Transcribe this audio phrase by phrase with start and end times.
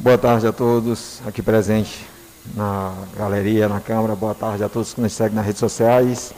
[0.00, 2.02] Boa tarde a todos aqui presentes
[2.54, 4.14] na galeria, na Câmara.
[4.14, 6.32] Boa tarde a todos que nos seguem nas redes sociais.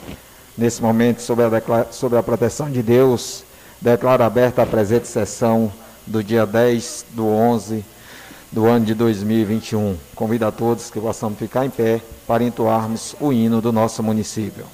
[0.57, 3.43] Nesse momento, sobre a, sobre a proteção de Deus,
[3.79, 5.71] declaro aberta a presente sessão
[6.07, 7.85] do dia 10 do 11
[8.51, 9.95] do ano de 2021.
[10.15, 14.65] Convido a todos que possamos ficar em pé para entoarmos o hino do nosso município.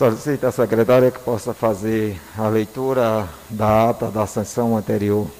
[0.00, 5.30] Solicita a secretária que possa fazer a leitura da ata da sessão anterior.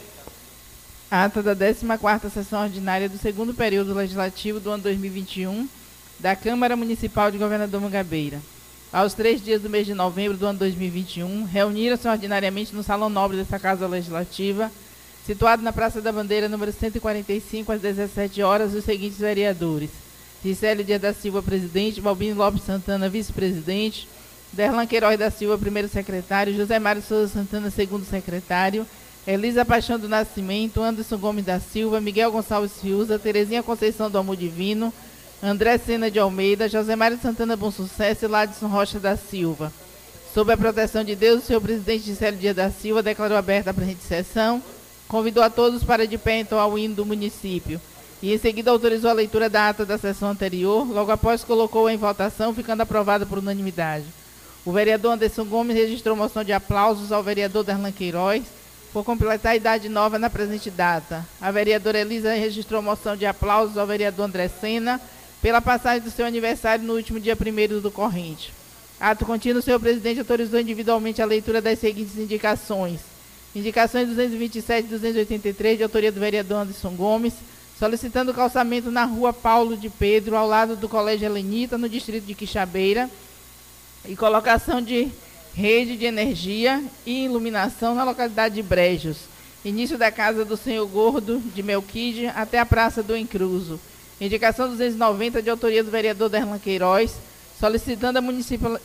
[1.10, 5.66] Ata da 14ª sessão ordinária do segundo período legislativo do ano 2021
[6.18, 8.38] da Câmara Municipal de Governador Mangabeira.
[8.92, 13.38] Aos três dias do mês de novembro do ano 2021, reuniram-se ordinariamente no Salão Nobre
[13.38, 14.70] dessa Casa Legislativa,
[15.26, 19.88] situado na Praça da Bandeira, número 145, às 17 horas, os seguintes vereadores.
[20.44, 24.06] Gisele Dias da Silva, presidente, Balbino Lopes Santana, vice-presidente,
[24.52, 28.84] Derlan Queiroz da Silva, primeiro secretário, José Mário Souza Santana, segundo secretário,
[29.26, 34.36] Elisa Paixão do Nascimento, Anderson Gomes da Silva, Miguel Gonçalves Fiuza, Terezinha Conceição do Amor
[34.36, 34.92] Divino,
[35.40, 39.72] André Sena de Almeida, José Mário Santana Bom Sucesso e Ladson Rocha da Silva.
[40.34, 43.74] Sob a proteção de Deus, o senhor presidente Gisélio Dias da Silva declarou aberta a
[43.74, 44.60] presente sessão,
[45.06, 47.80] convidou a todos para de pé então ao hino do município
[48.22, 51.96] e em seguida autorizou a leitura da ata da sessão anterior, logo após colocou-a em
[51.96, 54.04] votação, ficando aprovada por unanimidade.
[54.64, 58.44] O vereador Anderson Gomes registrou moção de aplausos ao vereador Darlan Queiroz
[58.92, 61.26] por completar a idade nova na presente data.
[61.40, 65.00] A vereadora Elisa registrou moção de aplausos ao vereador André Sena
[65.40, 68.52] pela passagem do seu aniversário no último dia 1 do corrente.
[68.98, 73.00] Ato contínuo, o senhor presidente autorizou individualmente a leitura das seguintes indicações.
[73.54, 77.32] Indicações 227 e 283, de autoria do vereador Anderson Gomes,
[77.78, 82.34] solicitando calçamento na rua Paulo de Pedro, ao lado do Colégio Helenita, no distrito de
[82.34, 83.08] Quixabeira,
[84.06, 85.08] e colocação de
[85.54, 89.18] rede de energia e iluminação na localidade de Brejos.
[89.64, 93.78] Início da casa do senhor Gordo de Melquide até a Praça do Encruzo.
[94.20, 97.12] Indicação 290 de autoria do vereador Derlan Queiroz,
[97.58, 98.22] solicitando a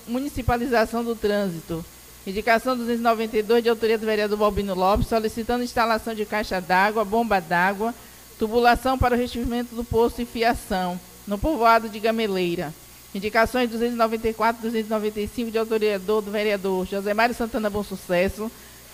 [0.08, 1.84] municipalização do trânsito.
[2.28, 7.94] Indicação 292 de autoria do vereador Balbino Lopes, solicitando instalação de caixa d'água, bomba d'água,
[8.40, 12.74] tubulação para o recebimento do poço e fiação, no povoado de Gameleira.
[13.16, 18.52] Indicações 294 295 de autoria do vereador José Mário Santana Bom Sucesso,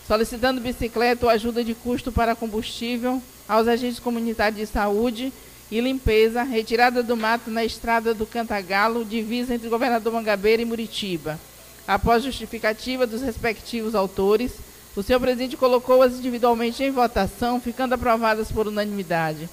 [0.07, 3.19] solicitando bicicleta ou ajuda de custo para combustível
[3.49, 5.33] aos agentes comunitários de saúde
[5.71, 11.39] e limpeza, retirada do mato na estrada do Cantagalo, divisa entre Governador Mangabeira e Muritiba.
[11.87, 14.51] Após justificativa dos respectivos autores,
[14.95, 19.49] o senhor presidente colocou-as individualmente em votação, ficando aprovadas por unanimidade.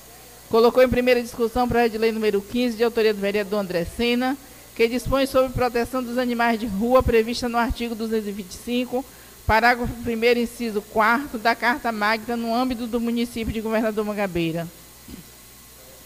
[0.51, 3.87] Colocou em primeira discussão para a de lei número 15, de autoria do vereador André
[3.87, 4.37] Sena,
[4.79, 9.05] que dispõe sobre proteção dos animais de rua prevista no artigo 225,
[9.45, 14.69] parágrafo 1 inciso 4 da Carta Magna no âmbito do município de Governador Mangabeira.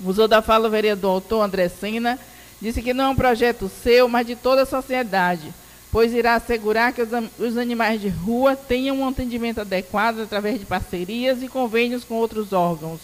[0.02, 2.18] Usou da fala o vereador autor André Sena,
[2.62, 5.52] disse que não é um projeto seu, mas de toda a sociedade,
[5.90, 10.64] pois irá assegurar que os, os animais de rua tenham um atendimento adequado através de
[10.64, 13.00] parcerias e convênios com outros órgãos.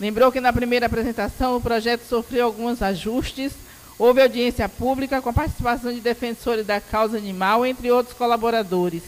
[0.00, 3.52] Lembrou que na primeira apresentação o projeto sofreu alguns ajustes,
[3.98, 9.02] houve audiência pública com participação de defensores da causa animal, entre outros colaboradores,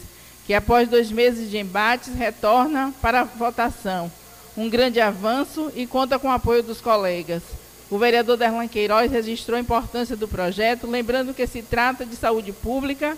[0.45, 4.11] que após dois meses de embates retorna para votação.
[4.55, 7.43] Um grande avanço e conta com o apoio dos colegas.
[7.89, 12.51] O vereador Derlan Queiroz registrou a importância do projeto, lembrando que se trata de saúde
[12.51, 13.17] pública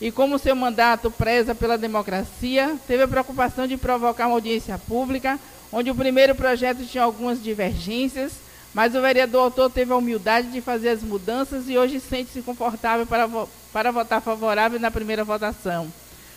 [0.00, 5.38] e, como seu mandato preza pela democracia, teve a preocupação de provocar uma audiência pública,
[5.72, 8.32] onde o primeiro projeto tinha algumas divergências,
[8.76, 13.06] mas o vereador autor teve a humildade de fazer as mudanças e hoje sente-se confortável
[13.06, 13.26] para,
[13.72, 15.90] para votar favorável na primeira votação.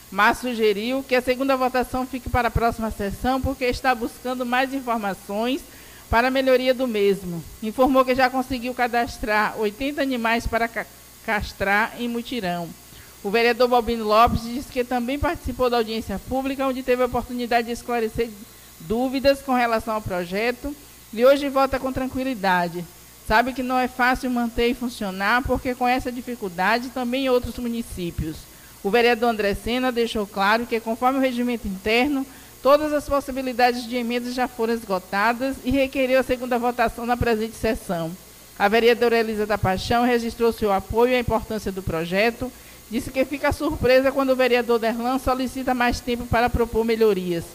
[0.10, 4.74] Mas sugeriu que a segunda votação fique para a próxima sessão, porque está buscando mais
[4.74, 5.60] informações
[6.10, 7.44] para a melhoria do mesmo.
[7.62, 10.86] Informou que já conseguiu cadastrar 80 animais para ca
[11.26, 12.70] castrar em mutirão.
[13.22, 17.68] O vereador Balbino Lopes disse que também participou da audiência pública, onde teve a oportunidade
[17.68, 18.30] de esclarecer
[18.80, 20.74] dúvidas com relação ao projeto
[21.14, 22.86] e hoje vota com tranquilidade.
[23.28, 28.38] Sabe que não é fácil manter e funcionar, porque conhece a dificuldade também outros municípios.
[28.84, 32.26] O vereador André Sena deixou claro que, conforme o regimento interno,
[32.62, 37.56] Todas as possibilidades de emendas já foram esgotadas e requeriu a segunda votação na presente
[37.56, 38.12] sessão.
[38.58, 42.52] A vereadora Elisa da Paixão registrou seu apoio à importância do projeto,
[42.92, 47.46] disse que fica surpresa quando o vereador Derlan solicita mais tempo para propor melhorias.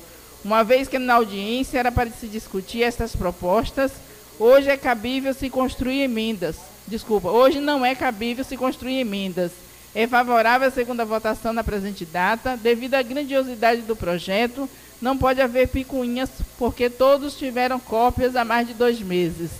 [0.44, 3.92] Uma vez que na audiência era para se discutir estas propostas,
[4.38, 6.56] hoje é cabível se construir emendas.
[6.86, 9.52] Desculpa, hoje não é cabível se construir emendas.
[9.94, 14.68] É favorável a segunda votação na presente data, devido à grandiosidade do projeto,
[15.00, 19.50] não pode haver picuinhas, porque todos tiveram cópias há mais de dois meses.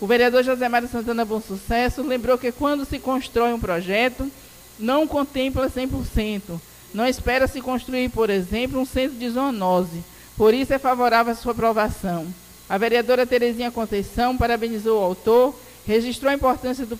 [0.00, 4.30] O vereador José Mário Santana Bom Sucesso lembrou que quando se constrói um projeto,
[4.78, 6.60] não contempla 100%.
[6.94, 10.04] Não espera se construir, por exemplo, um centro de zoonose.
[10.38, 12.24] Por isso é favorável a sua aprovação.
[12.68, 15.52] A vereadora Terezinha Conceição parabenizou o autor,
[15.84, 16.96] registrou a importância do,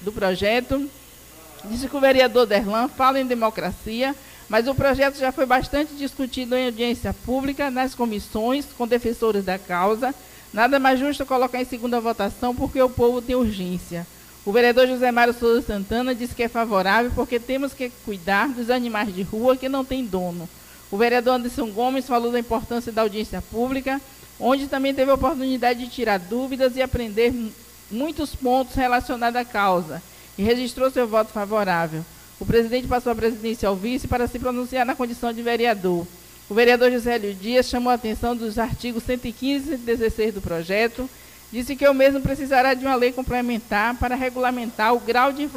[0.00, 0.90] do projeto,
[1.66, 4.12] disse que o vereador Derlan fala em democracia,
[4.48, 9.56] mas o projeto já foi bastante discutido em audiência pública, nas comissões, com defensores da
[9.56, 10.12] causa.
[10.52, 14.04] Nada mais justo colocar em segunda votação, porque o povo tem urgência.
[14.44, 18.68] O vereador José Mário Souza Santana disse que é favorável porque temos que cuidar dos
[18.68, 20.48] animais de rua que não têm dono.
[20.90, 24.00] O vereador Anderson Gomes falou da importância da audiência pública,
[24.40, 27.32] onde também teve a oportunidade de tirar dúvidas e aprender
[27.90, 30.02] muitos pontos relacionados à causa,
[30.36, 32.04] e registrou seu voto favorável.
[32.40, 36.06] O presidente passou a presidência ao vice para se pronunciar na condição de vereador.
[36.48, 41.08] O vereador José Lio Dias chamou a atenção dos artigos 115 e 116 do projeto,
[41.52, 45.48] disse que o mesmo precisará de uma lei complementar para regulamentar o grau de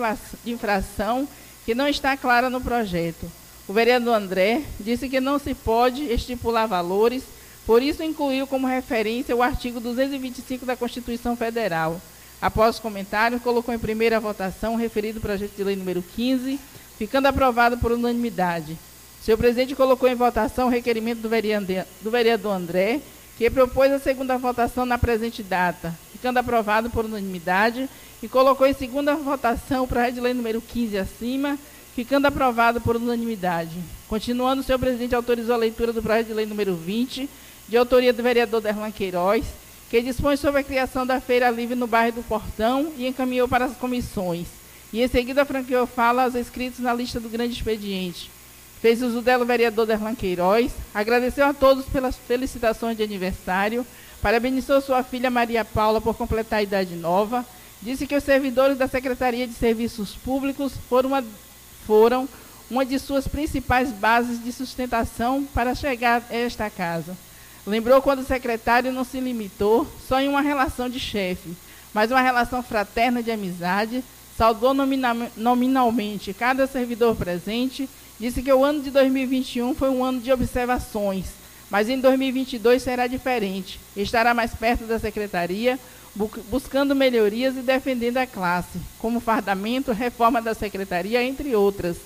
[0.46, 1.28] infração
[1.66, 3.32] que não está clara no projeto.
[3.68, 7.24] O vereador André disse que não se pode estipular valores,
[7.66, 12.02] por isso incluiu como referência o artigo 225 da Constituição Federal.
[12.42, 16.60] Após o comentário, colocou em primeira votação o referido projeto de lei número 15,
[16.98, 18.78] ficando aprovado por unanimidade.
[19.22, 23.00] Seu presidente colocou em votação o requerimento do vereador André,
[23.38, 27.90] que propôs a segunda votação na presente data, ficando aprovado por unanimidade,
[28.22, 31.58] e colocou em segunda votação o projeto de lei número 15 acima,
[31.96, 33.78] ficando aprovado por unanimidade.
[34.08, 37.30] Continuando, seu presidente autorizou a leitura do projeto de lei número 20,
[37.68, 39.46] de autoria do vereador Derlan Queiroz,
[39.90, 43.66] que dispõe sobre a criação da Feira Livre no bairro do Portão e encaminhou para
[43.66, 44.48] as comissões.
[44.92, 48.30] E em seguida franqueou fala aos inscritos na lista do grande expediente.
[48.82, 53.86] Fez uso dela o vereador Derlan Queiroz, agradeceu a todos pelas felicitações de aniversário,
[54.22, 57.46] parabenizou sua filha Maria Paula por completar a idade nova,
[57.82, 61.24] disse que os servidores da Secretaria de Serviços Públicos foram uma,
[61.86, 62.28] foram
[62.70, 67.16] uma de suas principais bases de sustentação para chegar a esta casa.
[67.66, 71.56] Lembrou quando o secretário não se limitou só em uma relação de chefe,
[71.94, 74.04] mas uma relação fraterna de amizade,
[74.38, 74.74] saudou
[75.38, 77.88] nominalmente cada servidor presente,
[78.20, 81.28] disse que o ano de 2021 foi um ano de observações,
[81.70, 83.80] mas em 2022 será diferente.
[83.96, 85.80] Estará mais perto da secretaria,
[86.16, 91.98] buscando melhorias e defendendo a classe, como fardamento, reforma da secretaria, entre outras.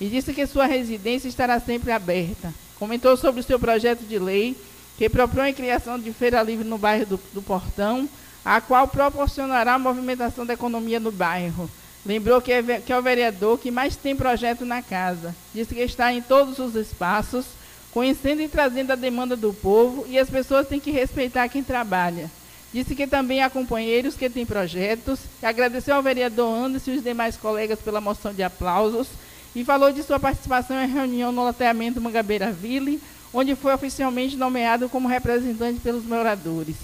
[0.00, 2.52] E disse que sua residência estará sempre aberta.
[2.78, 4.56] Comentou sobre o seu projeto de lei
[4.96, 8.08] que propõe a criação de feira livre no bairro do, do Portão,
[8.44, 11.68] a qual proporcionará a movimentação da economia no bairro.
[12.04, 15.34] Lembrou que é, que é o vereador que mais tem projeto na casa.
[15.52, 17.44] Disse que está em todos os espaços,
[17.90, 22.30] conhecendo e trazendo a demanda do povo e as pessoas têm que respeitar quem trabalha.
[22.76, 25.20] Disse que também há companheiros que têm projetos.
[25.42, 29.08] Agradeceu ao vereador Anderson e os demais colegas pela moção de aplausos
[29.54, 33.00] e falou de sua participação em reunião no loteamento Mangabeira Ville,
[33.32, 36.76] onde foi oficialmente nomeado como representante pelos moradores.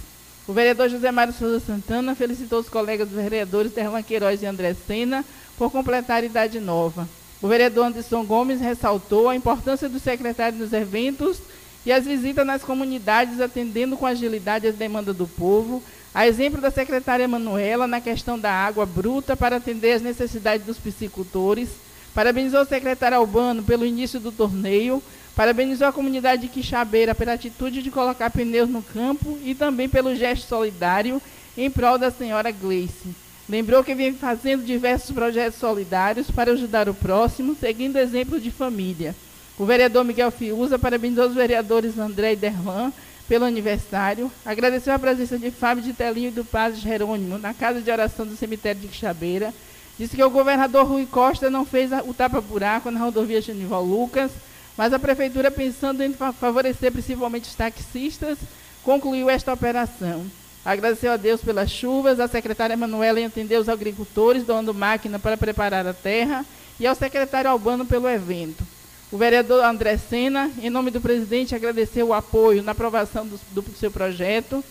[0.47, 5.23] O vereador José Mário Souza Santana felicitou os colegas vereadores Terlan Queiroz e André Sena
[5.59, 7.07] por completar a idade nova.
[7.39, 11.37] O vereador Anderson Gomes ressaltou a importância do secretário nos eventos
[11.85, 16.71] e as visitas nas comunidades, atendendo com agilidade as demandas do povo, a exemplo da
[16.71, 21.69] secretária Manuela na questão da água bruta para atender as necessidades dos piscicultores.
[22.13, 25.01] Parabenizou o secretário Albano pelo início do torneio,
[25.35, 30.15] Parabenizou a comunidade de Quixabeira pela atitude de colocar pneus no campo e também pelo
[30.15, 31.19] gesto solidário
[31.57, 33.15] em prol da senhora Gleice.
[33.49, 39.15] Lembrou que vem fazendo diversos projetos solidários para ajudar o próximo, seguindo exemplo de família.
[39.57, 42.91] O vereador Miguel Fiuza parabenizou os vereadores André e Derlan
[43.27, 44.31] pelo aniversário.
[44.45, 48.25] Agradeceu a presença de Fábio de Telinho e do padre Jerônimo na casa de oração
[48.25, 49.53] do cemitério de Quixabeira.
[49.97, 54.31] Disse que o governador Rui Costa não fez o tapa-buraco na rodovia Genival Lucas
[54.77, 58.37] mas a prefeitura, pensando em favorecer principalmente os taxistas,
[58.83, 60.25] concluiu esta operação.
[60.65, 65.37] Agradeceu a Deus pelas chuvas, a secretária Manuela em atender os agricultores, doando máquina para
[65.37, 66.45] preparar a terra,
[66.79, 68.63] e ao secretário Albano pelo evento.
[69.13, 73.63] O vereador André Sena, em nome do presidente, agradeceu o apoio na aprovação do, do
[73.77, 74.63] seu projeto.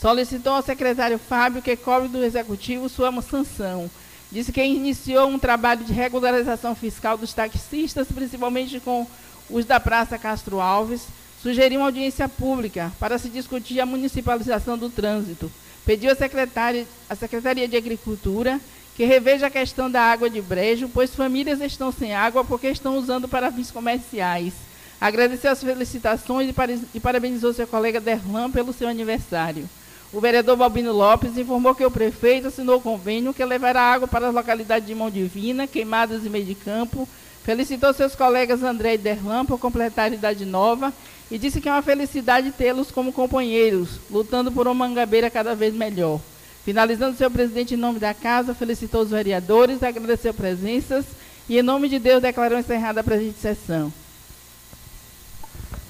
[0.00, 3.90] Solicitou ao secretário Fábio que cobre do executivo sua sanção
[4.30, 9.04] disse que iniciou um trabalho de regularização fiscal dos taxistas, principalmente com
[9.50, 11.02] os da Praça Castro Alves,
[11.42, 15.50] sugeriu uma audiência pública para se discutir a municipalização do trânsito.
[15.84, 18.60] Pediu à à Secretaria de Agricultura
[18.94, 22.96] que reveja a questão da água de brejo, pois famílias estão sem água porque estão
[22.96, 24.52] usando para fins comerciais.
[25.00, 26.54] Agradeceu as felicitações
[26.94, 29.68] e parabenizou seu colega Derlan pelo seu aniversário.
[30.12, 34.34] O vereador Balbino Lopes informou que o prefeito assinou convênio que levará água para as
[34.34, 37.08] localidades de Mão Divina, Queimadas e Meio de Campo.
[37.42, 40.92] Felicitou seus colegas André e Derlan por completar a idade nova
[41.30, 45.74] e disse que é uma felicidade tê-los como companheiros, lutando por uma mangabeira cada vez
[45.74, 46.20] melhor.
[46.64, 51.04] Finalizando, seu presidente, em nome da casa, felicitou os vereadores, agradeceu presenças
[51.46, 53.92] e, em nome de Deus, declarou encerrada a presente sessão.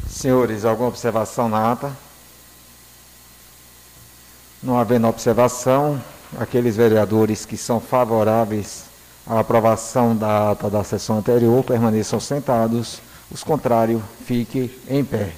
[0.09, 1.93] Senhores, alguma observação na ata?
[4.61, 6.03] Não havendo observação,
[6.41, 8.87] aqueles vereadores que são favoráveis
[9.25, 13.01] à aprovação da ata da sessão anterior permaneçam sentados,
[13.31, 15.35] os contrários fiquem em pé.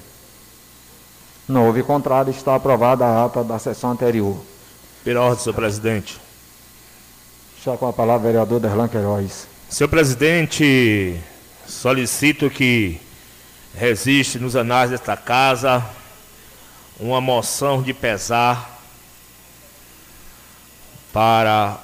[1.47, 4.35] Não houve contrário, está aprovada a ata da sessão anterior.
[5.03, 6.19] Pela ordem, senhor presidente.
[7.63, 9.47] Já com a palavra, vereador Derlan Queiroz.
[9.69, 11.19] Senhor presidente,
[11.67, 12.99] solicito que
[13.75, 15.85] resiste nos anais desta casa
[16.99, 18.79] uma moção de pesar
[21.13, 21.77] para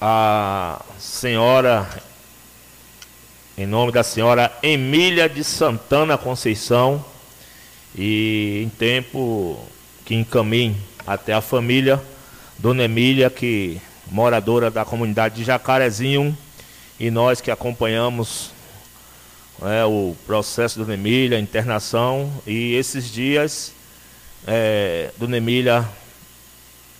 [0.00, 1.88] a senhora,
[3.56, 7.04] em nome da senhora Emília de Santana Conceição,
[7.96, 9.58] e em tempo
[10.04, 10.76] que encaminhe
[11.06, 12.02] até a família,
[12.64, 13.78] Dona Emília, que
[14.10, 16.34] moradora da comunidade de Jacarezinho,
[16.98, 18.52] e nós que acompanhamos
[19.60, 23.70] é, o processo Dona Emília, a internação, e esses dias,
[24.46, 25.86] é, Dona Emília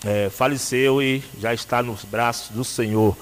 [0.04, 3.16] é, faleceu e já está nos braços do Senhor.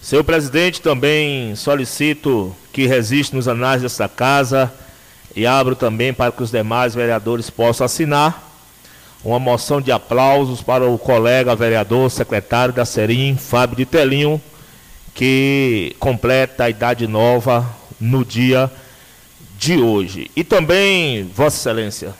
[0.00, 4.72] Senhor presidente, também solicito que resiste nos anais desta casa
[5.34, 8.53] e abro também para que os demais vereadores possam assinar
[9.24, 14.40] uma moção de aplausos para o colega vereador, secretário da Serim, Fábio de Telinho,
[15.14, 17.66] que completa a idade nova
[18.00, 18.70] no dia
[19.58, 20.30] de hoje.
[20.36, 22.14] E também, Vossa Excelência,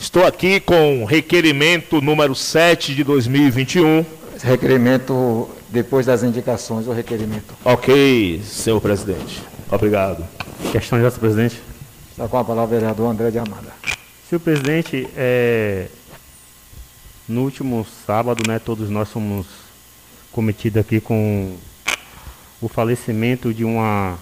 [0.00, 4.06] Estou aqui com requerimento número 7 de 2021.
[4.40, 7.52] Requerimento depois das indicações, o requerimento.
[7.64, 9.42] Ok, senhor presidente.
[9.68, 10.24] Obrigado.
[10.70, 11.60] Questão de senhor presidente.
[12.12, 13.72] Está com a palavra o vereador André de Amada.
[14.28, 15.88] Senhor presidente, é...
[17.28, 19.46] no último sábado, né, todos nós fomos
[20.32, 21.56] cometidos aqui com
[22.60, 24.18] o falecimento de uma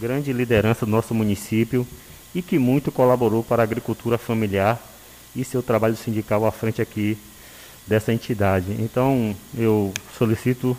[0.00, 1.86] grande liderança do nosso município
[2.34, 4.80] e que muito colaborou para a agricultura familiar
[5.34, 7.16] e seu trabalho sindical à frente aqui
[7.86, 8.76] dessa entidade.
[8.80, 10.76] Então, eu solicito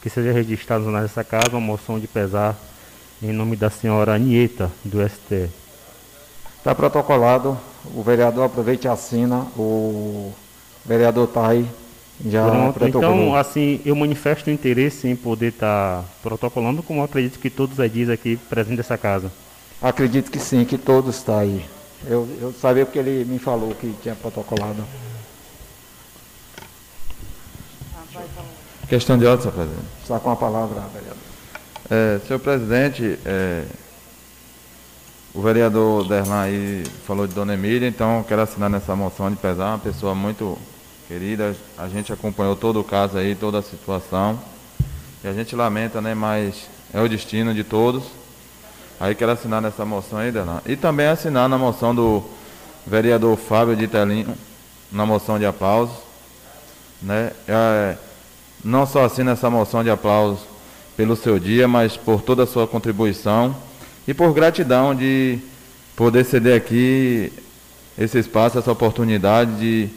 [0.00, 2.56] que seja registrado nessa casa uma moção de pesar
[3.22, 5.48] em nome da senhora Anieta, do ST.
[6.58, 7.58] Está protocolado.
[7.94, 9.46] O vereador aproveite e assina.
[9.56, 10.32] O
[10.86, 11.66] vereador Tai
[12.24, 17.50] já Pronto, então, assim, eu manifesto interesse em poder estar protocolando, como eu acredito que
[17.50, 19.30] todos os dias aqui presentes dessa casa.
[19.82, 21.64] Acredito que sim, que todos estão aí.
[22.06, 24.82] Eu, eu sabia porque ele me falou que tinha protocolado.
[28.88, 29.86] Questão de ordem, senhor presidente.
[30.02, 31.16] Está com a palavra, vereador.
[31.90, 33.64] É, senhor presidente, é,
[35.34, 39.36] o vereador Derlan aí falou de Dona Emília, então eu quero assinar nessa moção de
[39.36, 40.56] pesar, uma pessoa muito
[41.08, 44.38] querida, a gente acompanhou todo o caso aí, toda a situação,
[45.22, 48.02] e a gente lamenta, né, mas é o destino de todos.
[48.98, 50.60] Aí quero assinar nessa moção aí, Derlan.
[50.66, 52.24] E também assinar na moção do
[52.86, 54.34] vereador Fábio de Telinho,
[54.90, 55.96] na moção de aplausos,
[57.02, 57.96] né, é,
[58.64, 60.40] não só assina essa moção de aplausos
[60.96, 63.54] pelo seu dia, mas por toda a sua contribuição
[64.08, 65.38] e por gratidão de
[65.94, 67.32] poder ceder aqui
[67.98, 69.90] esse espaço, essa oportunidade de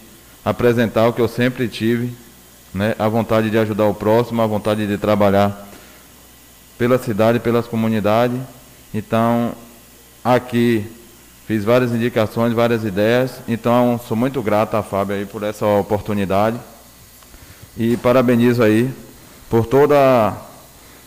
[0.44, 2.16] apresentar o que eu sempre tive,
[2.74, 5.68] né, a vontade de ajudar o próximo, a vontade de trabalhar
[6.78, 8.40] pela cidade, pelas comunidades.
[8.94, 9.54] Então,
[10.24, 10.86] aqui
[11.46, 13.42] fiz várias indicações, várias ideias.
[13.48, 16.58] Então, sou muito grato a Fábio aí por essa oportunidade.
[17.78, 18.90] E parabenizo aí
[19.50, 20.38] por toda a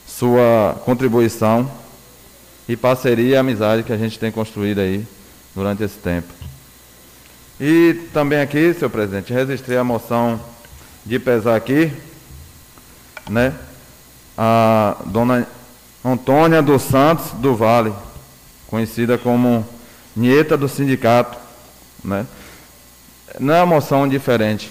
[0.06, 1.70] sua contribuição
[2.68, 5.06] e parceria e amizade que a gente tem construído aí
[5.54, 6.41] durante esse tempo.
[7.64, 10.40] E também aqui, senhor presidente, registrei a moção
[11.06, 11.92] de pesar aqui,
[13.30, 13.54] né?
[14.36, 15.46] A dona
[16.04, 17.92] Antônia dos Santos do Vale,
[18.66, 19.64] conhecida como
[20.16, 21.38] nieta do sindicato,
[22.04, 22.26] né?
[23.38, 24.68] Não é uma moção diferente.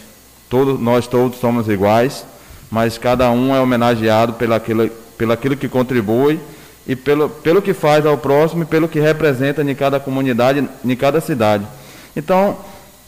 [0.50, 2.26] Todos, nós todos somos iguais,
[2.70, 6.42] mas cada um é homenageado pelaquilo, pelaquilo que contribui
[6.86, 10.96] e pelo, pelo que faz ao próximo e pelo que representa em cada comunidade, em
[10.98, 11.66] cada cidade.
[12.14, 12.58] Então,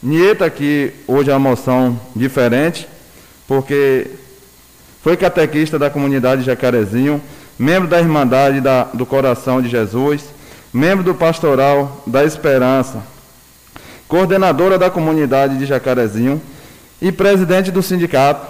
[0.06, 2.90] Nieta aqui hoje é uma moção diferente,
[3.48, 4.08] porque
[5.02, 7.22] foi catequista da comunidade Jacarezinho,
[7.58, 10.26] membro da Irmandade da, do Coração de Jesus,
[10.74, 13.02] membro do Pastoral da Esperança,
[14.06, 16.42] coordenadora da comunidade de Jacarezinho
[17.02, 18.46] e presidente do sindicato.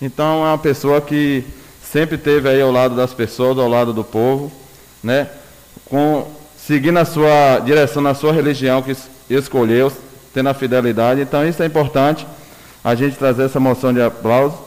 [0.00, 1.44] Então é uma pessoa que
[1.82, 4.50] sempre esteve aí ao lado das pessoas, ao lado do povo,
[5.04, 5.28] né?
[5.84, 8.96] Com, seguindo a sua direção na sua religião que
[9.28, 9.92] escolheu,
[10.36, 11.22] tendo a fidelidade.
[11.22, 12.26] Então isso é importante,
[12.84, 14.58] a gente trazer essa moção de aplauso,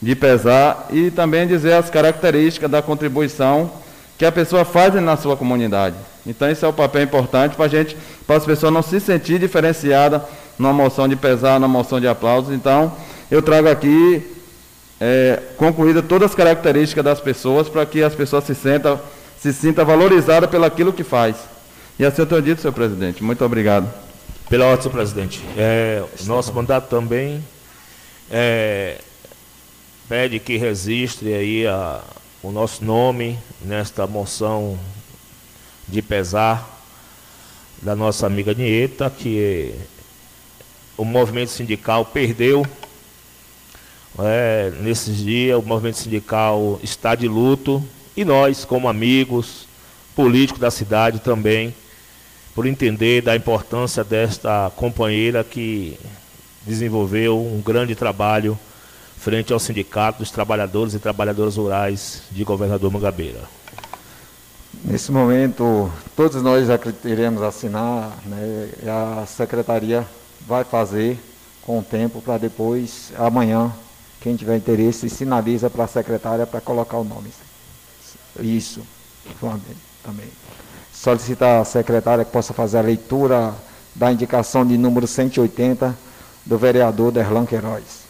[0.00, 3.68] de pesar e também dizer as características da contribuição
[4.16, 5.96] que a pessoa faz na sua comunidade.
[6.24, 7.96] Então esse é o papel importante para a gente,
[8.28, 10.24] para as pessoas não se sentir diferenciada
[10.56, 12.54] numa moção de pesar, numa moção de aplausos.
[12.54, 12.92] Então
[13.28, 14.24] eu trago aqui
[15.00, 19.00] é, concluída todas as características das pessoas para que as pessoas se sintam
[19.36, 21.34] se sinta valorizada pelo aquilo que faz.
[21.98, 23.24] E assim eu tenho dito, senhor presidente.
[23.24, 24.11] Muito obrigado.
[24.48, 25.40] Pela ordem, senhor presidente.
[25.56, 27.42] É, nosso mandato também
[28.30, 28.98] é,
[30.08, 32.02] pede que registre aí a,
[32.42, 34.78] o nosso nome nesta moção
[35.88, 36.68] de pesar
[37.80, 39.74] da nossa amiga Nieta, que
[40.96, 42.66] o movimento sindical perdeu.
[44.18, 47.82] É, nesses dias, o movimento sindical está de luto
[48.16, 49.66] e nós, como amigos
[50.14, 51.74] políticos da cidade também,
[52.54, 55.98] por entender da importância desta companheira que
[56.66, 58.58] desenvolveu um grande trabalho
[59.16, 63.40] frente ao Sindicato dos Trabalhadores e Trabalhadoras Rurais de Governador Mangabeira.
[64.84, 70.06] Nesse momento, todos nós já iremos assinar, né, a secretaria
[70.46, 71.18] vai fazer
[71.62, 73.72] com o tempo para depois, amanhã,
[74.20, 77.30] quem tiver interesse, sinaliza para a secretária para colocar o nome.
[78.40, 78.82] Isso,
[80.02, 80.26] também.
[81.02, 83.52] Solicitar a secretária que possa fazer a leitura
[83.92, 85.98] da indicação de número 180
[86.46, 88.02] do vereador Derlan Queiroz.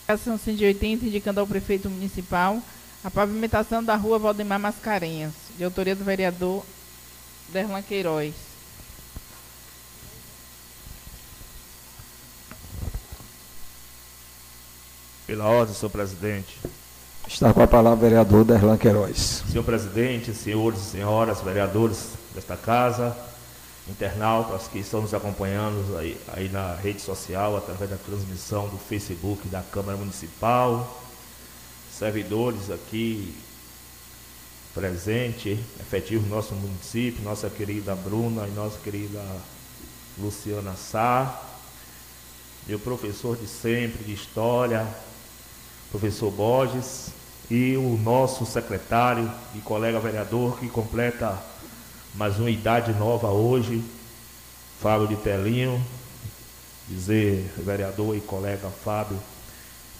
[0.00, 2.60] Indicação 180, indicando ao prefeito municipal
[3.04, 6.64] a pavimentação da rua Valdemar Mascarenhas, de autoria do vereador
[7.50, 8.34] Derlan Queiroz.
[15.28, 16.58] Pela ordem, senhor presidente.
[17.32, 19.44] Está com a palavra o vereador Derlan Queiroz.
[19.48, 23.16] Senhor presidente, senhores e senhoras, vereadores desta casa,
[23.88, 29.48] internautas que estão nos acompanhando aí, aí na rede social, através da transmissão do Facebook
[29.48, 31.00] da Câmara Municipal,
[31.90, 33.32] servidores aqui
[34.74, 39.22] presente, efetivo no nosso município, nossa querida Bruna e nossa querida
[40.18, 41.42] Luciana Sá,
[42.66, 44.86] meu professor de sempre de História,
[45.90, 47.19] professor Borges,
[47.50, 51.36] e o nosso secretário e colega vereador que completa
[52.14, 53.82] mais uma idade nova hoje,
[54.80, 55.84] Fábio de Telinho,
[56.88, 59.18] dizer, vereador e colega Fábio,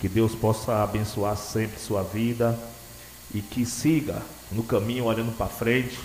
[0.00, 2.56] que Deus possa abençoar sempre sua vida
[3.34, 5.98] e que siga no caminho olhando para frente.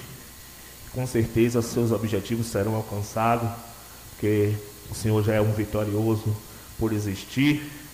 [0.93, 3.49] Com certeza seus objetivos serão alcançados,
[4.11, 4.55] porque
[4.89, 6.35] o Senhor já é um vitorioso
[6.79, 7.84] por existir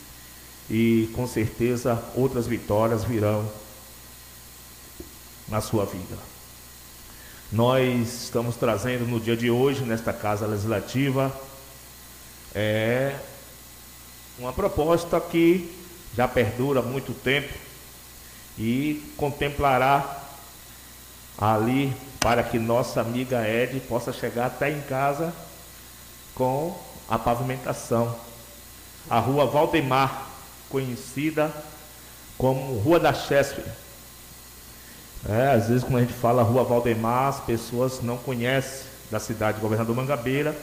[0.69, 3.50] e com certeza outras vitórias virão
[5.47, 6.17] na sua vida.
[7.52, 11.32] Nós estamos trazendo no dia de hoje, nesta Casa Legislativa,
[12.56, 13.15] é
[14.39, 15.69] uma proposta que
[16.15, 17.54] já perdura muito tempo
[18.58, 20.24] e contemplará
[21.38, 25.34] ali para que nossa amiga Ed possa chegar até em casa
[26.36, 26.78] com
[27.10, 28.15] a pavimentação.
[29.10, 30.31] A rua Valdemar,
[30.72, 31.52] conhecida
[32.38, 33.62] como Rua da Chespe.
[35.30, 39.58] É, às vezes quando a gente fala Rua Valdemar, as pessoas não conhecem da cidade
[39.58, 40.56] de Governador Mangabeira,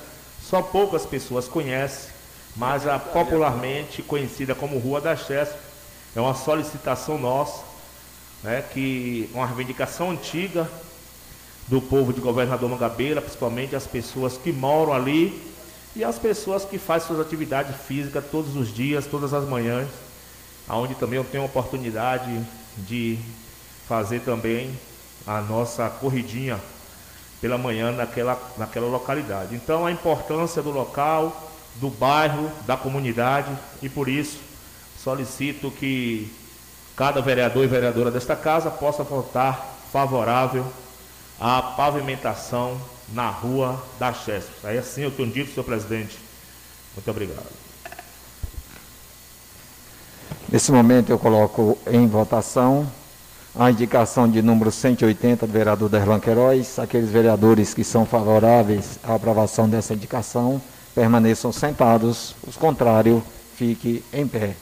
[0.42, 2.10] só poucas pessoas conhecem,
[2.56, 5.58] mas a popularmente conhecida como Rua da Chespe
[6.16, 7.62] é uma solicitação nossa,
[8.42, 10.68] né, que uma reivindicação antiga
[11.68, 15.40] do povo de Governador Mangabeira, principalmente as pessoas que moram ali
[15.96, 19.88] e as pessoas que fazem suas atividades físicas todos os dias, todas as manhãs,
[20.68, 22.40] aonde também eu tenho a oportunidade
[22.76, 23.18] de
[23.88, 24.78] fazer também
[25.26, 26.60] a nossa corridinha
[27.40, 29.54] pela manhã naquela, naquela localidade.
[29.54, 33.50] Então a importância do local, do bairro, da comunidade
[33.82, 34.38] e por isso
[35.02, 36.30] solicito que
[36.96, 40.66] cada vereador e vereadora desta casa possa votar favorável
[41.40, 42.78] à pavimentação
[43.12, 44.48] na rua da Chesp.
[44.64, 46.18] Aí assim eu tenho dito, senhor presidente.
[46.94, 47.46] Muito obrigado.
[50.50, 52.90] Nesse momento eu coloco em votação
[53.54, 56.78] a indicação de número 180 do vereador Derlan Queiroz.
[56.78, 60.60] Aqueles vereadores que são favoráveis à aprovação dessa indicação
[60.94, 62.34] permaneçam sentados.
[62.46, 63.22] Os contrários,
[63.56, 64.54] fiquem em pé.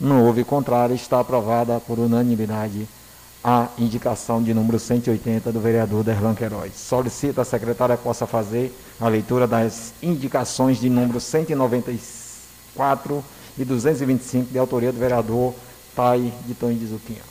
[0.00, 2.88] Não houve contrário, está aprovada por unanimidade
[3.44, 6.74] a indicação de número 180 do vereador Derlan Queiroz.
[6.76, 13.24] Solicito a secretária possa fazer a leitura das indicações de número 194
[13.58, 15.54] e 225 de autoria do vereador
[15.96, 17.22] Tai de Tonho de Zuquinha.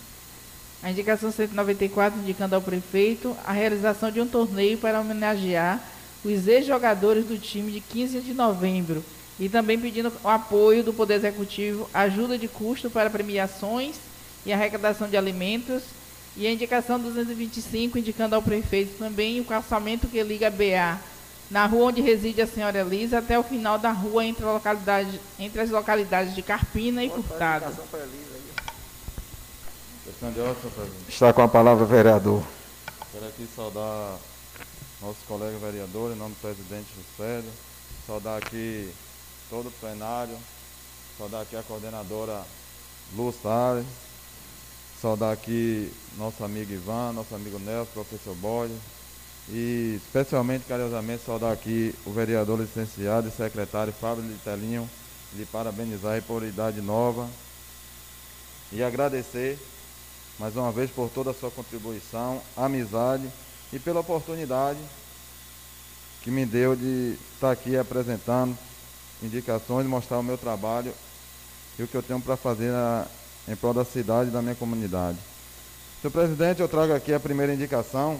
[0.84, 5.80] A indicação 194 indicando ao prefeito a realização de um torneio para homenagear
[6.26, 9.04] os ex-jogadores do time de 15 de novembro
[9.40, 13.96] e também pedindo o apoio do Poder Executivo, ajuda de custo para premiações
[14.46, 15.84] e arrecadação de alimentos
[16.36, 21.00] e a indicação 225, indicando ao prefeito também o calçamento que liga BA
[21.50, 25.60] na rua onde reside a senhora Elisa até o final da rua entre, localidade, entre
[25.60, 27.66] as localidades de Carpina e Furtado.
[31.10, 32.42] Está com a palavra o vereador.
[33.12, 34.18] Quero aqui saudar
[35.02, 37.52] nossos colegas vereadores, em nome do presidente Juscelio,
[38.08, 38.90] saudar aqui
[39.50, 40.38] todo o plenário,
[41.18, 42.44] saudar aqui a coordenadora
[43.18, 43.86] Lu Salles,
[45.02, 48.74] Saudar aqui nosso amigo Ivan, nosso amigo Nelson, professor Bode.
[49.50, 54.88] E especialmente, carinhosamente, saudar aqui o vereador licenciado e secretário Fábio Litelinho,
[55.34, 57.28] lhe parabenizar por idade nova.
[58.72, 59.58] E agradecer
[60.38, 63.28] mais uma vez por toda a sua contribuição, amizade
[63.74, 64.80] e pela oportunidade
[66.22, 68.56] que me deu de estar aqui apresentando
[69.24, 70.94] indicações, mostrar o meu trabalho
[71.80, 73.08] e o que eu tenho para fazer na,
[73.48, 75.18] em prol da cidade e da minha comunidade.
[76.02, 78.20] Senhor presidente, eu trago aqui a primeira indicação,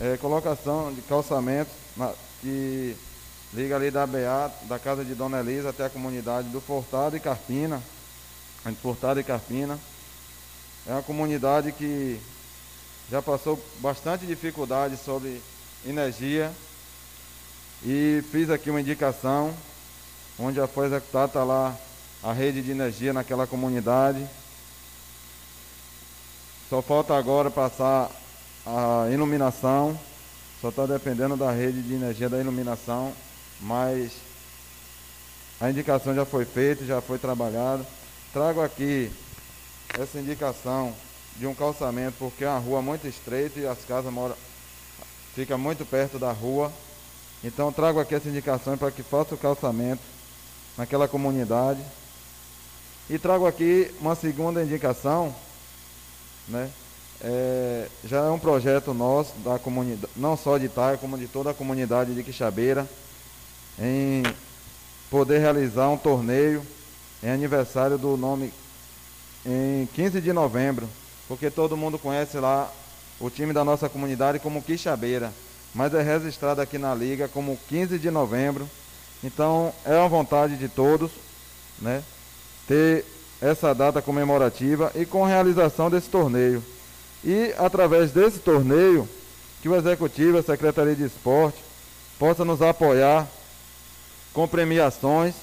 [0.00, 2.96] é, colocação de calçamento na, que
[3.54, 7.20] liga ali da BA, da casa de Dona Elisa até a comunidade do Fortado e
[7.20, 7.82] Carpina,
[8.66, 9.78] entre Fortado e Carpina.
[10.86, 12.20] É uma comunidade que
[13.10, 15.40] já passou bastante dificuldade sobre
[15.86, 16.52] energia
[17.84, 19.54] e fiz aqui uma indicação
[20.38, 21.76] onde já foi executada, está lá
[22.22, 24.26] a rede de energia naquela comunidade.
[26.68, 28.10] Só falta agora passar
[28.64, 29.98] a iluminação,
[30.60, 33.12] só está dependendo da rede de energia da iluminação,
[33.60, 34.12] mas
[35.60, 37.84] a indicação já foi feita, já foi trabalhada.
[38.32, 39.10] Trago aqui
[39.98, 40.94] essa indicação
[41.36, 44.36] de um calçamento, porque é uma rua muito estreita e as casas moram,
[45.34, 46.72] fica muito perto da rua.
[47.44, 50.02] Então trago aqui essa indicação para que faça o calçamento
[50.78, 51.82] naquela comunidade.
[53.10, 55.34] E trago aqui uma segunda indicação,
[56.48, 56.70] né?
[57.20, 61.50] É, já é um projeto nosso, da comunidade, não só de Itaia, como de toda
[61.50, 62.88] a comunidade de Quixabeira,
[63.78, 64.22] em
[65.08, 66.66] poder realizar um torneio
[67.22, 68.52] em aniversário do nome
[69.46, 70.88] em 15 de novembro,
[71.28, 72.72] porque todo mundo conhece lá
[73.20, 75.32] o time da nossa comunidade como Quixabeira.
[75.74, 78.68] mas é registrado aqui na liga como 15 de novembro.
[79.24, 81.10] Então é uma vontade de todos,
[81.80, 82.02] né,
[82.72, 83.04] ter
[83.38, 86.64] essa data comemorativa e com a realização desse torneio.
[87.22, 89.06] E através desse torneio,
[89.60, 91.58] que o executivo, a Secretaria de Esporte,
[92.18, 93.28] possa nos apoiar
[94.32, 95.34] com premiações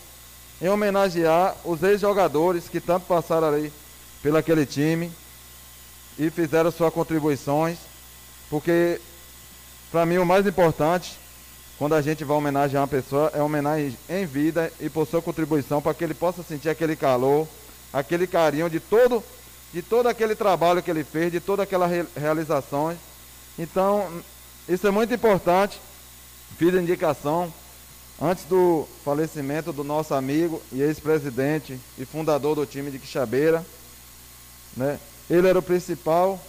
[0.60, 3.72] em homenagear os ex-jogadores que tanto passaram ali
[4.24, 5.12] pelaquele time
[6.18, 7.78] e fizeram suas contribuições,
[8.50, 9.00] porque
[9.92, 11.19] para mim o mais importante
[11.80, 15.82] quando a gente vai homenagear uma pessoa é homenagem em vida e por sua contribuição
[15.82, 17.48] para que ele possa sentir aquele calor,
[17.94, 19.24] aquele carinho de todo
[19.72, 22.98] de todo aquele trabalho que ele fez, de toda aquela re realizações.
[23.58, 24.12] Então,
[24.68, 25.80] isso é muito importante.
[26.58, 27.54] Fiz a indicação
[28.20, 33.64] antes do falecimento do nosso amigo e ex-presidente e fundador do time de Quixabeira,
[34.76, 35.00] né?
[35.30, 36.42] Ele era o principal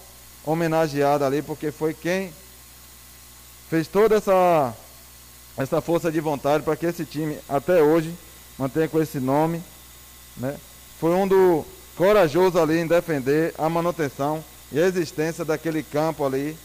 [0.44, 2.32] homenageado ali porque foi quem
[3.68, 4.74] fez toda essa
[5.62, 8.14] essa força de vontade para que esse time até hoje
[8.58, 9.62] mantenha com esse nome,
[10.36, 10.56] né?
[10.98, 11.64] Foi um do
[11.96, 14.42] corajoso ali em defender a manutenção
[14.72, 16.56] e a existência daquele campo ali,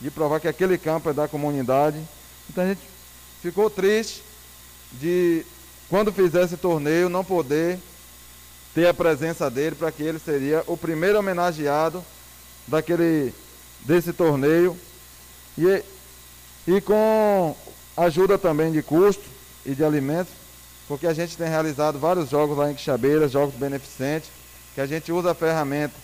[0.00, 2.00] de provar que aquele campo é da comunidade.
[2.48, 2.80] Então a gente
[3.42, 4.22] ficou triste
[4.92, 5.44] de
[5.88, 7.78] quando fizesse torneio não poder
[8.74, 12.04] ter a presença dele para que ele seria o primeiro homenageado
[12.66, 13.32] daquele
[13.80, 14.78] desse torneio
[15.58, 15.82] e,
[16.66, 17.54] e com
[17.96, 19.24] ajuda também de custo
[19.64, 20.32] e de alimentos,
[20.86, 24.30] porque a gente tem realizado vários jogos lá em Quixabeira, jogos beneficentes,
[24.74, 25.94] que a gente usa a ferramenta,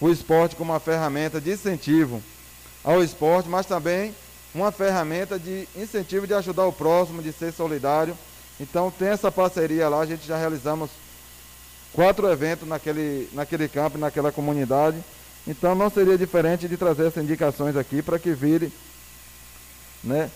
[0.00, 2.22] o esporte como uma ferramenta de incentivo
[2.82, 4.14] ao esporte, mas também
[4.54, 8.16] uma ferramenta de incentivo de ajudar o próximo, de ser solidário.
[8.58, 10.90] Então tem essa parceria lá, a gente já realizamos
[11.92, 14.98] quatro eventos naquele, naquele campo, naquela comunidade.
[15.46, 18.72] Então não seria diferente de trazer essas indicações aqui para que vire
[20.02, 20.30] né,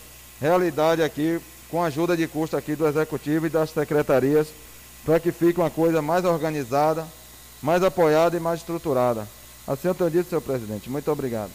[0.44, 4.48] realidade aqui, com a ajuda de custo aqui do executivo e das secretarias,
[5.02, 7.06] para que fique uma coisa mais organizada,
[7.62, 9.26] mais apoiada e mais estruturada.
[9.66, 10.90] Assim eu tenho dito, senhor presidente.
[10.90, 11.50] Muito obrigado.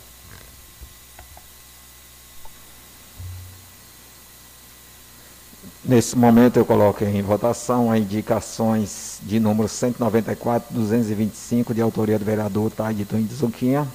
[5.85, 12.25] Nesse momento eu coloco em votação as indicações de número 194, 225, de autoria do
[12.25, 13.87] vereador Taide de Zuquinha.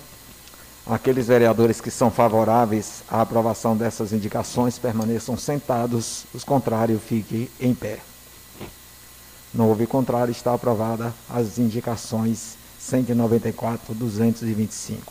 [0.86, 7.74] Aqueles vereadores que são favoráveis à aprovação dessas indicações permaneçam sentados, os contrários fiquem em
[7.74, 8.00] pé.
[9.54, 15.10] Não houve contrário, está aprovada as indicações 194, 225.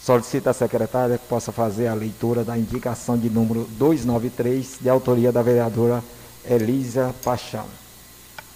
[0.00, 5.30] Solicita a secretária que possa fazer a leitura da indicação de número 293, de autoria
[5.30, 6.02] da vereadora
[6.48, 7.66] Elisa Paixão.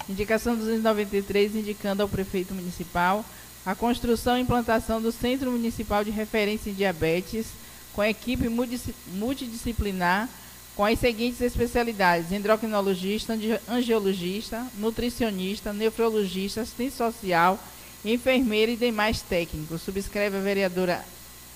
[0.09, 3.25] Indicação 293, indicando ao prefeito municipal
[3.65, 7.47] a construção e implantação do Centro Municipal de Referência em Diabetes,
[7.93, 10.29] com equipe multidisciplinar
[10.75, 13.37] com as seguintes especialidades: endocrinologista,
[13.69, 17.59] angiologista, nutricionista, nefrologista, assistente social,
[18.05, 19.83] enfermeira e demais técnicos.
[19.83, 21.05] Subscreve a vereadora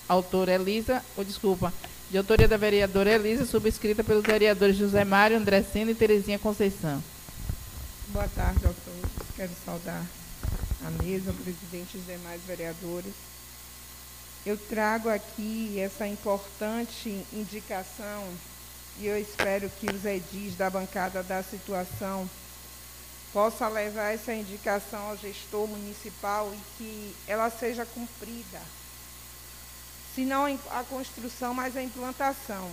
[0.07, 1.73] autora Elisa, ou desculpa,
[2.11, 7.03] de autoria da vereadora Elisa, subscrita pelos vereadores José Mário, André Sena e Terezinha Conceição.
[8.09, 9.09] Boa tarde a.
[9.35, 10.05] Quero saudar
[10.85, 13.13] a mesa, o presidente e os demais vereadores.
[14.45, 18.23] Eu trago aqui essa importante indicação
[18.99, 22.29] e eu espero que os edis da bancada da situação
[23.33, 28.61] possa levar essa indicação ao gestor municipal e que ela seja cumprida.
[30.13, 32.71] Se não a construção, mas a implantação.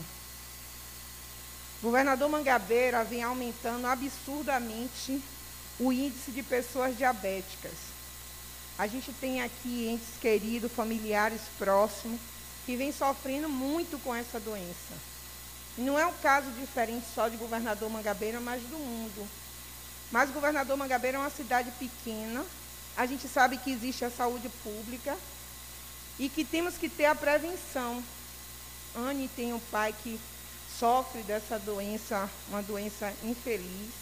[1.81, 5.21] O governador Mangabeira vem aumentando absurdamente
[5.81, 7.92] o índice de pessoas diabéticas.
[8.83, 12.21] A gente tem aqui entes queridos, familiares próximos,
[12.67, 14.95] que vêm sofrendo muito com essa doença.
[15.79, 19.29] Não é um caso diferente só de governador Mangabeira, mas do mundo.
[20.11, 22.45] Mas governador Mangabeira é uma cidade pequena.
[22.97, 25.17] A gente sabe que existe a saúde pública
[26.19, 28.03] e que temos que ter a prevenção.
[28.97, 30.19] Anne tem um pai que
[30.77, 33.93] sofre dessa doença, uma doença infeliz,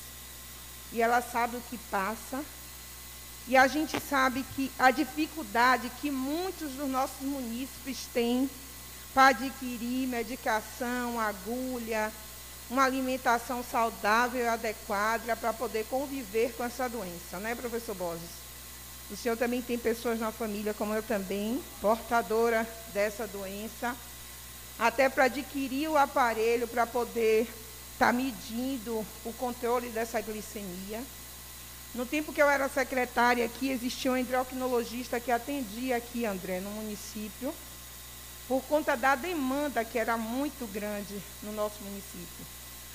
[0.91, 2.43] e ela sabe o que passa.
[3.51, 8.49] E a gente sabe que a dificuldade que muitos dos nossos munícipes têm
[9.13, 12.13] para adquirir medicação, agulha,
[12.71, 18.31] uma alimentação saudável e adequada para poder conviver com essa doença, né, professor Borges?
[19.11, 23.97] O senhor também tem pessoas na família, como eu também, portadora dessa doença,
[24.79, 27.49] até para adquirir o aparelho para poder
[27.95, 31.03] estar tá medindo o controle dessa glicemia.
[31.95, 36.71] No tempo que eu era secretária aqui, existia um endocrinologista que atendia aqui, André, no
[36.71, 37.53] município.
[38.51, 42.45] por conta da demanda que era muito grande no nosso município.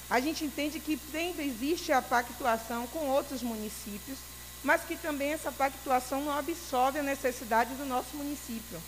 [0.10, 4.18] A gente entende que ainda existe a pactuação com outros municípios,
[4.62, 8.82] mas que também essa pactuação não absorve a necessidade do nosso município.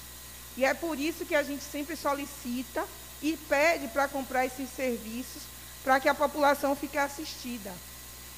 [0.57, 2.83] E é por isso que a gente sempre solicita
[3.21, 5.43] e pede para comprar esses serviços
[5.85, 7.71] para que a população fique assistida.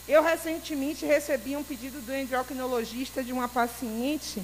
[0.09, 4.43] Eu recentemente recebi um pedido do endocrinologista de uma paciente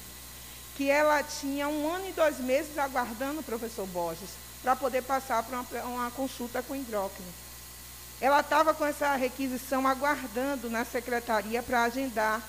[0.78, 4.30] que ela tinha um ano e dois meses aguardando o professor Borges
[4.62, 7.28] para poder passar para uma, uma, consulta com endócrino.
[8.21, 12.43] Ela estava com essa requisição aguardando na secretaria para agendar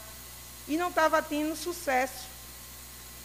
[0.68, 2.26] e não estava tendo sucesso.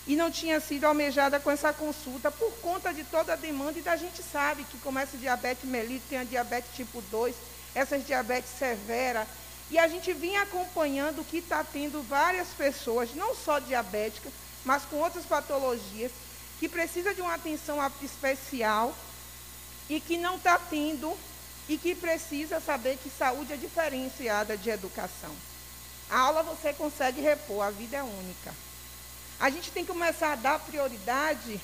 [0.07, 3.81] E não tinha sido almejada com essa consulta por conta de toda a demanda, e
[3.81, 7.35] da gente sabe que começa diabetes mellitus, tem a diabetes tipo 2,
[7.75, 9.27] essas diabetes severa.
[9.71, 14.33] E a gente vinha acompanhando que está tendo várias pessoas, não só diabéticas,
[14.65, 16.11] mas com outras patologias,
[16.59, 18.93] que precisa de uma atenção especial
[19.89, 21.17] e que não está tendo
[21.69, 25.33] e que precisa saber que saúde é diferenciada de educação.
[26.09, 28.53] A aula você consegue repor, a vida é única.
[29.39, 31.61] A gente tem que começar a dar prioridade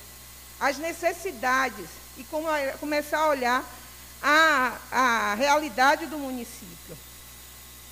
[0.58, 2.24] às necessidades e
[2.80, 3.64] começar a olhar
[4.22, 6.77] a, a realidade do município.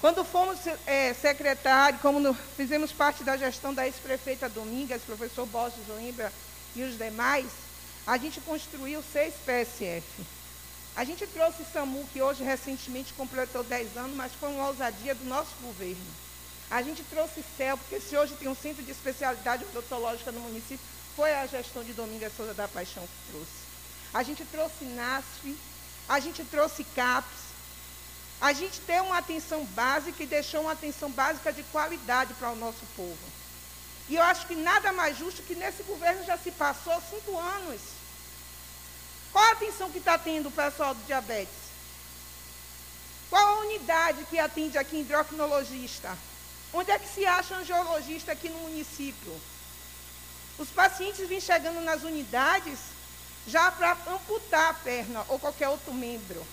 [0.00, 5.78] Quando fomos é, secretário, como no, fizemos parte da gestão da ex-prefeita Domingas, professor Borges
[5.88, 6.32] lembra,
[6.74, 7.46] e os demais,
[8.06, 10.04] a gente construiu seis PSF.
[10.94, 15.24] A gente trouxe SAMU, que hoje recentemente completou 10 anos, mas foi uma ousadia do
[15.24, 16.06] nosso governo.
[16.70, 20.84] A gente trouxe CEL, porque se hoje tem um centro de especialidade odontológica no município,
[21.14, 23.66] foi a gestão de Domingas Souza da Paixão que trouxe.
[24.12, 25.56] A gente trouxe NASF,
[26.08, 27.45] a gente trouxe CAPS,
[28.40, 32.56] a gente tem uma atenção básica e deixou uma atenção básica de qualidade para o
[32.56, 33.18] nosso povo.
[34.08, 37.80] E eu acho que nada mais justo que nesse governo já se passou cinco anos.
[39.32, 41.66] Qual a atenção que está tendo o pessoal do diabetes?
[43.30, 46.16] Qual a unidade que atende aqui endocrinologista?
[46.72, 49.40] Onde é que se acha angiologista aqui no município?
[50.58, 52.78] Os pacientes vêm chegando nas unidades
[53.46, 56.46] já para amputar a perna ou qualquer outro membro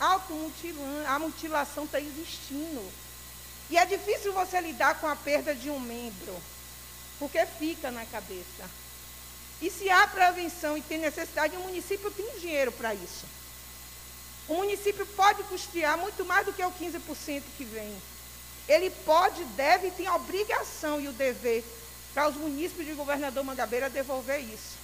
[0.00, 2.84] automutilando, a mutilação está existindo.
[3.70, 6.34] E é difícil você lidar com a perda de um membro,
[7.18, 8.68] porque fica na cabeça.
[9.60, 13.26] E se há prevenção e tem necessidade, o município tem dinheiro para isso.
[14.48, 17.94] O município pode custear muito mais do que o 15% que vem.
[18.66, 21.64] Ele pode, deve e tem a obrigação e o dever
[22.14, 24.76] para os municípios de governador Mangabeira devolver isso.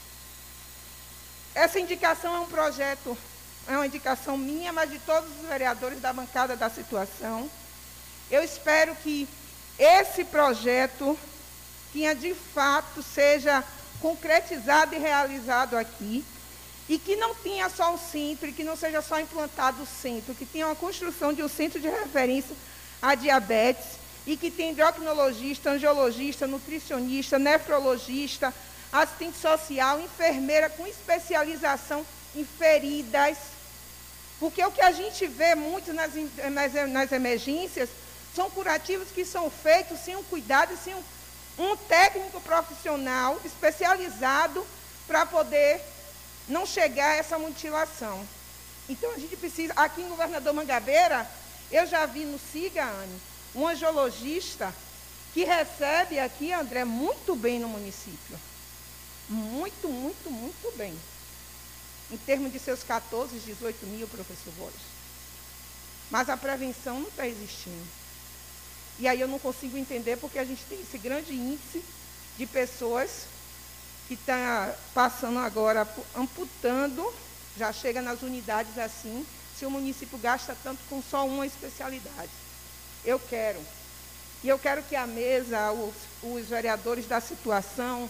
[1.54, 3.16] Essa indicação é um projeto
[3.68, 7.50] é uma indicação minha, mas de todos os vereadores da bancada da situação.
[8.30, 9.28] Eu espero que
[9.78, 11.18] esse projeto
[11.92, 13.64] tenha de fato seja
[14.00, 16.24] concretizado e realizado aqui
[16.88, 20.34] e que não tenha só um centro, e que não seja só implantado o centro,
[20.34, 22.54] que tenha uma construção de um centro de referência
[23.00, 28.52] à diabetes e que tenha endocrinologista, angiologista, nutricionista, nefrologista,
[28.92, 32.04] assistente social, enfermeira com especialização
[32.36, 33.36] em feridas,
[34.44, 36.12] porque o que a gente vê muito nas,
[36.52, 37.88] nas, nas emergências
[38.36, 41.02] são curativos que são feitos sem um cuidado sem um,
[41.60, 44.62] um técnico profissional especializado
[45.06, 45.80] para poder
[46.46, 48.22] não chegar a essa mutilação.
[48.86, 51.26] Então a gente precisa, aqui em Governador Mangabeira,
[51.72, 52.38] eu já vi no
[52.78, 53.20] Anne,
[53.54, 54.74] um angiologista
[55.32, 58.38] que recebe aqui, André, muito bem no município.
[59.26, 60.94] Muito, muito, muito bem
[62.10, 64.80] em termos de seus 14, 18 mil, professor Borges.
[66.10, 67.86] Mas a prevenção não está existindo.
[68.98, 71.82] E aí eu não consigo entender porque a gente tem esse grande índice
[72.38, 73.26] de pessoas
[74.06, 77.12] que estão tá passando agora, amputando,
[77.56, 79.26] já chega nas unidades assim,
[79.58, 82.30] se o município gasta tanto com só uma especialidade.
[83.04, 83.60] Eu quero.
[84.42, 88.08] E eu quero que a mesa, os, os vereadores da situação,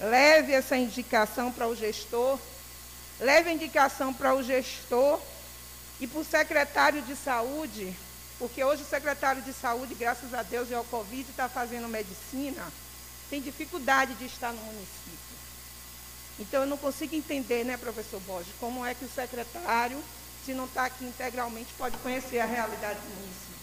[0.00, 2.38] leve essa indicação para o gestor
[3.24, 5.18] leve a indicação para o gestor
[5.98, 7.96] e para o secretário de saúde,
[8.38, 12.62] porque hoje o secretário de saúde, graças a Deus e ao Covid, está fazendo medicina,
[13.30, 15.18] tem dificuldade de estar no município.
[16.38, 20.02] Então eu não consigo entender, né, professor Borges, como é que o secretário,
[20.44, 23.54] se não está aqui integralmente, pode conhecer a realidade do município.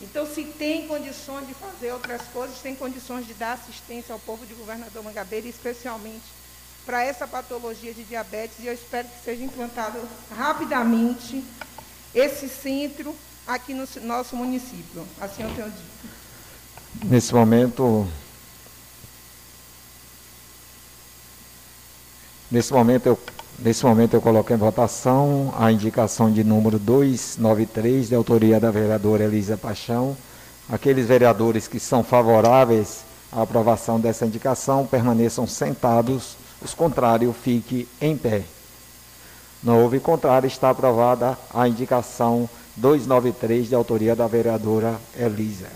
[0.00, 4.44] Então, se tem condições de fazer outras coisas, tem condições de dar assistência ao povo
[4.44, 6.41] de governador Mangabeira, especialmente
[6.84, 9.98] para essa patologia de diabetes e eu espero que seja implantado
[10.36, 11.44] rapidamente
[12.14, 13.14] esse centro
[13.46, 15.06] aqui no nosso município.
[15.20, 16.22] Assim eu tenho dito.
[17.04, 18.06] Nesse momento,
[22.52, 23.18] Nesse momento eu,
[23.60, 29.24] nesse momento eu coloco em votação a indicação de número 293, de autoria da vereadora
[29.24, 30.14] Elisa Paixão.
[30.70, 38.16] Aqueles vereadores que são favoráveis à aprovação dessa indicação permaneçam sentados, os contrários fiquem em
[38.16, 38.42] pé.
[39.62, 45.68] Não houve contrário, está aprovada a indicação 293 de autoria da vereadora Elisa.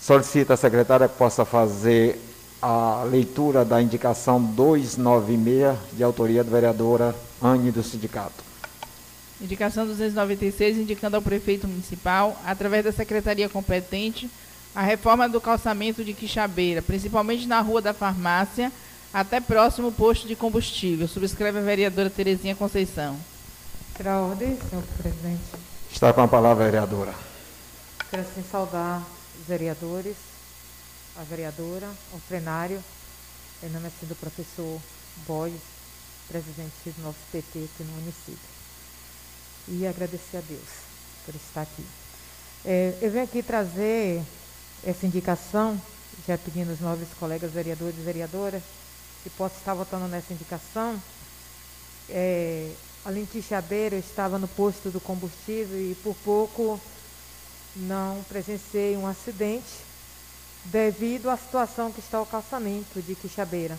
[0.00, 2.18] Solicito à secretária que possa fazer
[2.60, 8.44] a leitura da indicação 296 de autoria da vereadora Anne do Sindicato.
[9.40, 14.28] Indicação 296, indicando ao prefeito municipal, através da secretaria competente,
[14.74, 18.70] a reforma do calçamento de Quixabeira, principalmente na Rua da Farmácia,
[19.12, 21.08] até próximo posto de combustível.
[21.08, 23.18] Subscreve a vereadora Terezinha Conceição.
[23.96, 25.42] Será a ordem, senhor presidente.
[25.92, 27.14] Está com a palavra, vereadora.
[28.08, 29.02] Quero assim saudar
[29.38, 30.16] os vereadores,
[31.16, 32.82] a vereadora, o plenário,
[33.62, 34.80] em nome assim do professor
[35.26, 35.60] Borges,
[36.28, 38.38] presidente do nosso PT aqui no município.
[39.68, 40.68] E agradecer a Deus
[41.26, 41.84] por estar aqui.
[42.64, 44.22] É, eu venho aqui trazer
[44.84, 45.80] essa indicação,
[46.26, 48.62] já pedindo os nobres colegas vereadores e vereadoras,
[49.22, 51.00] que possa estar votando nessa indicação.
[52.08, 52.70] É,
[53.04, 56.80] a Lentixabeira estava no posto do combustível e por pouco
[57.76, 59.90] não presenciei um acidente
[60.64, 63.78] devido à situação que está o calçamento de Quixabeira.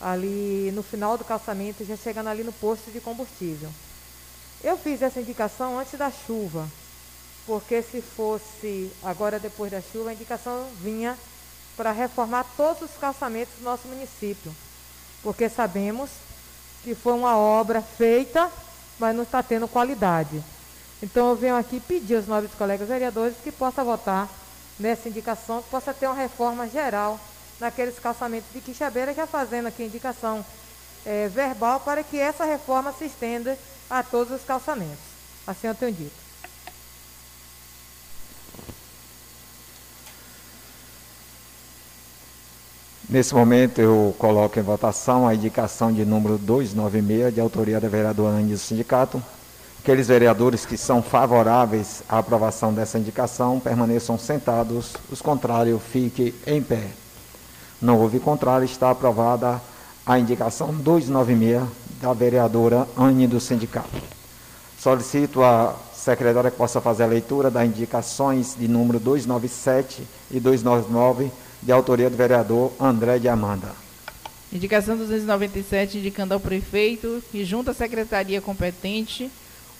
[0.00, 3.70] Ali no final do calçamento, já chegando ali no posto de combustível.
[4.62, 6.68] Eu fiz essa indicação antes da chuva,
[7.46, 11.18] porque se fosse agora depois da chuva, a indicação vinha
[11.78, 14.52] para reformar todos os calçamentos do nosso município,
[15.22, 16.10] porque sabemos
[16.82, 18.50] que foi uma obra feita,
[18.98, 20.42] mas não está tendo qualidade.
[21.00, 24.28] Então eu venho aqui pedir aos nobres colegas vereadores que possam votar
[24.78, 27.18] nessa indicação, que possa ter uma reforma geral
[27.60, 30.44] naqueles calçamentos de Quixabeira, já fazendo aqui indicação
[31.06, 33.56] é, verbal para que essa reforma se estenda
[33.88, 34.98] a todos os calçamentos.
[35.46, 36.27] Assim eu tenho dito.
[43.08, 48.36] Nesse momento, eu coloco em votação a indicação de número 296, de autoria da vereadora
[48.36, 49.22] Andy do Sindicato.
[49.80, 56.60] Aqueles vereadores que são favoráveis à aprovação dessa indicação permaneçam sentados, os contrários fiquem em
[56.62, 56.86] pé.
[57.80, 59.58] Não houve contrário, está aprovada
[60.04, 61.62] a indicação 296
[62.02, 63.88] da vereadora Anne do Sindicato.
[64.78, 71.32] Solicito a secretária que possa fazer a leitura das indicações de número 297 e 299
[71.62, 73.72] de autoria do vereador André de Amanda.
[74.52, 79.30] Indicação 297, indicando ao prefeito que, junto à secretaria competente,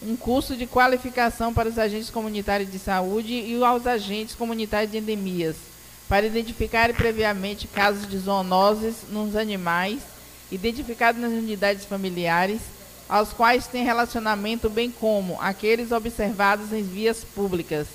[0.02, 4.98] um curso de qualificação para os agentes comunitários de saúde e aos agentes comunitários de
[4.98, 5.56] endemias,
[6.08, 10.00] para identificar previamente casos de zoonoses nos animais,
[10.52, 12.60] identificados nas unidades familiares,
[13.08, 17.86] aos quais tem relacionamento, bem como aqueles observados em vias públicas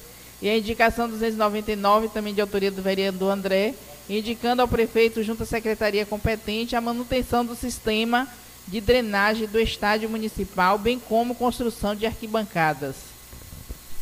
[0.43, 3.73] e a indicação 299, também de autoria do vereador André,
[4.09, 8.27] indicando ao prefeito, junto à secretaria competente, a manutenção do sistema
[8.67, 12.97] de drenagem do estádio municipal, bem como construção de arquibancadas.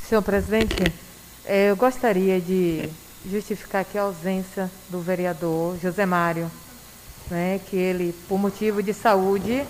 [0.10, 0.76] Senhor presidente,
[1.46, 2.90] eh, eu gostaria de
[3.30, 6.50] justificar aqui a ausência do vereador José Mário,
[7.30, 9.64] né, que ele, por motivo de saúde,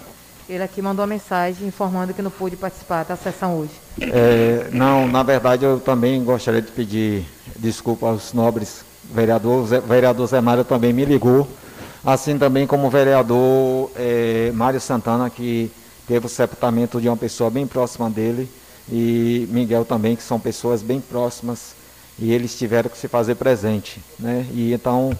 [0.49, 3.71] ele aqui mandou uma mensagem informando que não pôde participar da sessão hoje.
[3.99, 7.25] É, não, na verdade eu também gostaria de pedir
[7.57, 8.83] desculpa aos nobres
[9.13, 9.71] vereadores.
[9.71, 11.47] O vereador Zé Mário também me ligou,
[12.03, 15.71] assim também como o vereador é, Mário Santana, que
[16.07, 18.49] teve o sepultamento de uma pessoa bem próxima dele,
[18.91, 21.73] e Miguel também, que são pessoas bem próximas,
[22.19, 24.01] e eles tiveram que se fazer presente.
[24.19, 24.45] Né?
[24.51, 25.17] E então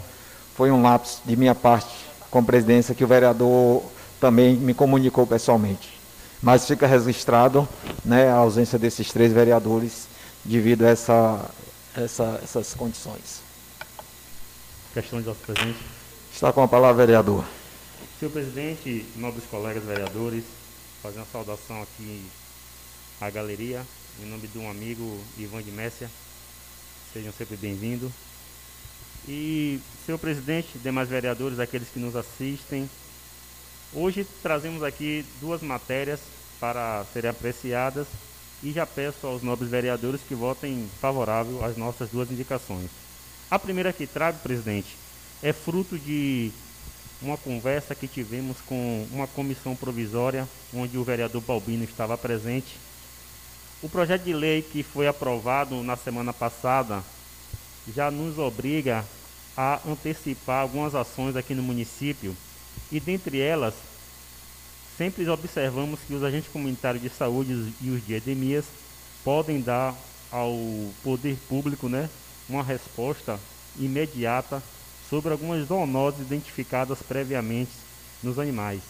[0.55, 1.89] foi um lapso de minha parte
[2.30, 3.84] com presidência que o vereador
[4.22, 5.99] também me comunicou pessoalmente.
[6.41, 7.67] Mas fica registrado
[8.05, 10.07] né, a ausência desses três vereadores
[10.45, 11.49] devido a essa,
[11.95, 13.41] essa, essas condições.
[14.93, 15.80] Questão de nosso presidente.
[16.32, 17.43] Está com a palavra, vereador.
[18.19, 20.43] Senhor presidente, nobres colegas vereadores,
[21.01, 22.24] fazer uma saudação aqui
[23.19, 23.82] à galeria,
[24.22, 26.09] em nome de um amigo Ivan de Messia.
[27.13, 28.11] Sejam sempre bem-vindos.
[29.28, 32.89] E, senhor presidente, demais vereadores, aqueles que nos assistem,
[33.94, 36.22] Hoje trazemos aqui duas matérias
[36.62, 38.08] para serem apreciadas
[38.64, 42.89] e já peço aos nobres vereadores que votem favorável às nossas duas indicações.
[43.50, 44.96] A primeira que trago, presidente,
[45.44, 46.54] é fruto de
[47.22, 52.78] uma conversa que tivemos com uma comissão provisória, onde o vereador Balbino estava presente.
[53.84, 57.04] O projeto de lei que foi aprovado na semana passada
[57.94, 59.04] já nos obriga
[59.58, 62.34] a antecipar algumas ações aqui no município
[62.91, 63.74] e dentre elas
[64.97, 68.65] sempre observamos que os agentes comunitários de saúde e os diademias
[69.24, 69.95] podem dar
[70.32, 70.55] ao
[71.03, 72.09] poder público né,
[72.47, 73.39] uma resposta
[73.80, 74.61] imediata
[75.09, 77.72] sobre algumas zoonoses identificadas previamente
[78.24, 78.82] nos animais.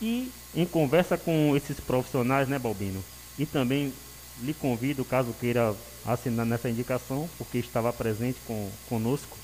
[0.00, 3.02] E em conversa com esses profissionais, né, Balbino?
[3.38, 3.92] E também
[4.40, 5.74] lhe convido, caso queira
[6.06, 9.36] assinar nessa indicação, porque estava presente com, conosco,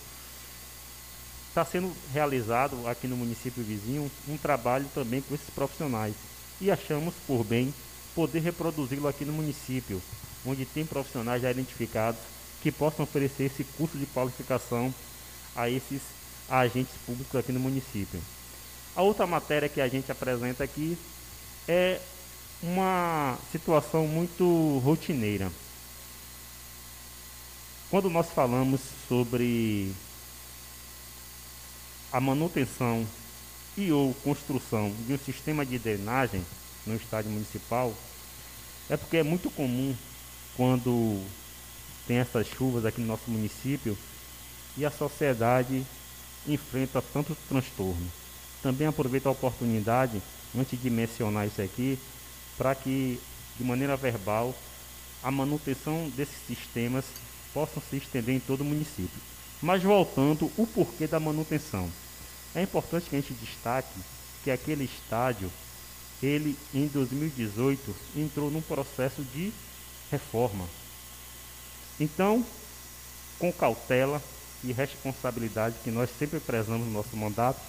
[1.55, 6.17] está sendo realizado aqui no município vizinho um trabalho também com esses profissionais.
[6.61, 7.73] E achamos por bem
[8.13, 10.03] poder reproduzi-lo aqui no município,
[10.45, 12.19] onde tem profissionais já identificados
[12.61, 14.93] que possam oferecer esse curso de qualificação
[15.55, 16.03] a esses
[16.51, 18.21] agentes públicos aqui no município.
[18.97, 20.99] A outra matéria que a gente apresenta aqui
[21.69, 22.01] é
[22.61, 25.53] uma situação muito rotineira.
[27.91, 29.95] Quando nós falamos sobre
[32.15, 33.05] a manutenção
[33.77, 36.47] e ou construção de um sistema de drenagem
[36.87, 37.93] no estádio municipal,
[38.89, 39.97] é porque é muito comum
[40.57, 41.21] quando
[42.07, 43.99] tem essas chuvas aqui no nosso município
[44.77, 45.85] e a sociedade
[46.47, 48.07] enfrenta tanto transtorno.
[48.63, 50.23] Também aproveito a oportunidade,
[50.57, 51.99] antes de mencionar isso aqui,
[52.57, 53.21] para que,
[53.59, 54.55] de maneira verbal,
[55.21, 57.07] a manutenção desses sistemas
[57.53, 59.21] possam se estender em todo o município.
[59.61, 61.91] Mas voltando, o porquê da manutenção.
[62.55, 64.01] É importante que a gente destaque
[64.45, 65.51] que aquele estádio,
[66.23, 69.53] ele em 2018 entrou num processo de
[70.11, 70.69] reforma.
[71.99, 72.45] Então,
[73.39, 74.23] com cautela
[74.63, 77.61] e responsabilidade que nós sempre prezamos no nosso mandato,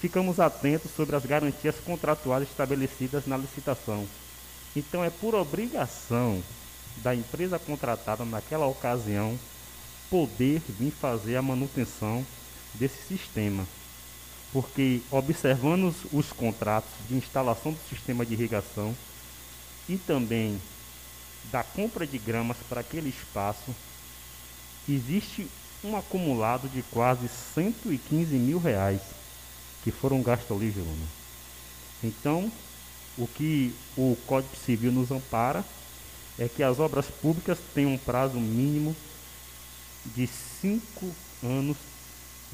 [0.00, 4.06] ficamos atentos sobre as garantias contratuais estabelecidas na licitação.
[4.74, 6.42] Então é por obrigação
[6.98, 9.38] da empresa contratada naquela ocasião
[10.08, 12.24] poder vir fazer a manutenção
[12.74, 13.66] desse sistema.
[14.52, 18.96] Porque observando os contratos de instalação do sistema de irrigação
[19.88, 20.60] e também
[21.52, 23.74] da compra de gramas para aquele espaço,
[24.88, 25.48] existe
[25.82, 29.00] um acumulado de quase 115 mil reais
[29.82, 31.08] que foram gastos ali, Jerônimo.
[32.02, 32.50] Então,
[33.16, 35.64] o que o Código Civil nos ampara
[36.38, 38.96] é que as obras públicas têm um prazo mínimo
[40.06, 41.76] de cinco anos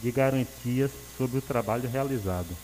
[0.02, 2.56] de garantias sobre o trabalho realizado.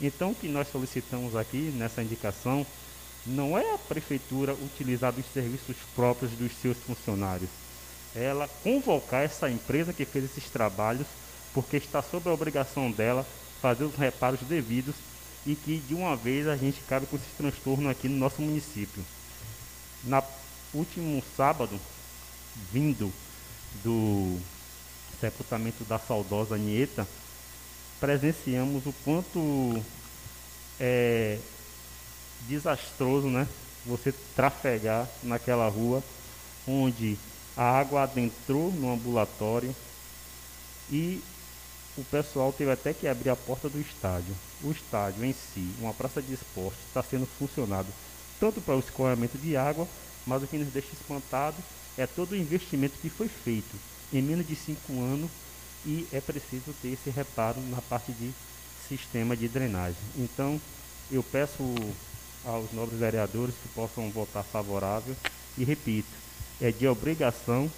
[0.00, 2.66] Então, o que nós solicitamos aqui nessa indicação
[3.24, 7.48] não é a prefeitura utilizar os serviços próprios dos seus funcionários,
[8.14, 11.06] é ela convocar essa empresa que fez esses trabalhos,
[11.54, 13.26] porque está sob a obrigação dela
[13.60, 14.94] fazer os reparos devidos
[15.46, 19.04] e que de uma vez a gente cabe com esse transtorno aqui no nosso município.
[20.04, 20.22] Na
[20.74, 21.78] último sábado,
[22.72, 23.12] vindo
[23.84, 24.38] do
[25.22, 27.06] sepultamento da saudosa Nieta,
[28.00, 29.80] presenciamos o quanto
[30.80, 31.38] é
[32.48, 33.46] desastroso, né?
[33.86, 36.02] Você trafegar naquela rua
[36.66, 37.16] onde
[37.56, 39.74] a água adentrou no ambulatório
[40.90, 41.22] e
[41.96, 44.34] o pessoal teve até que abrir a porta do estádio.
[44.62, 47.88] O estádio em si, uma praça de esporte, está sendo funcionado
[48.40, 49.86] tanto para o escoamento de água,
[50.26, 51.56] mas o que nos deixa espantado
[51.96, 55.30] é todo o investimento que foi feito em menos de cinco anos
[55.84, 58.30] e é preciso ter esse reparo na parte de
[58.88, 60.00] sistema de drenagem.
[60.16, 60.60] Então,
[61.10, 61.62] eu peço
[62.44, 65.16] aos nobres vereadores que possam votar favorável
[65.56, 66.08] e repito,
[66.60, 67.70] é de obrigação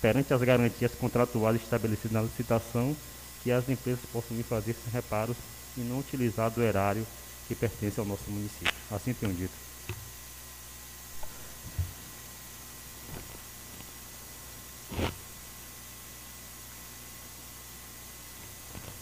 [0.00, 2.96] perante as garantias contratuais estabelecidas na licitação
[3.42, 5.36] que as empresas possam vir fazer esses reparos
[5.76, 7.06] e não utilizar do erário
[7.48, 8.72] que pertence ao nosso município.
[8.90, 9.65] Assim tenho dito.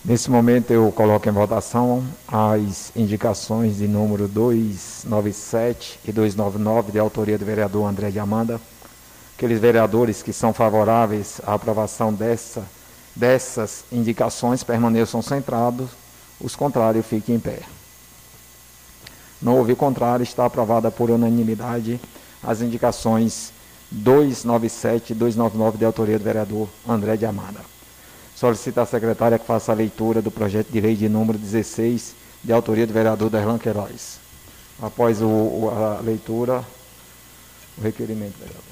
[0.04, 7.38] Nesse momento eu coloco em votação as indicações de número 297 e 299 de autoria
[7.38, 8.60] do vereador André de Amanda.
[9.34, 12.62] Aqueles vereadores que são favoráveis à aprovação dessa
[13.16, 15.88] dessas indicações permaneçam centrados,
[16.38, 17.60] os contrários fiquem em pé.
[19.40, 21.98] Não houve contrário, está aprovada por unanimidade
[22.42, 23.52] as indicações
[23.90, 27.73] 297 e 299 de autoria do vereador André de Amada.
[28.34, 32.52] Solicita a secretária que faça a leitura do projeto de lei de número 16, de
[32.52, 34.18] autoria do vereador Derlan Queiroz.
[34.82, 36.64] Após o, a leitura,
[37.78, 38.62] o requerimento, vereador.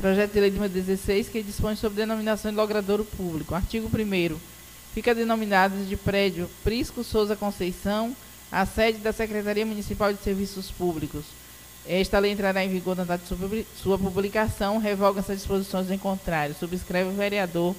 [0.00, 3.54] Projeto de lei número 16, que dispõe sobre denominação de logradouro público.
[3.54, 4.36] Artigo 1
[4.92, 8.14] Fica denominado de prédio Prisco Souza Conceição,
[8.50, 11.24] a sede da Secretaria Municipal de Serviços Públicos.
[11.86, 16.54] Esta lei entrará em vigor na data de sua publicação, revoga essas disposições em contrário.
[16.58, 17.74] Subscreve o vereador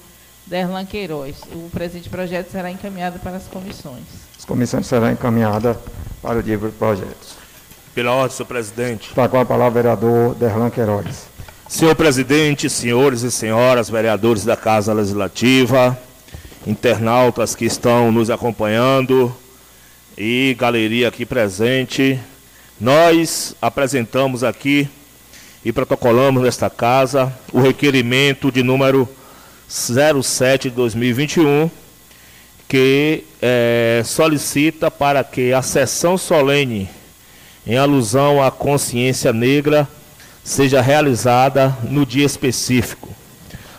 [0.46, 1.36] Derlan Queiroz.
[1.52, 4.04] O presente projeto será encaminhado para as comissões.
[4.38, 5.76] As comissões serão encaminhadas
[6.22, 7.34] para o dia de projetos.
[7.94, 9.08] Pela ordem, senhor presidente.
[9.08, 11.26] Está com a palavra o vereador Derlan Queiroz.
[11.68, 15.98] Senhor presidente, senhores e senhoras vereadores da Casa Legislativa,
[16.64, 19.34] internautas que estão nos acompanhando
[20.16, 22.20] e galeria aqui presente,
[22.80, 24.88] nós apresentamos aqui
[25.64, 29.08] e protocolamos nesta casa o requerimento de número
[29.68, 31.70] 07 de 2021,
[32.68, 36.88] que é, solicita para que a sessão solene
[37.66, 39.88] em alusão à consciência negra
[40.44, 43.08] seja realizada no dia específico.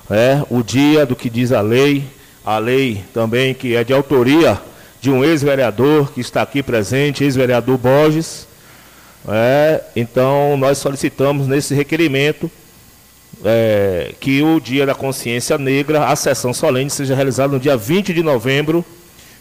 [0.09, 2.03] É o dia do que diz a lei,
[2.45, 4.59] a lei também que é de autoria
[4.99, 8.47] de um ex-vereador que está aqui presente, ex-vereador Borges.
[9.29, 12.51] É, então nós solicitamos nesse requerimento
[13.43, 18.13] é, que o Dia da Consciência Negra, a sessão solene, seja realizada no dia 20
[18.13, 18.83] de novembro,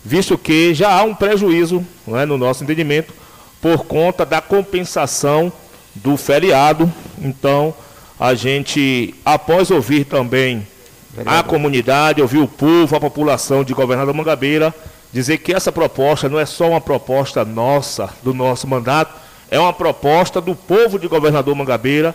[0.05, 3.12] visto que já há um prejuízo, é, no nosso entendimento,
[3.61, 5.53] por conta da compensação
[5.94, 6.92] do feriado.
[7.20, 7.74] Então,
[8.18, 10.66] a gente, após ouvir também
[11.12, 11.40] Vereador.
[11.40, 14.74] a comunidade, ouvir o povo, a população de Governador Mangabeira,
[15.12, 19.14] dizer que essa proposta não é só uma proposta nossa, do nosso mandato,
[19.51, 22.14] é uma proposta do povo de Governador Mangabeira,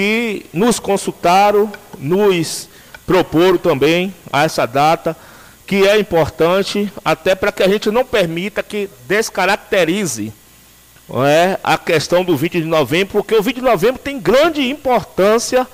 [0.00, 2.70] que nos consultaram, nos
[3.06, 5.14] proporam também a essa data,
[5.66, 10.32] que é importante até para que a gente não permita que descaracterize
[11.10, 15.68] é, a questão do 20 de novembro, porque o 20 de novembro tem grande importância.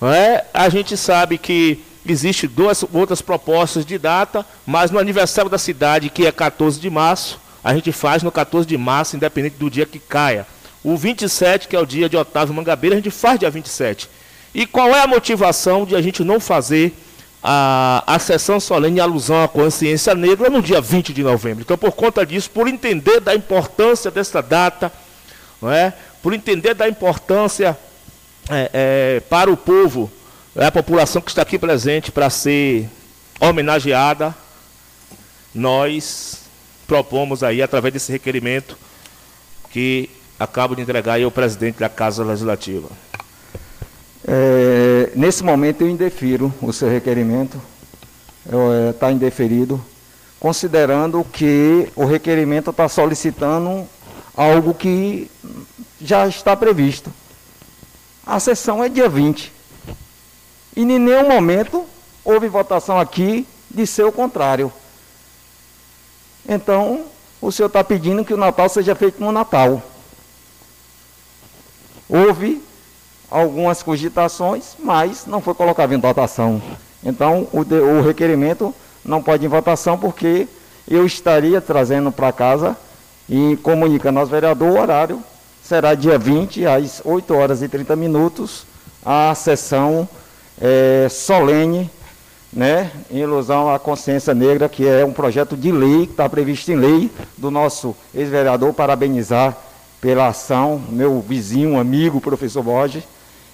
[0.00, 5.58] É, a gente sabe que existe duas outras propostas de data, mas no aniversário da
[5.58, 9.68] cidade, que é 14 de março, a gente faz no 14 de março, independente do
[9.68, 10.46] dia que caia.
[10.86, 14.08] O 27, que é o dia de Otávio Mangabeira, a gente faz dia 27.
[14.54, 16.94] E qual é a motivação de a gente não fazer
[17.42, 21.62] a, a sessão solene em alusão à consciência negra no dia 20 de novembro.
[21.62, 24.92] Então, por conta disso, por entender da importância dessa data,
[25.60, 25.92] não é?
[26.22, 27.76] por entender da importância
[28.48, 30.08] é, é, para o povo,
[30.54, 32.88] é a população que está aqui presente para ser
[33.40, 34.32] homenageada,
[35.52, 36.42] nós
[36.86, 38.78] propomos aí, através desse requerimento,
[39.68, 40.08] que
[40.38, 42.88] acabo de entregar aí ao presidente da Casa Legislativa.
[44.26, 47.60] É, nesse momento eu indefiro o seu requerimento,
[48.90, 49.82] está é, indeferido,
[50.38, 53.86] considerando que o requerimento está solicitando
[54.36, 55.30] algo que
[56.00, 57.12] já está previsto.
[58.26, 59.52] A sessão é dia 20.
[60.76, 61.86] E em nenhum momento
[62.24, 64.72] houve votação aqui de ser o contrário.
[66.48, 67.04] Então,
[67.40, 69.82] o senhor está pedindo que o Natal seja feito no Natal.
[72.08, 72.62] Houve
[73.30, 76.62] algumas cogitações, mas não foi colocado em votação.
[77.02, 80.46] Então, o, de, o requerimento não pode ir em votação, porque
[80.88, 82.76] eu estaria trazendo para casa
[83.28, 85.22] e comunicando aos vereadores o horário.
[85.62, 88.64] Será dia 20, às 8 horas e 30 minutos,
[89.04, 90.08] a sessão
[90.60, 91.90] é, solene,
[92.52, 96.70] né, em ilusão à consciência negra, que é um projeto de lei, que está previsto
[96.70, 99.56] em lei, do nosso ex-vereador, parabenizar
[100.00, 103.04] pela ação, meu vizinho, amigo, professor Borges,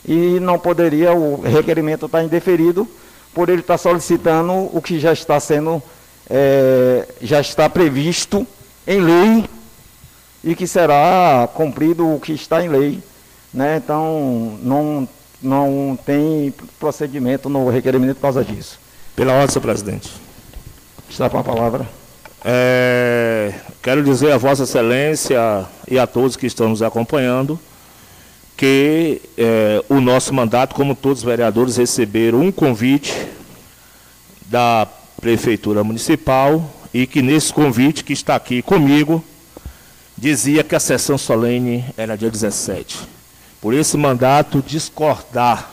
[0.05, 2.89] e não poderia, o requerimento está indeferido,
[3.33, 5.83] por ele estar tá solicitando o que já está sendo,
[6.29, 8.47] é, já está previsto
[8.87, 9.45] em lei
[10.45, 13.03] e que será cumprido o que está em lei.
[13.55, 13.77] Né?
[13.77, 15.09] Então, não,
[15.41, 18.79] não tem procedimento no requerimento por causa disso.
[19.15, 20.13] Pela ordem, senhor presidente.
[21.09, 21.87] Está com a palavra.
[22.45, 27.59] É, quero dizer a Vossa Excelência e a todos que estão nos acompanhando
[28.63, 33.13] que é, o nosso mandato, como todos os vereadores, receberam um convite
[34.47, 34.87] da
[35.21, 39.25] Prefeitura Municipal e que nesse convite que está aqui comigo,
[40.17, 43.01] dizia que a sessão solene era dia 17.
[43.61, 45.69] Por esse mandato, discordar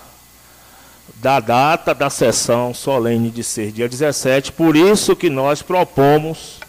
[1.15, 6.59] da data da sessão solene de ser dia 17, por isso que nós propomos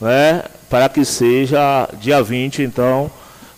[0.00, 3.10] né, para que seja dia 20, então,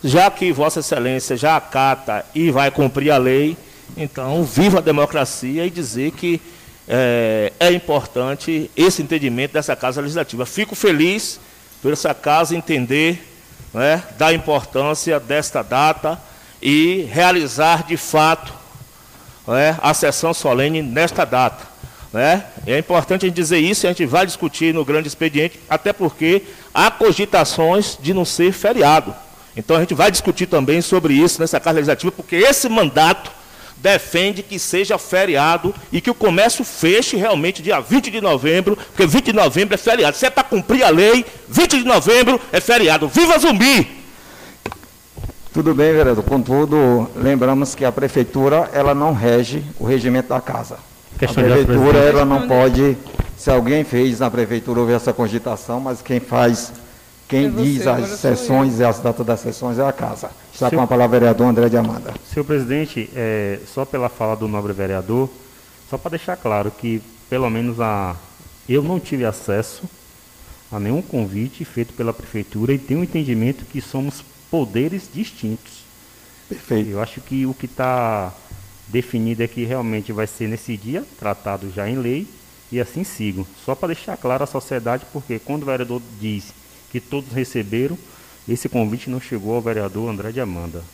[0.02, 3.56] já que Vossa Excelência já acata e vai cumprir a lei,
[3.96, 6.40] então viva a democracia e dizer que
[6.88, 10.44] é, é importante esse entendimento dessa Casa Legislativa.
[10.44, 11.38] Fico feliz
[11.80, 13.28] por essa casa entender
[13.72, 16.20] né, da importância desta data
[16.60, 18.52] e realizar de fato
[19.46, 21.72] né, a sessão solene nesta data.
[22.12, 22.44] Né?
[22.66, 26.42] É importante a gente dizer isso, a gente vai discutir no grande expediente, até porque
[26.74, 29.14] há cogitações de não ser feriado.
[29.56, 33.30] Então a gente vai discutir também sobre isso nessa Casa Legislativa, porque esse mandato
[33.76, 39.06] defende que seja feriado e que o comércio feche realmente dia 20 de novembro, porque
[39.06, 40.16] 20 de novembro é feriado.
[40.16, 43.08] Se é para cumprir a lei, 20 de novembro é feriado.
[43.08, 44.01] Viva Zumbi!
[45.52, 46.24] Tudo bem, vereador.
[46.24, 50.78] Contudo, lembramos que a prefeitura ela não rege o regimento da casa.
[51.18, 52.96] Questão a prefeitura ela não pode,
[53.36, 56.72] se alguém fez na prefeitura houve essa cogitação, mas quem faz,
[57.28, 60.30] quem É você, diz as sessões e as datas das sessões é a casa.
[60.52, 62.14] Está Seu- com a palavra o vereador André de Amanda.
[62.32, 65.28] Senhor presidente, é, só pela fala do nobre vereador,
[65.90, 68.16] só para deixar claro que, pelo menos, a,
[68.66, 69.82] eu não tive acesso
[70.72, 75.82] a nenhum convite feito pela prefeitura e tenho um entendimento que somos poderes distintos.
[76.46, 76.90] Perfeito.
[76.90, 78.30] Eu acho que o que está
[78.86, 82.28] definido é que realmente vai ser nesse dia, tratado já em lei,
[82.70, 83.46] e assim sigo.
[83.64, 86.52] Só para deixar claro à sociedade, porque quando o vereador diz
[86.90, 87.96] que todos receberam,
[88.46, 90.84] esse convite não chegou ao vereador André de Amanda.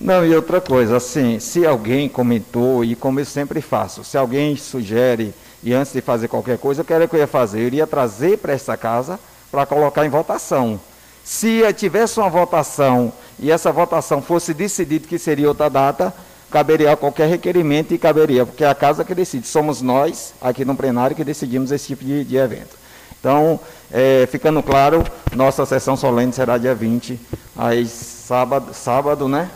[0.00, 4.56] Não, e outra coisa, assim, se alguém comentou, e como eu sempre faço, se alguém
[4.56, 5.32] sugere,
[5.62, 7.60] e antes de fazer qualquer coisa, o que era que eu ia fazer?
[7.60, 10.80] Eu iria trazer para essa casa para colocar em votação.
[11.26, 16.14] Se tivesse uma votação e essa votação fosse decidido que seria outra data,
[16.48, 19.44] caberia qualquer requerimento e caberia, porque é a casa que decide.
[19.44, 22.76] Somos nós, aqui no plenário, que decidimos esse tipo de, de evento.
[23.18, 23.58] Então,
[23.92, 25.02] eh, ficando claro,
[25.34, 27.18] nossa sessão solene será dia 20,
[27.56, 29.50] às sábado, sábado né?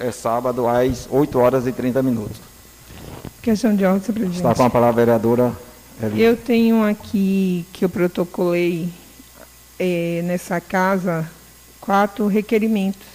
[0.00, 2.38] É sábado às 8 horas e 30 minutos.
[3.40, 4.36] Questão de ordem, presidente.
[4.36, 5.52] Está com a palavra a vereadora
[6.02, 6.22] Eli.
[6.22, 8.88] Eu tenho aqui que eu protocolei
[9.78, 11.28] eh, nessa casa
[11.80, 13.06] quatro requerimentos.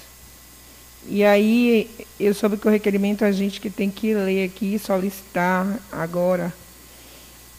[1.06, 1.90] E aí
[2.20, 6.54] eu soube que o requerimento a gente que tem que ler aqui, solicitar agora.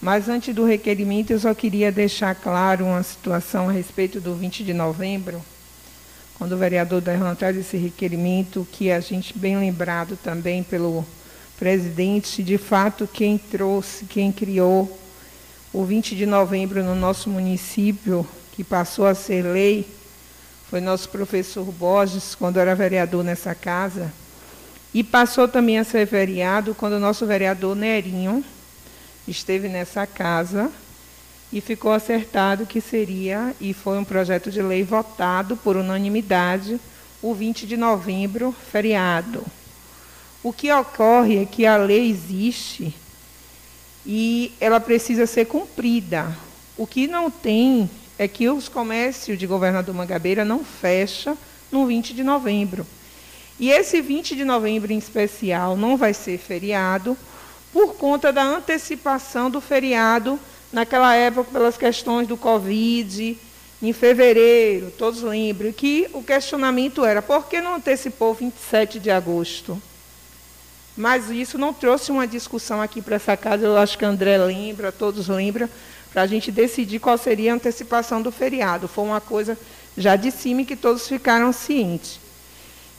[0.00, 4.64] Mas antes do requerimento eu só queria deixar claro uma situação a respeito do 20
[4.64, 5.42] de novembro,
[6.36, 11.06] quando o vereador Derlan traz esse requerimento, que a gente bem lembrado também pelo
[11.58, 14.98] presidente, de fato quem trouxe, quem criou
[15.72, 19.84] o 20 de novembro no nosso município, que passou a ser lei,
[20.70, 24.12] foi nosso professor Borges, quando era vereador nessa casa,
[24.94, 28.44] e passou também a ser vereado quando o nosso vereador Nerinho
[29.26, 30.70] esteve nessa casa
[31.52, 36.80] e ficou acertado que seria, e foi um projeto de lei votado por unanimidade,
[37.20, 39.44] o 20 de novembro, feriado.
[40.44, 42.94] O que ocorre é que a lei existe
[44.06, 46.36] e ela precisa ser cumprida.
[46.76, 51.36] O que não tem é que os comércios de Governador Mangabeira não fecha
[51.70, 52.86] no 20 de novembro.
[53.58, 57.16] E esse 20 de novembro em especial não vai ser feriado
[57.72, 60.38] por conta da antecipação do feriado
[60.72, 63.36] naquela época pelas questões do Covid,
[63.82, 69.80] em fevereiro, todos lembram que o questionamento era por que não antecipou 27 de agosto?
[70.96, 74.90] Mas isso não trouxe uma discussão aqui para essa casa, eu acho que André lembra,
[74.90, 75.68] todos lembram,
[76.14, 78.86] para a gente decidir qual seria a antecipação do feriado.
[78.86, 79.58] Foi uma coisa
[79.98, 82.20] já de cima que todos ficaram cientes.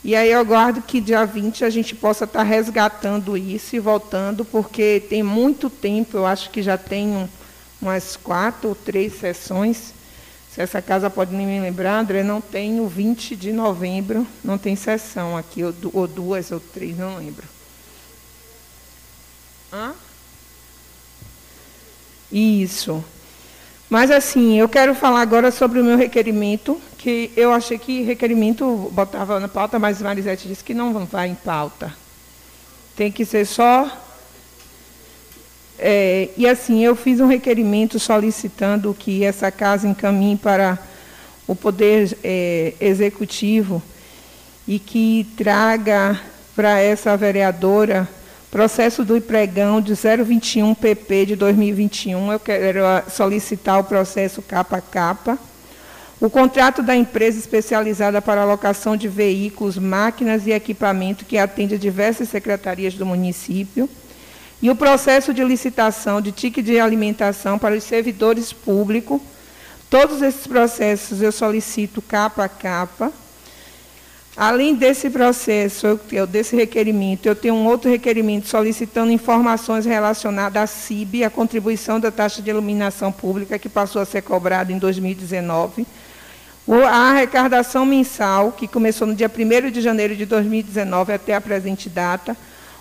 [0.03, 4.43] E aí eu aguardo que dia 20 a gente possa estar resgatando isso e voltando,
[4.43, 7.28] porque tem muito tempo, eu acho que já tem um,
[7.82, 9.93] umas quatro ou três sessões.
[10.53, 14.57] Se essa casa pode nem me lembrar, André, não tem o 20 de novembro, não
[14.57, 17.47] tem sessão aqui, ou duas ou três, não lembro.
[19.72, 19.93] Hã?
[22.32, 23.04] Isso.
[23.90, 28.90] Mas assim, eu quero falar agora sobre o meu requerimento, que eu achei que requerimento
[28.92, 31.94] botava na pauta, mas Marisete disse que não vai em pauta.
[32.96, 33.90] Tem que ser só.
[35.78, 40.80] É, e assim, eu fiz um requerimento solicitando que essa casa encaminhe para
[41.46, 43.84] o Poder é, Executivo
[44.68, 46.20] e que traga
[46.56, 48.08] para essa vereadora
[48.56, 52.32] processo do pregão de 021 PP de 2021.
[52.32, 55.38] Eu quero ah, solicitar o processo capa a capa.
[56.22, 61.78] O contrato da empresa especializada para alocação de veículos, máquinas e equipamento que atende a
[61.78, 63.89] diversas secretarias do município.
[64.62, 69.20] E o processo de licitação de ticket de alimentação para os servidores públicos.
[69.89, 73.12] Todos esses processos eu solicito capa a capa.
[74.38, 80.68] Além desse processo, eu, desse requerimento, eu tenho um outro requerimento solicitando informações relacionadas à
[80.68, 85.88] CIB, a contribuição da taxa de iluminação pública que passou a ser cobrada em 2019.
[86.68, 91.40] O- A arrecadação mensal, que começou no dia 1º de janeiro de 2019 até a
[91.40, 92.36] presente data,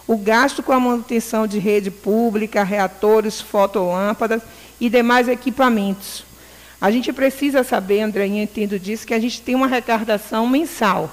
[0.08, 4.42] o gasto com a manutenção de rede pública, reatores, fotolâmpadas
[4.80, 6.24] e demais equipamentos.
[6.80, 11.10] A gente precisa saber, André, eu entendo disso, que a gente tem uma arrecadação mensal.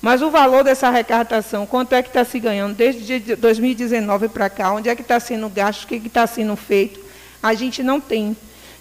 [0.00, 4.72] Mas o valor dessa arrecadação, quanto é que está se ganhando desde 2019 para cá,
[4.72, 7.00] onde é que está sendo gasto, o que está sendo feito,
[7.42, 8.36] a gente não tem.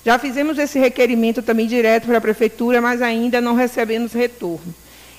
[0.06, 4.74] Já fizemos esse requerimento também direto para a Prefeitura, mas ainda não recebemos retorno.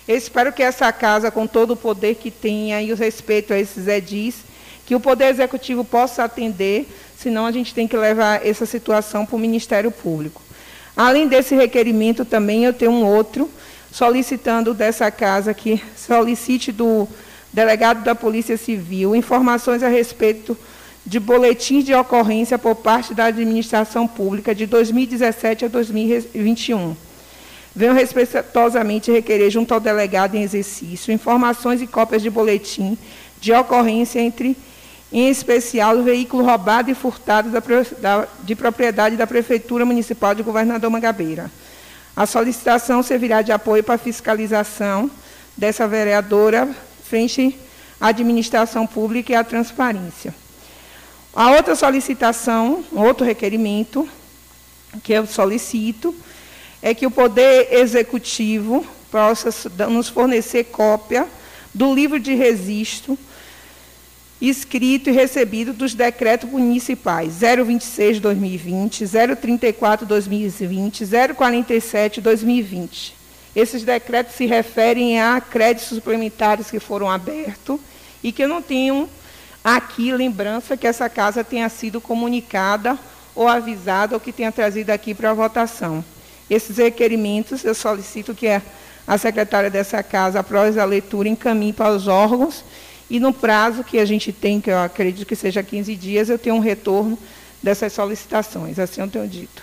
[0.07, 3.59] Eu espero que essa casa, com todo o poder que tenha e o respeito a
[3.59, 4.37] esses edis,
[4.87, 6.89] que o Poder Executivo possa atender,
[7.19, 10.41] senão a gente tem que levar essa situação para o Ministério Público.
[10.97, 13.51] Além desse requerimento, também eu tenho um outro,
[13.91, 17.09] solicitando dessa casa que solicite do
[17.53, 20.57] delegado da Polícia Civil informações a respeito
[21.05, 26.95] de boletins de ocorrência por parte da administração pública de 2017 a 2021.
[27.75, 32.99] Venho respeitosamente requerer junto ao delegado em exercício informações e cópias de boletim
[33.41, 34.57] de ocorrência entre
[35.11, 37.63] em especial o veículo roubado e furtado da,
[38.01, 41.51] da, de propriedade da Prefeitura Municipal de Governador Mangabeira.
[42.19, 45.09] A solicitação servirá de apoio para a fiscalização
[45.57, 46.69] dessa vereadora
[47.05, 47.57] frente
[48.01, 50.35] à administração pública e à transparência.
[51.33, 54.09] A outra solicitação, outro requerimento
[55.05, 56.13] que eu solicito,
[56.83, 61.25] é que o Poder Executivo possa nos fornecer cópia
[61.73, 63.17] do livro de registro
[64.41, 73.15] escrito e recebido dos decretos municipais 026-2020, 034-2020, 047-2020.
[73.57, 77.81] Esses decretos se referem a créditos suplementares que foram abertos
[78.23, 79.09] e que eu não tenho
[79.65, 82.97] aqui lembrança que essa casa tenha sido comunicada
[83.35, 86.05] ou avisada ou que tenha trazido aqui para a votação.
[86.49, 88.47] Esses requerimentos eu solicito que
[89.07, 92.63] a secretária dessa casa, após a leitura, encaminhe para os órgãos
[93.11, 96.39] e no prazo que a gente tem, que eu acredito que seja 15 dias, eu
[96.39, 97.19] tenho um retorno
[97.63, 98.79] dessas solicitações.
[98.79, 99.63] Assim eu tenho dito.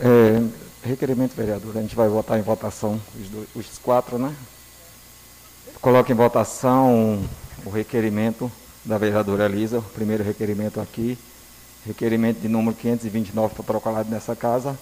[0.00, 0.42] É,
[0.88, 4.34] requerimento, vereador, a gente vai votar em votação os, dois, os quatro, né?
[5.80, 7.22] Coloque em votação
[7.64, 8.50] o requerimento
[8.84, 11.18] da vereadora Elisa, o primeiro requerimento aqui,
[11.84, 14.78] requerimento de número 529 protocolado nessa casa.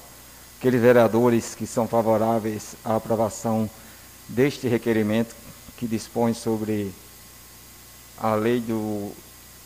[0.59, 3.68] Aqueles vereadores que são favoráveis à aprovação
[4.28, 5.34] deste requerimento,
[5.77, 6.93] que dispõe sobre
[8.18, 9.12] a lei do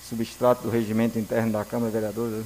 [0.08, 2.44] substrato do regimento interno da Câmara de Vereadores,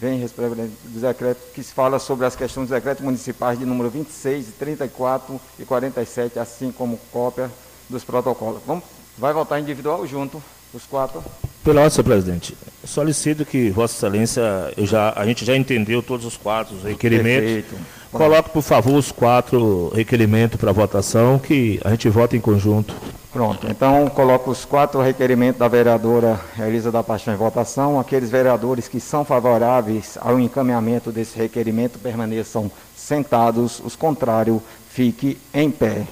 [0.00, 4.46] vem do decreto que se fala sobre as questões dos decretos municipais de número 26,
[4.58, 7.50] 34 e 47, assim como cópia
[7.88, 8.60] dos protocolos.
[8.66, 8.84] Vamos,
[9.16, 10.42] vai votar individual junto,
[10.72, 11.22] os quatro.
[11.62, 14.42] Pela ordem, senhor presidente, solicito que Vossa Excelência,
[14.78, 17.52] já, a gente já entendeu todos os quatro requerimentos.
[17.52, 17.76] Perfeito.
[18.16, 22.94] Coloque, por favor, os quatro requerimentos para votação, que a gente vota em conjunto.
[23.30, 28.00] Pronto, então coloco os quatro requerimentos da vereadora Elisa da Paixão em votação.
[28.00, 35.70] Aqueles vereadores que são favoráveis ao encaminhamento desse requerimento permaneçam sentados, os contrários, fique em
[35.70, 36.06] pé.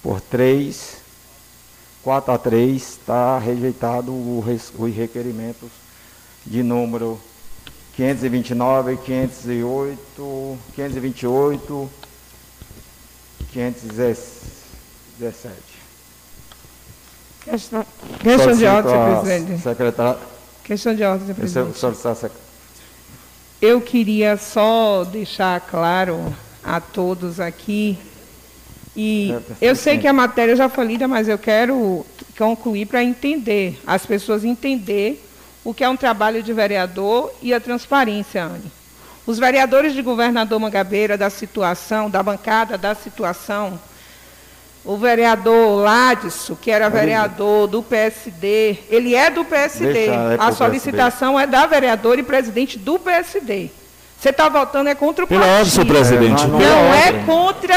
[0.00, 0.98] Por três,
[2.04, 5.70] quatro a três, está rejeitado os requerimentos
[6.46, 7.18] de número
[7.96, 11.90] 529, 508, 528,
[13.52, 15.54] 517.
[17.44, 17.86] Questão,
[18.20, 19.62] questão de ordem, senhor presidente.
[19.62, 20.18] Secretário.
[20.64, 21.66] Questão de ordem, senhor presidente.
[23.60, 26.34] Eu queria só deixar claro
[26.64, 27.98] a todos aqui,
[28.96, 32.04] e é, eu sei que a matéria já foi lida, mas eu quero
[32.36, 35.23] concluir para entender, as pessoas entender
[35.64, 38.70] o que é um trabalho de vereador e a transparência, Anne.
[39.26, 43.80] Os vereadores de governador Mangabeira da situação, da bancada da situação,
[44.84, 50.08] o vereador Ladson, que era vereador do PSD, ele é do PSD.
[50.38, 53.70] a solicitação é da vereadora e presidente do PSD.
[54.24, 55.68] Você está votando é contra o Pela partido.
[55.68, 56.46] senhor presidente.
[56.46, 57.76] Não, não é contra.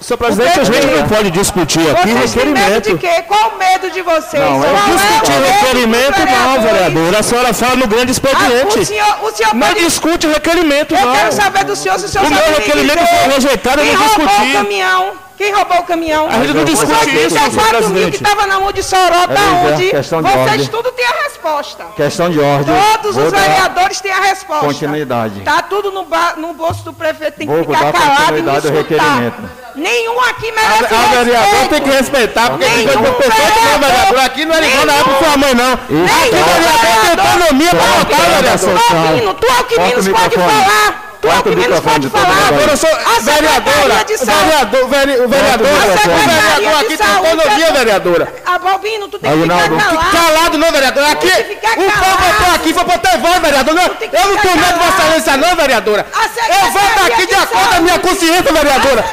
[0.00, 2.68] Senhor presidente, a gente não pode discutir aqui Vocês requerimento.
[2.68, 3.22] Medo de quê?
[3.28, 4.42] Qual o medo de vocês?
[4.42, 7.14] Não, é discutir é requerimento, não, vereador.
[7.14, 8.76] A senhora fala no grande expediente.
[8.76, 9.84] Ah, o senhor, o senhor não pode...
[9.84, 11.14] discute requerimento, eu não.
[11.14, 12.40] Eu quero saber do senhor se o senhor o sabe.
[12.40, 14.50] O meu requerimento foi rejeitado, eu não discuti.
[14.50, 15.23] o caminhão?
[15.36, 16.28] Quem roubou o caminhão?
[16.28, 18.10] A gente não discute isso, senhor presidente.
[18.10, 21.84] que estava na mão de Sorota, é, onde vocês tudo têm a resposta.
[21.96, 22.74] Questão de ordem.
[22.74, 24.66] Todos os vereadores têm a resposta.
[24.66, 25.40] Continuidade.
[25.40, 26.06] Está tudo no,
[26.36, 29.42] no, bolso do prefeito, tem que Vou ficar calado e do requerimento.
[29.74, 34.20] Nenhum aqui merece a, a vereador tem que respeitar, porque Nenhum que não é vereador.
[34.20, 35.72] Aqui não é ligando a para sua mãe, não.
[35.72, 39.34] Aqui o vereador tem autonomia para votar, vereador.
[39.34, 41.03] Tu é o que menos pode falar.
[41.24, 42.48] Tu é o que menos pode falar.
[42.48, 42.90] Agora eu sou
[43.22, 44.04] vereadora.
[44.04, 48.34] Vereador, vereador, vereador aqui tem autonomia, vereadora.
[48.44, 50.10] A Balbino, tu tem que ficar calado.
[50.10, 51.04] Calado não, vereador.
[51.04, 53.74] Aqui, o povo votou aqui, foi ter voz, vereador.
[53.74, 56.06] Eu não tenho medo de Vossa Excelência, não, vereadora.
[56.12, 59.04] Eu voto aqui de acordo com a minha consciência, vereadora.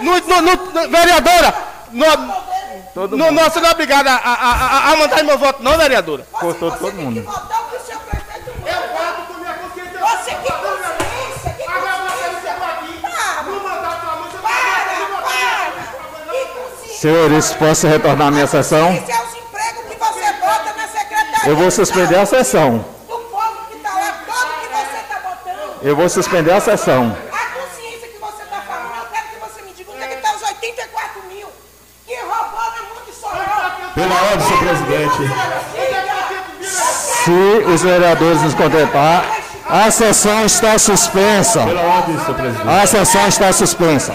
[0.00, 0.12] No,
[0.88, 1.54] vereadora,
[1.92, 6.26] no, no, nós não é obrigado a, a, a, a mandar meu voto, não, vereadora.
[6.32, 7.28] Cortou todo mundo.
[16.98, 18.92] Senhores, posso retornar à minha sessão?
[18.92, 21.48] Esse é os empregos que você bota na secretaria.
[21.48, 22.84] Eu vou suspender a sessão.
[23.06, 25.78] Do povo que está lá, todo que você está botando.
[25.80, 27.16] Eu vou suspender a sessão.
[27.30, 30.14] A consciência que você está falando, eu quero que você me diga onde é que
[30.14, 31.46] está os 84 mil
[32.04, 33.92] que roubou na mão de Sorol.
[33.94, 35.32] Pela ordem, senhor presidente.
[37.22, 39.24] Se os vereadores nos contemplar,
[39.70, 41.64] a sessão está suspensa.
[41.64, 42.68] Pela ordem, senhor presidente.
[42.68, 44.12] A sessão está suspensa.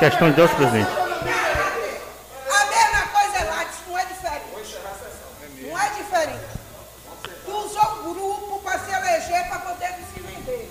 [0.00, 0.90] Questão de ordem, presidente.
[0.90, 4.44] A mesma coisa é lá, não é diferente.
[5.62, 6.40] Não é diferente.
[7.44, 10.70] Tu usou o grupo para se eleger para poder se vender.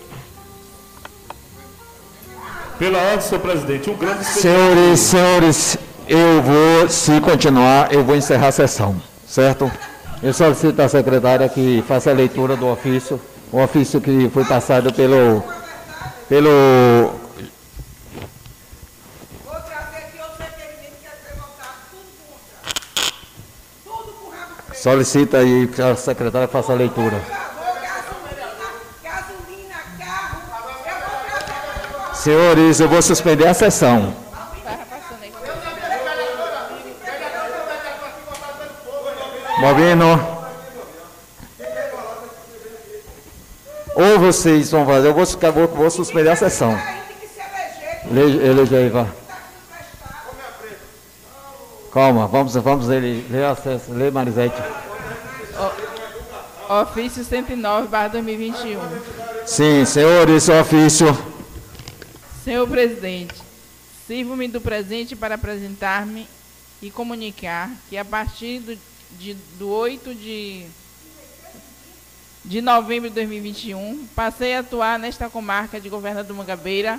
[2.80, 3.90] Pela ordem, senhor presidente.
[3.92, 5.78] Um grande Senhores, senhores,
[6.08, 9.72] eu vou, se continuar, eu vou encerrar a sessão, certo?
[10.24, 13.22] Eu solicito à secretária que faça a leitura do ofício,
[13.52, 15.44] o ofício que foi passado pelo,
[16.28, 17.19] pelo
[24.90, 27.22] Solicita aí que a secretária faça a leitura.
[32.16, 34.16] Senhores, eu vou suspender a sessão.
[39.60, 40.06] Movendo.
[43.94, 46.76] Ou vocês vão fazer, eu vou, vou, vou suspender a sessão.
[48.12, 49.06] Eleger vá.
[52.00, 54.56] Calma, vamos, vamos ler, ler, acesso, ler Marisete.
[56.70, 58.80] O, ofício 109, barra 2021.
[59.46, 61.08] Sim, senhor, esse é ofício.
[62.42, 63.36] Senhor presidente,
[64.08, 66.26] sirvo-me do presente para apresentar-me
[66.82, 68.78] e comunicar que a partir do,
[69.20, 70.68] de, do 8 de,
[72.46, 76.98] de novembro de 2021, passei a atuar nesta comarca de Governador Mangabeira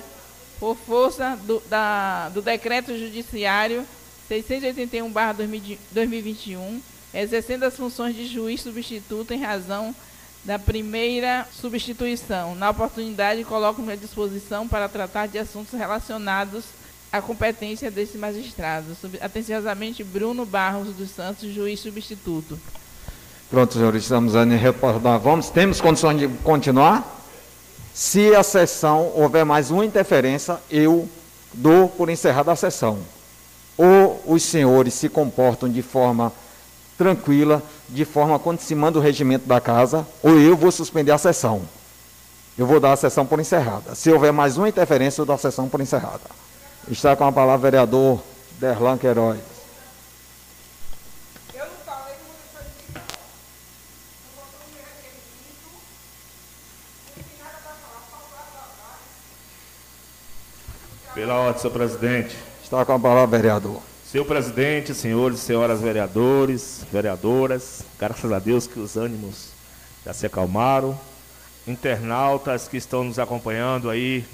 [0.58, 3.86] por força do, da, do decreto judiciário
[4.30, 6.78] 681-2021,
[7.12, 9.92] exercendo as funções de juiz substituto em razão
[10.44, 12.54] da primeira substituição.
[12.54, 16.64] Na oportunidade, coloco-me à disposição para tratar de assuntos relacionados
[17.12, 18.96] à competência desse magistrado.
[19.20, 22.56] Atenciosamente, Bruno Barros dos Santos, juiz substituto.
[23.50, 25.18] Pronto, senhores, estamos a reportar.
[25.18, 27.18] Vamos, temos condições de continuar?
[27.92, 31.08] Se a sessão houver mais uma interferência, eu
[31.52, 33.00] dou por encerrada a sessão
[33.80, 36.30] ou os senhores se comportam de forma
[36.98, 41.16] tranquila, de forma quando se manda o regimento da casa, ou eu vou suspender a
[41.16, 41.62] sessão.
[42.58, 43.94] Eu vou dar a sessão por encerrada.
[43.94, 46.20] Se houver mais uma interferência, eu dou a sessão por encerrada.
[46.90, 48.22] Está com a palavra o vereador
[48.58, 49.38] Derlan Queiroz.
[61.14, 62.49] Pela ordem, senhor presidente.
[62.70, 63.82] Está com a palavra, vereador.
[64.08, 69.48] Senhor presidente, senhores e senhoras vereadores, vereadoras, graças a Deus que os ânimos
[70.06, 70.96] já se acalmaram.
[71.66, 74.24] Internautas que estão nos acompanhando aí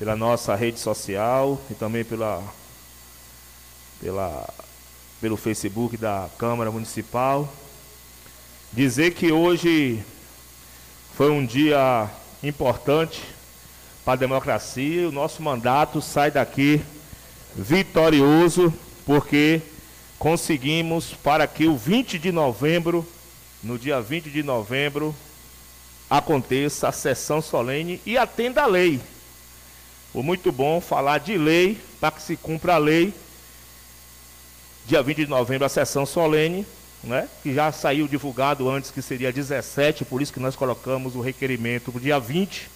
[0.00, 2.42] pela nossa rede social e também pela,
[4.00, 4.48] pela,
[5.20, 7.48] pelo Facebook da Câmara Municipal.
[8.72, 10.02] Dizer que hoje
[11.14, 12.10] foi um dia
[12.42, 13.22] importante
[14.04, 16.84] para a democracia o nosso mandato sai daqui
[17.56, 18.72] vitorioso,
[19.04, 19.62] porque
[20.18, 23.06] conseguimos para que o 20 de novembro,
[23.62, 25.14] no dia 20 de novembro,
[26.08, 29.00] aconteça a sessão solene e atenda a lei.
[30.12, 33.12] Foi muito bom falar de lei para que se cumpra a lei.
[34.86, 36.64] Dia 20 de novembro, a sessão solene,
[37.02, 41.20] né, que já saiu divulgado antes que seria 17, por isso que nós colocamos o
[41.20, 42.68] requerimento para o dia 20.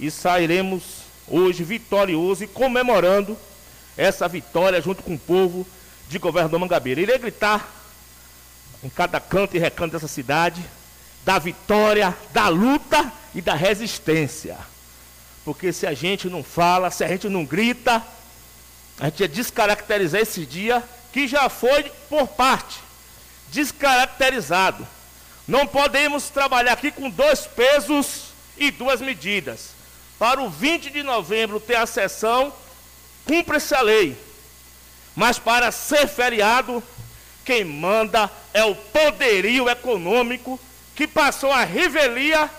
[0.00, 3.36] E sairemos hoje vitorioso e comemorando
[3.96, 5.66] essa vitória junto com o povo
[6.08, 7.00] de governador Mangabeira.
[7.00, 7.68] Irei gritar
[8.82, 10.62] em cada canto e recanto dessa cidade
[11.24, 14.58] da vitória, da luta e da resistência.
[15.44, 18.02] Porque se a gente não fala, se a gente não grita,
[19.00, 20.82] a gente ia descaracterizar esse dia
[21.12, 22.78] que já foi por parte
[23.50, 24.86] descaracterizado.
[25.46, 28.26] Não podemos trabalhar aqui com dois pesos
[28.56, 29.70] e duas medidas.
[30.18, 32.52] Para o 20 de novembro ter a sessão
[33.24, 34.16] cumpra essa lei.
[35.14, 36.82] Mas para ser feriado,
[37.44, 40.58] quem manda é o poderio econômico
[40.94, 42.50] que passou a revelia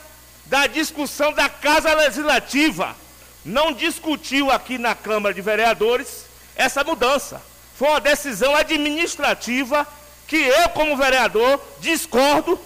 [0.46, 2.96] da discussão da Casa Legislativa.
[3.44, 7.42] Não discutiu aqui na Câmara de Vereadores essa mudança.
[7.76, 9.86] Foi uma decisão administrativa
[10.28, 12.60] que eu, como vereador, discordo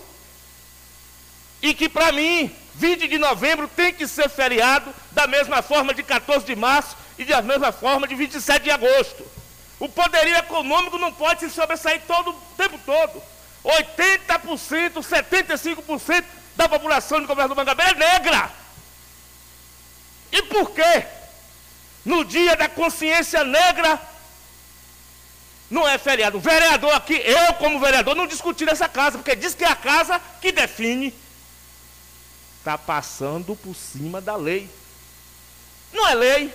[1.62, 6.02] e que, para mim, 20 de novembro tem que ser feriado da mesma forma de
[6.02, 9.28] 14 de março e da mesma forma de 27 de agosto.
[9.78, 13.22] O poderio econômico não pode se sobressair todo o tempo todo.
[13.66, 16.24] 80%, 75%
[16.56, 18.50] da população do governo do Mangabeira é negra.
[20.32, 21.06] E por quê?
[22.06, 24.00] No dia da consciência negra,
[25.70, 26.38] não é feriado.
[26.38, 29.76] O vereador aqui, eu como vereador, não discuti nessa casa, porque diz que é a
[29.76, 31.14] casa que define.
[32.70, 34.70] Está passando por cima da lei.
[35.92, 36.54] Não é lei.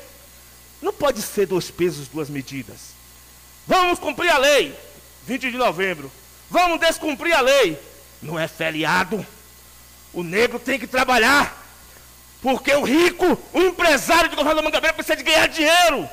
[0.81, 2.95] Não pode ser dois pesos, duas medidas.
[3.67, 4.79] Vamos cumprir a lei.
[5.27, 6.13] 20 de novembro.
[6.49, 7.77] Vamos descumprir a lei.
[8.23, 9.27] Não é feriado.
[10.13, 11.61] O negro tem que trabalhar.
[12.41, 16.09] Porque o rico, o empresário de governo Mangabeira precisa de ganhar dinheiro.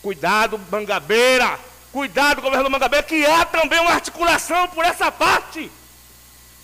[0.00, 1.60] Cuidado, Mangabeira.
[1.92, 5.70] Cuidado, governo Mangabeira, que há também uma articulação por essa parte.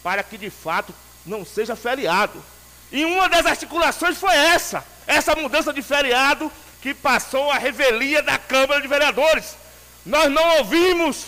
[0.02, 0.94] Para que de fato
[1.26, 2.42] não seja feriado.
[2.92, 4.84] E uma das articulações foi essa.
[5.06, 6.50] Essa mudança de feriado
[6.80, 9.56] que passou a revelia da Câmara de Vereadores.
[10.04, 11.26] Nós não ouvimos,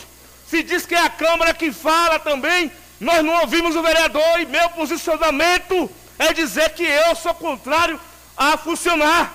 [0.48, 2.70] se diz que é a Câmara que fala também,
[3.00, 8.00] nós não ouvimos o vereador e meu posicionamento é dizer que eu sou contrário
[8.36, 9.34] a funcionar.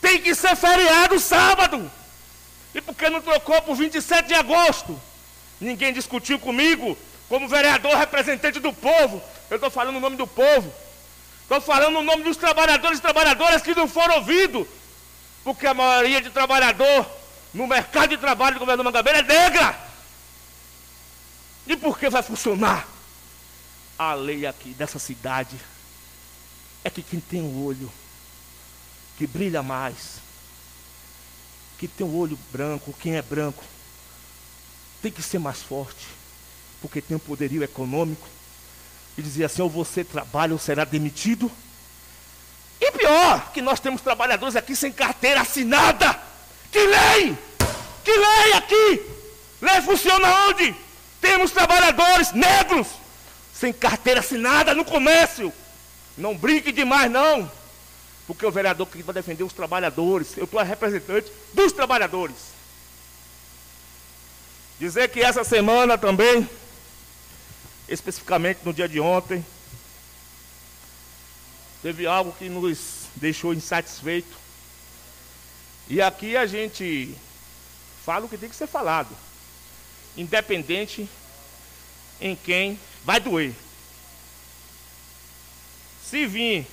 [0.00, 1.90] Tem que ser feriado sábado.
[2.74, 4.98] E por que não trocou por 27 de agosto?
[5.60, 6.96] Ninguém discutiu comigo,
[7.28, 9.22] como vereador representante do povo.
[9.50, 10.72] Eu estou falando o nome do povo.
[11.42, 14.66] Estou falando o nome dos trabalhadores e trabalhadoras que não foram ouvidos.
[15.42, 17.04] Porque a maioria de trabalhador
[17.52, 19.78] no mercado de trabalho do governo Mangabeira é negra.
[21.66, 22.86] E por que vai funcionar?
[23.98, 25.56] A lei aqui dessa cidade
[26.82, 27.90] é que quem tem o olho
[29.18, 30.16] que brilha mais,
[31.78, 33.62] que tem o olho branco, quem é branco,
[35.02, 36.06] tem que ser mais forte,
[36.80, 38.26] porque tem um poderio econômico.
[39.20, 41.52] E dizia assim: ou você trabalha ou será demitido.
[42.80, 46.18] E pior, que nós temos trabalhadores aqui sem carteira assinada.
[46.72, 47.36] Que lei?
[48.02, 49.02] Que lei aqui?
[49.60, 50.74] Lei funciona onde?
[51.20, 52.86] Temos trabalhadores negros
[53.52, 55.52] sem carteira assinada no comércio.
[56.16, 57.50] Não brinque demais, não.
[58.26, 62.36] Porque o vereador que vai defender os trabalhadores, eu estou representante dos trabalhadores.
[64.78, 66.48] Dizer que essa semana também,
[67.90, 69.44] especificamente no dia de ontem,
[71.82, 74.38] teve algo que nos deixou insatisfeito.
[75.88, 77.14] E aqui a gente
[78.04, 79.14] fala o que tem que ser falado.
[80.16, 81.08] Independente
[82.20, 83.52] em quem vai doer.
[86.04, 86.66] Se vir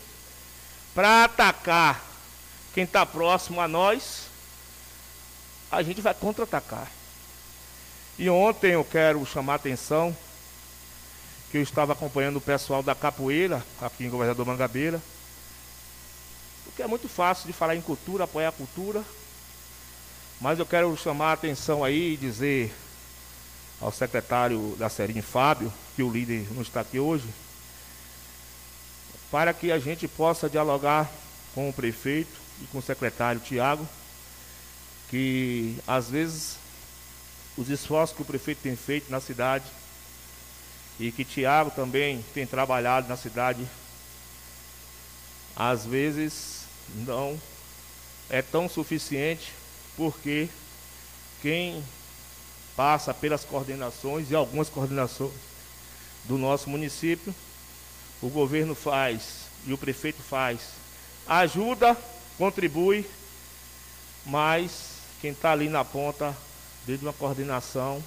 [0.93, 2.03] para atacar
[2.74, 4.28] quem está próximo a nós,
[5.72, 6.91] a gente vai contra-atacar.
[8.20, 10.15] E ontem eu quero chamar a atenção
[11.51, 15.01] que eu estava acompanhando o pessoal da capoeira, aqui em Governador Mangabeira,
[16.65, 19.03] porque é muito fácil de falar em cultura, apoiar a cultura.
[20.39, 22.71] Mas eu quero chamar a atenção aí e dizer
[23.81, 27.27] ao secretário da Serine, Fábio, que o líder não está aqui hoje,
[29.31, 31.09] para que a gente possa dialogar
[31.55, 32.29] com o prefeito
[32.61, 33.88] e com o secretário Tiago,
[35.09, 36.57] que às vezes
[37.57, 39.65] os esforços que o prefeito tem feito na cidade
[40.99, 43.65] e que Tiago também tem trabalhado na cidade,
[45.56, 46.65] às vezes
[46.95, 47.40] não
[48.30, 49.53] é tão suficiente,
[49.95, 50.49] porque
[51.41, 51.84] quem
[52.76, 55.34] passa pelas coordenações e algumas coordenações
[56.26, 57.34] do nosso município,
[58.22, 60.60] o governo faz e o prefeito faz,
[61.28, 61.95] ajuda,
[62.38, 63.10] contribui,
[64.26, 66.36] mas quem está ali na ponta,
[66.86, 68.03] desde uma coordenação,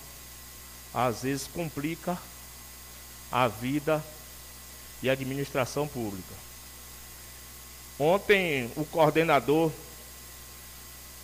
[0.92, 2.18] às vezes complica
[3.30, 4.04] a vida
[5.02, 6.34] e a administração pública.
[7.98, 9.70] Ontem, o coordenador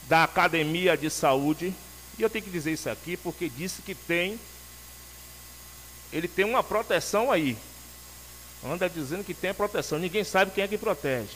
[0.08, 1.74] da Academia de Saúde,
[2.18, 4.38] e eu tenho que dizer isso aqui porque disse que tem,
[6.12, 7.56] ele tem uma proteção aí.
[8.64, 11.34] Anda dizendo que tem proteção, ninguém sabe quem é que protege.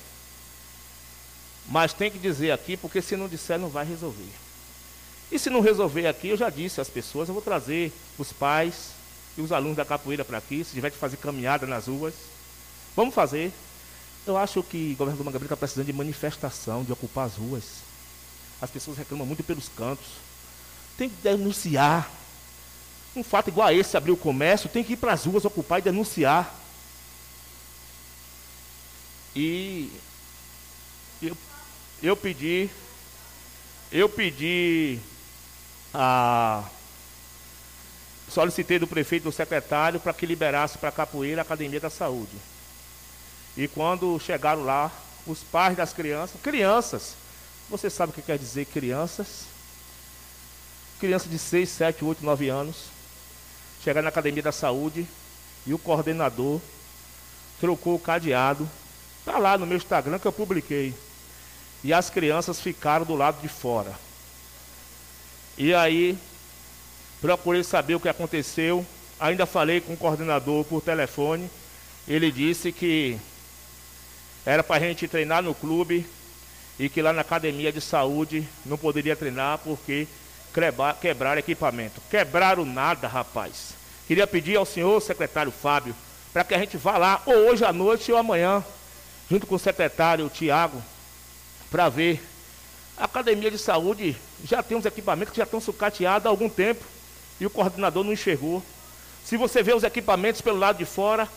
[1.66, 4.32] Mas tem que dizer aqui, porque se não disser, não vai resolver.
[5.30, 8.99] E se não resolver aqui, eu já disse às pessoas, eu vou trazer os pais
[9.36, 12.14] e os alunos da capoeira para aqui, se tiver que fazer caminhada nas ruas.
[12.96, 13.52] Vamos fazer.
[14.26, 17.64] Eu acho que o governo do Mangabeira está precisando de manifestação, de ocupar as ruas.
[18.60, 20.06] As pessoas reclamam muito pelos cantos.
[20.96, 22.10] tem que denunciar.
[23.16, 25.78] Um fato igual a esse, abrir o comércio, tem que ir para as ruas ocupar
[25.78, 26.54] e denunciar.
[29.34, 29.90] E
[31.22, 31.36] eu,
[32.02, 32.68] eu pedi,
[33.90, 34.98] eu pedi
[35.94, 36.64] a
[38.30, 42.36] solicitei do prefeito e do secretário para que liberasse para Capoeira a Academia da Saúde.
[43.56, 44.90] E quando chegaram lá,
[45.26, 47.14] os pais das crianças, crianças,
[47.68, 49.44] você sabe o que quer dizer crianças?
[50.98, 52.84] Crianças de 6, 7, 8, 9 anos,
[53.82, 55.06] chegaram na Academia da Saúde
[55.66, 56.60] e o coordenador
[57.60, 58.68] trocou o cadeado.
[59.18, 60.94] Está lá no meu Instagram que eu publiquei.
[61.82, 63.94] E as crianças ficaram do lado de fora.
[65.56, 66.18] E aí
[67.20, 68.84] Procurei saber o que aconteceu.
[69.18, 71.50] Ainda falei com o coordenador por telefone.
[72.08, 73.18] Ele disse que
[74.44, 76.06] era para a gente treinar no clube
[76.78, 80.08] e que lá na academia de saúde não poderia treinar porque
[81.00, 82.00] quebraram equipamento.
[82.10, 83.74] Quebraram nada, rapaz.
[84.06, 85.94] Queria pedir ao senhor secretário Fábio
[86.32, 88.64] para que a gente vá lá, ou hoje à noite ou amanhã,
[89.28, 90.82] junto com o secretário Tiago,
[91.70, 92.22] para ver.
[92.96, 96.84] A academia de saúde já tem uns equipamentos que já estão sucateados há algum tempo
[97.40, 98.62] e o coordenador não enxergou.
[99.24, 101.28] Se você vê os equipamentos pelo lado de fora,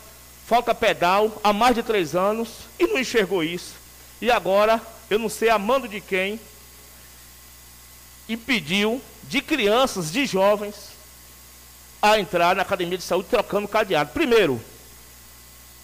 [0.46, 3.76] falta pedal há mais de três anos e não enxergou isso.
[4.22, 6.40] E agora, eu não sei a mando de quem,
[8.28, 10.94] impediu de crianças, de jovens,
[12.02, 14.12] a entrar na academia de saúde trocando cadeado.
[14.12, 14.62] Primeiro,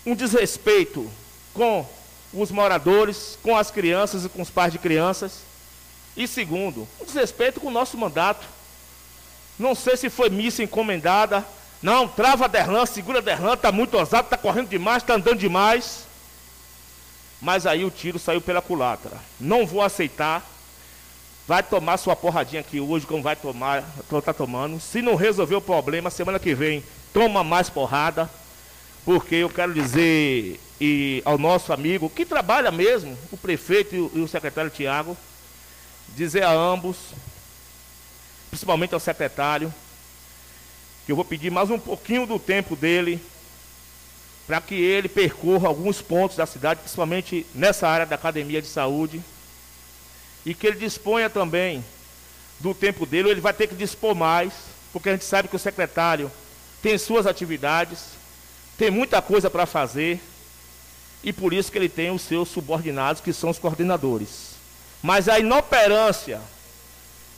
[0.05, 1.09] um desrespeito
[1.53, 1.87] com
[2.33, 5.39] os moradores, com as crianças e com os pais de crianças.
[6.15, 8.45] E segundo, um desrespeito com o nosso mandato.
[9.59, 11.45] Não sei se foi missa encomendada.
[11.81, 16.07] Não, trava Derlan, segura Derlan, está muito ousado, está correndo demais, está andando demais.
[17.41, 19.17] Mas aí o tiro saiu pela culatra.
[19.39, 20.43] Não vou aceitar.
[21.45, 24.79] Vai tomar sua porradinha aqui hoje, como vai tomar, está tomando.
[24.79, 28.29] Se não resolver o problema, semana que vem, toma mais porrada.
[29.03, 34.11] Porque eu quero dizer e ao nosso amigo, que trabalha mesmo, o prefeito e o,
[34.15, 35.17] e o secretário Tiago,
[36.15, 36.97] dizer a ambos
[38.49, 39.73] principalmente ao secretário,
[41.05, 43.21] que eu vou pedir mais um pouquinho do tempo dele,
[44.45, 49.21] para que ele percorra alguns pontos da cidade, principalmente nessa área da academia de saúde,
[50.45, 51.83] e que ele disponha também
[52.59, 54.53] do tempo dele, ele vai ter que dispor mais,
[54.91, 56.31] porque a gente sabe que o secretário
[56.81, 58.05] tem suas atividades,
[58.77, 60.19] tem muita coisa para fazer,
[61.23, 64.55] e por isso que ele tem os seus subordinados, que são os coordenadores.
[65.01, 66.41] Mas a inoperância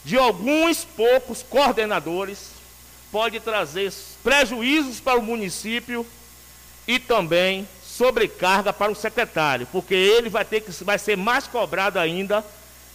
[0.03, 2.51] de alguns poucos coordenadores
[3.11, 6.05] pode trazer prejuízos para o município
[6.87, 11.99] e também sobrecarga para o secretário, porque ele vai ter que vai ser mais cobrado
[11.99, 12.43] ainda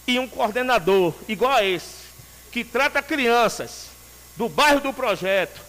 [0.05, 2.07] e um coordenador igual a esse,
[2.51, 3.87] que trata crianças
[4.35, 5.61] do bairro do projeto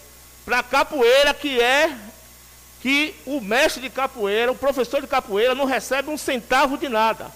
[0.44, 1.94] para capoeira que é
[2.80, 7.30] que o mestre de capoeira, o professor de capoeira não recebe um centavo de nada.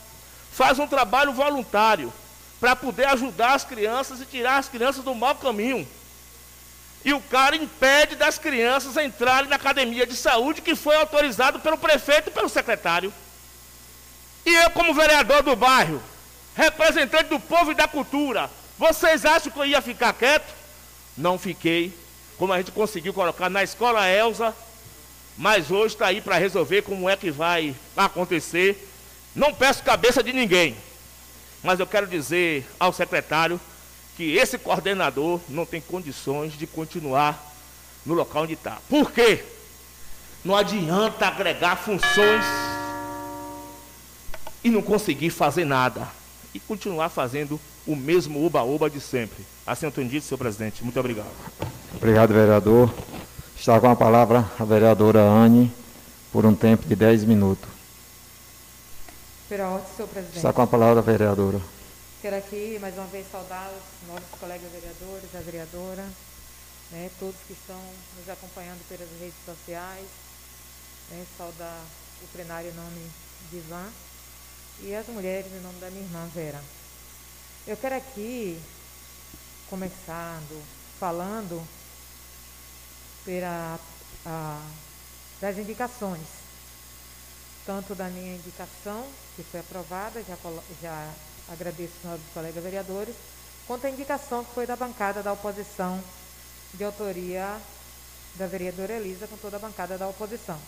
[0.53, 2.13] Faz um trabalho voluntário
[2.63, 5.85] para poder ajudar as crianças e tirar as crianças do mau caminho.
[7.05, 11.77] E o cara impede das crianças entrarem na academia de saúde que foi autorizado pelo
[11.77, 13.13] prefeito e pelo secretário.
[14.47, 16.01] E eu, como vereador do bairro,
[16.55, 18.49] representante do povo e da cultura,
[18.79, 20.55] vocês acham que eu ia ficar quieto?
[21.19, 21.93] Não fiquei.
[22.39, 24.55] Como a gente conseguiu colocar na escola Elza,
[25.37, 28.89] mas hoje está aí para resolver como é que vai acontecer.
[29.35, 30.77] Não peço cabeça de ninguém.
[31.63, 33.61] Mas eu quero dizer ao secretário
[34.17, 37.53] que esse coordenador não tem condições de continuar
[38.05, 38.79] no local onde está.
[38.89, 39.45] Por quê?
[40.45, 42.45] Não adianta agregar funções
[44.65, 46.09] e não conseguir fazer nada.
[46.55, 49.45] E continuar fazendo o mesmo uba-uba de sempre.
[49.67, 50.83] Assim eu entendi, senhor presidente.
[50.83, 51.31] Muito obrigado.
[51.95, 52.93] Obrigado, vereador.
[53.57, 55.73] Está com a palavra a vereadora Anne
[56.33, 57.72] por um tempo de 10 minutos.
[59.53, 60.37] Senhor presidente.
[60.39, 61.61] Está com a palavra, vereadora.
[62.23, 66.09] Quero aqui, mais uma vez, saudar os nossos colegas vereadores, a vereadora,
[66.91, 67.79] né, todos que estão
[68.17, 70.07] nos acompanhando pelas redes sociais,
[71.11, 71.85] né, saudar
[72.23, 73.11] o plenário em nome
[73.51, 73.91] de Ivan
[74.81, 76.63] e as mulheres em nome da minha irmã Vera.
[77.67, 78.59] Eu quero aqui,
[79.69, 80.65] começando,
[80.99, 81.63] falando
[83.27, 83.79] pela,
[84.25, 84.63] a,
[85.43, 86.42] das indicações
[87.67, 89.07] tanto da minha indicação,
[89.37, 90.37] que foi aprovada, já,
[90.81, 91.13] já
[91.49, 93.15] agradeço aos colegas vereadores,
[93.67, 96.03] quanto a indicação que foi da bancada da oposição,
[96.75, 97.61] de autoria
[98.35, 100.59] da vereadora Elisa, com toda a bancada da oposição.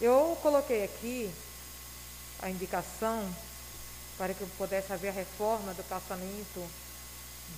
[0.00, 1.30] Eu coloquei aqui
[2.40, 3.28] a indicação
[4.16, 6.64] para que pudesse haver a reforma do calçamento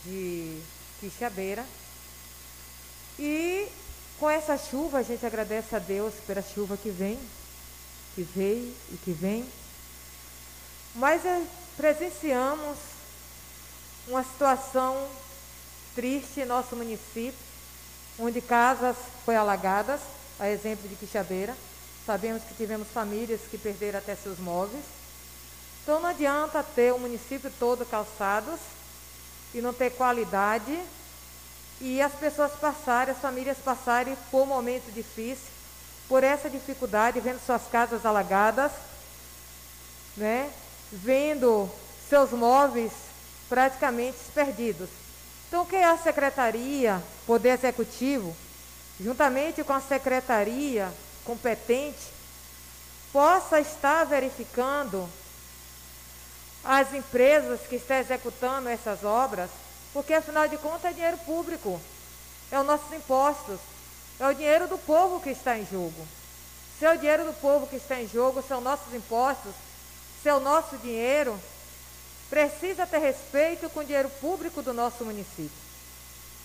[0.04, 0.60] de
[1.00, 1.64] Quixabeira.
[3.18, 3.68] E
[4.18, 7.18] com essa chuva, a gente agradece a Deus pela chuva que vem,
[8.16, 9.46] que veio e que vem.
[10.94, 11.42] Mas é,
[11.76, 12.78] presenciamos
[14.08, 15.06] uma situação
[15.94, 17.38] triste em nosso município,
[18.18, 20.00] onde casas foram alagadas,
[20.40, 21.54] a exemplo de Quixabeira.
[22.06, 24.84] Sabemos que tivemos famílias que perderam até seus móveis.
[25.82, 28.58] Então não adianta ter o município todo calçados
[29.54, 30.76] e não ter qualidade
[31.80, 35.55] e as pessoas passarem, as famílias passarem por um momento difícil,
[36.08, 38.72] por essa dificuldade, vendo suas casas alagadas,
[40.16, 40.50] né?
[40.92, 41.68] vendo
[42.08, 42.92] seus móveis
[43.48, 44.88] praticamente perdidos.
[45.48, 48.36] Então, o que é a Secretaria, Poder Executivo,
[49.00, 50.92] juntamente com a Secretaria
[51.24, 52.12] competente,
[53.12, 55.08] possa estar verificando
[56.64, 59.50] as empresas que estão executando essas obras,
[59.92, 61.80] porque afinal de contas é dinheiro público,
[62.50, 63.58] é os nossos impostos,
[64.18, 66.06] é o dinheiro do povo que está em jogo.
[66.78, 69.52] Se é o dinheiro do povo que está em jogo, são nossos impostos,
[70.22, 71.38] se é o nosso dinheiro,
[72.28, 75.50] precisa ter respeito com o dinheiro público do nosso município.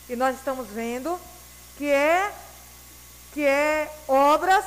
[0.09, 1.19] E nós estamos vendo
[1.77, 2.31] que é
[3.33, 4.65] que é obras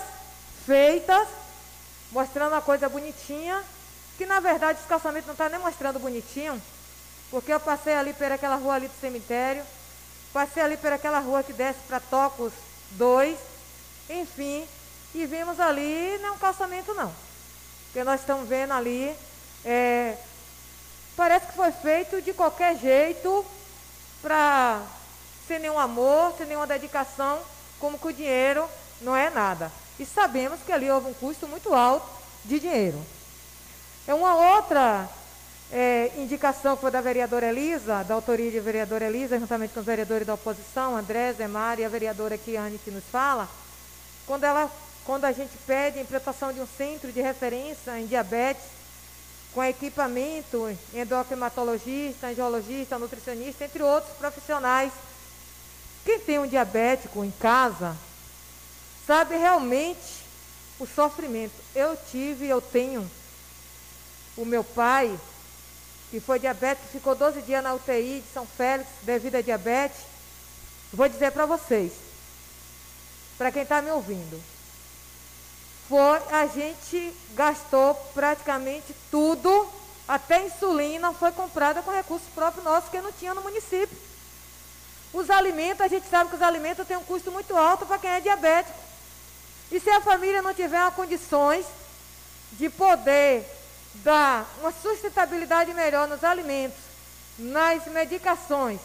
[0.65, 1.29] feitas
[2.11, 3.63] mostrando uma coisa bonitinha,
[4.17, 6.61] que na verdade esse calçamento não está nem mostrando bonitinho,
[7.31, 9.63] porque eu passei ali por aquela rua ali do cemitério,
[10.33, 12.53] passei ali por aquela rua que desce para Tocos
[12.93, 13.39] 2,
[14.11, 14.67] enfim,
[15.15, 17.13] e vimos ali não é um calçamento não.
[17.87, 19.17] Porque nós estamos vendo ali
[19.65, 20.17] é,
[21.17, 23.45] Parece que foi feito de qualquer jeito,
[24.21, 24.83] para
[25.47, 27.41] sem nenhum amor, sem nenhuma dedicação,
[27.79, 28.69] como que o dinheiro
[29.01, 29.71] não é nada.
[29.99, 32.07] E sabemos que ali houve um custo muito alto
[32.45, 33.01] de dinheiro.
[34.09, 35.09] É uma outra
[35.77, 39.87] é, indicação que foi da vereadora Elisa, da autoria de vereadora Elisa, juntamente com os
[39.87, 43.49] vereadores da oposição, André, Zé Mari e a vereadora Kiane que nos fala,
[44.25, 44.71] quando, ela,
[45.05, 48.63] quando a gente pede a implantação de um centro de referência em diabetes
[49.53, 54.93] com equipamento, endocrimatologista, angiologista, nutricionista, entre outros profissionais.
[56.05, 57.97] Quem tem um diabético em casa
[59.05, 60.23] sabe realmente
[60.79, 61.55] o sofrimento.
[61.75, 63.09] Eu tive, eu tenho
[64.37, 65.17] o meu pai,
[66.15, 69.99] que foi diabético, ficou 12 dias na UTI de São Félix devido a diabetes.
[70.93, 71.91] Vou dizer para vocês,
[73.37, 74.41] para quem está me ouvindo,
[75.89, 79.69] foi a gente gastou praticamente tudo,
[80.07, 83.99] até insulina foi comprada com recursos próprios nossos que não tinha no município.
[85.13, 88.11] Os alimentos, a gente sabe que os alimentos têm um custo muito alto para quem
[88.11, 88.79] é diabético.
[89.73, 91.67] E se a família não tiver condições
[92.53, 93.45] de poder
[94.03, 96.79] dar uma sustentabilidade melhor nos alimentos,
[97.39, 98.81] nas medicações,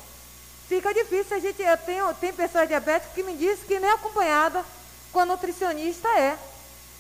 [0.67, 1.37] fica difícil.
[1.37, 4.63] A gente, eu tenho, tem pessoas diabéticas que me dizem que nem acompanhada
[5.11, 6.37] com a nutricionista é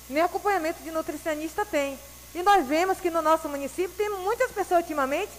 [0.09, 1.97] nem acompanhamento de nutricionista tem.
[2.33, 5.31] E nós vemos que no nosso município tem muitas pessoas ultimamente,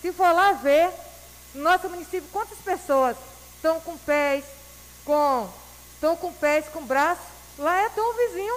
[0.00, 0.90] se for lá ver,
[1.54, 3.16] no nosso município, quantas pessoas
[3.56, 4.44] estão com pés,
[5.04, 5.48] com,
[5.94, 7.24] estão com pés, com braços,
[7.58, 8.54] lá é tão vizinho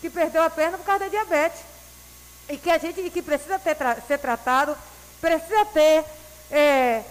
[0.00, 1.60] que perdeu a perna por causa da diabetes.
[2.48, 4.76] E que a gente que precisa ter, ser tratado,
[5.20, 6.04] precisa ter
[6.50, 7.02] é,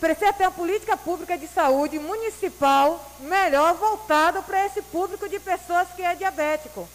[0.00, 5.88] precisa ter uma política pública de saúde municipal melhor voltada para esse público de pessoas
[5.96, 6.88] que é diabético.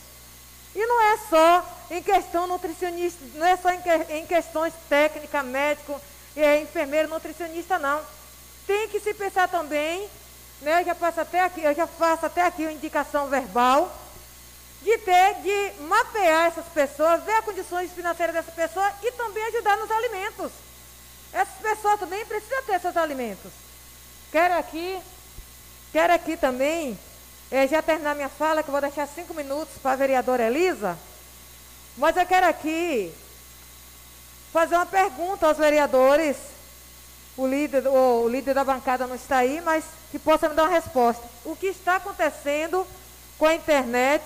[0.73, 5.45] E não é só em questão nutricionista, não é só em, que, em questões técnicas,
[5.45, 5.99] médico,
[6.35, 8.01] é, enfermeiro, nutricionista, não.
[8.65, 10.09] Tem que se pensar também,
[10.61, 13.93] né, eu já passo até aqui, eu já faço até aqui uma indicação verbal,
[14.81, 19.77] de ter, de mapear essas pessoas, ver as condições financeiras dessa pessoa e também ajudar
[19.77, 20.51] nos alimentos.
[21.31, 23.51] Essas pessoas também precisam ter seus alimentos.
[24.31, 24.99] Quero aqui,
[25.91, 26.97] quero aqui também,
[27.51, 30.97] é, já terminar minha fala, que eu vou deixar cinco minutos para a vereadora Elisa,
[31.97, 33.13] mas eu quero aqui
[34.51, 36.37] fazer uma pergunta aos vereadores.
[37.37, 40.73] O líder, o líder da bancada não está aí, mas que possa me dar uma
[40.73, 41.23] resposta.
[41.45, 42.85] O que está acontecendo
[43.37, 44.23] com a internet,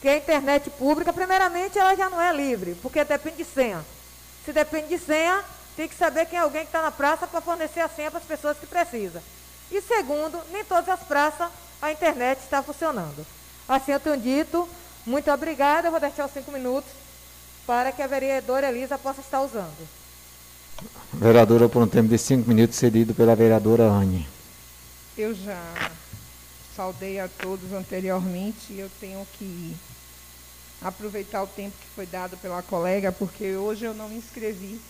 [0.00, 3.84] que a internet pública, primeiramente ela já não é livre, porque depende de senha.
[4.44, 5.44] Se depende de senha,
[5.76, 8.20] tem que saber quem é alguém que está na praça para fornecer a senha para
[8.20, 9.22] as pessoas que precisam.
[9.70, 11.48] E segundo, nem todas as praças
[11.80, 13.26] a internet está funcionando.
[13.68, 14.68] Assim eu tenho dito,
[15.04, 16.90] muito obrigada, eu vou deixar os cinco minutos
[17.66, 19.88] para que a vereadora Elisa possa estar usando.
[21.12, 24.26] Vereadora, por um tempo de cinco minutos, cedido pela vereadora Anne.
[25.16, 25.60] Eu já
[26.74, 29.76] saudei a todos anteriormente e eu tenho que
[30.82, 34.80] aproveitar o tempo que foi dado pela colega, porque hoje eu não me inscrevi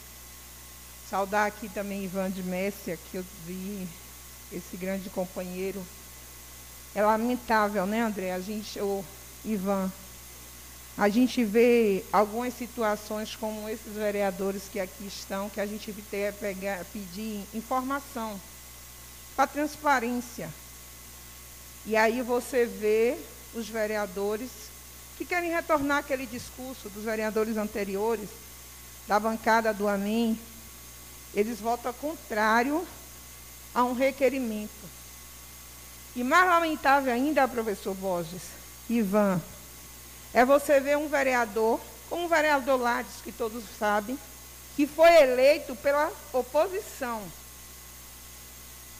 [1.09, 3.89] Saudar aqui também Ivan de Messia, que eu vi
[4.52, 5.82] esse grande companheiro.
[6.94, 8.31] É lamentável, né, André?
[8.31, 9.02] A gente, o
[9.43, 9.90] Ivan,
[10.98, 16.31] a gente vê algumas situações como esses vereadores que aqui estão, que a gente tem
[16.31, 18.39] pegar, pedir informação
[19.35, 20.51] para transparência.
[21.86, 23.16] E aí você vê
[23.55, 24.51] os vereadores
[25.19, 28.28] que querem retornar aquele discurso dos vereadores anteriores,
[29.09, 30.39] da bancada do Amém,
[31.35, 32.86] eles votam contrário
[33.74, 34.70] a um requerimento.
[36.15, 38.43] E mais lamentável ainda, professor Borges,
[38.89, 39.43] Ivan,
[40.32, 44.16] é você ver um vereador, como o vereador Lades, que todos sabem,
[44.77, 47.20] que foi eleito pela oposição.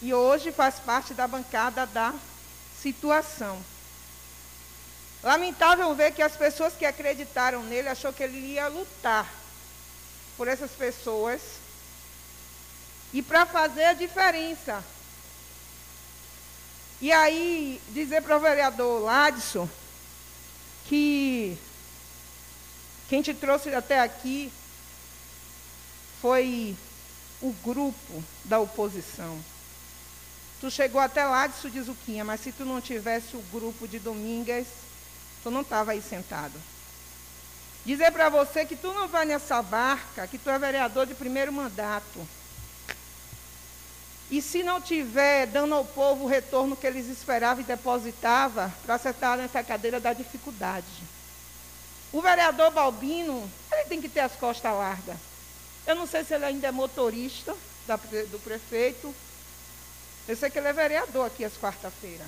[0.03, 2.13] E hoje faz parte da bancada da
[2.83, 3.57] situação.
[5.23, 9.29] Lamentável ver que as pessoas que acreditaram nele achou que ele ia lutar
[10.37, 11.41] por essas pessoas
[13.13, 14.85] e para fazer a diferença.
[17.01, 19.69] E aí, dizer para o vereador Ladson
[20.87, 21.59] que
[23.09, 24.53] quem te trouxe até aqui
[26.21, 26.77] foi
[27.41, 29.39] o grupo da oposição.
[30.61, 34.67] Tu chegou até lá de Sudizuquinha, mas se tu não tivesse o grupo de Domingas,
[35.49, 36.53] tu não estava aí sentado.
[37.83, 41.51] Dizer para você que tu não vai nessa barca, que tu é vereador de primeiro
[41.51, 42.29] mandato.
[44.31, 48.97] E se não tiver dando ao povo o retorno que eles esperavam e depositavam, para
[48.97, 50.85] acertar nessa cadeira da dificuldade.
[52.13, 55.17] O vereador Balbino, ele tem que ter as costas largas.
[55.87, 57.57] Eu não sei se ele ainda é motorista
[57.87, 59.15] da, do prefeito.
[60.29, 62.27] Eu sei que ele é vereador aqui às quarta-feira.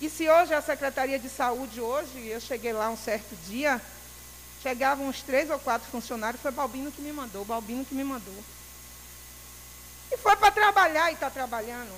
[0.00, 3.80] E se hoje a Secretaria de Saúde, hoje, eu cheguei lá um certo dia,
[4.62, 8.44] chegavam uns três ou quatro funcionários, foi Balbino que me mandou, Balbino que me mandou.
[10.10, 11.92] E foi para trabalhar e está trabalhando.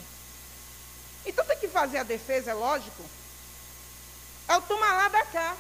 [1.24, 3.04] Então tem que fazer a defesa, é lógico.
[4.48, 5.56] É o toma lá da cá.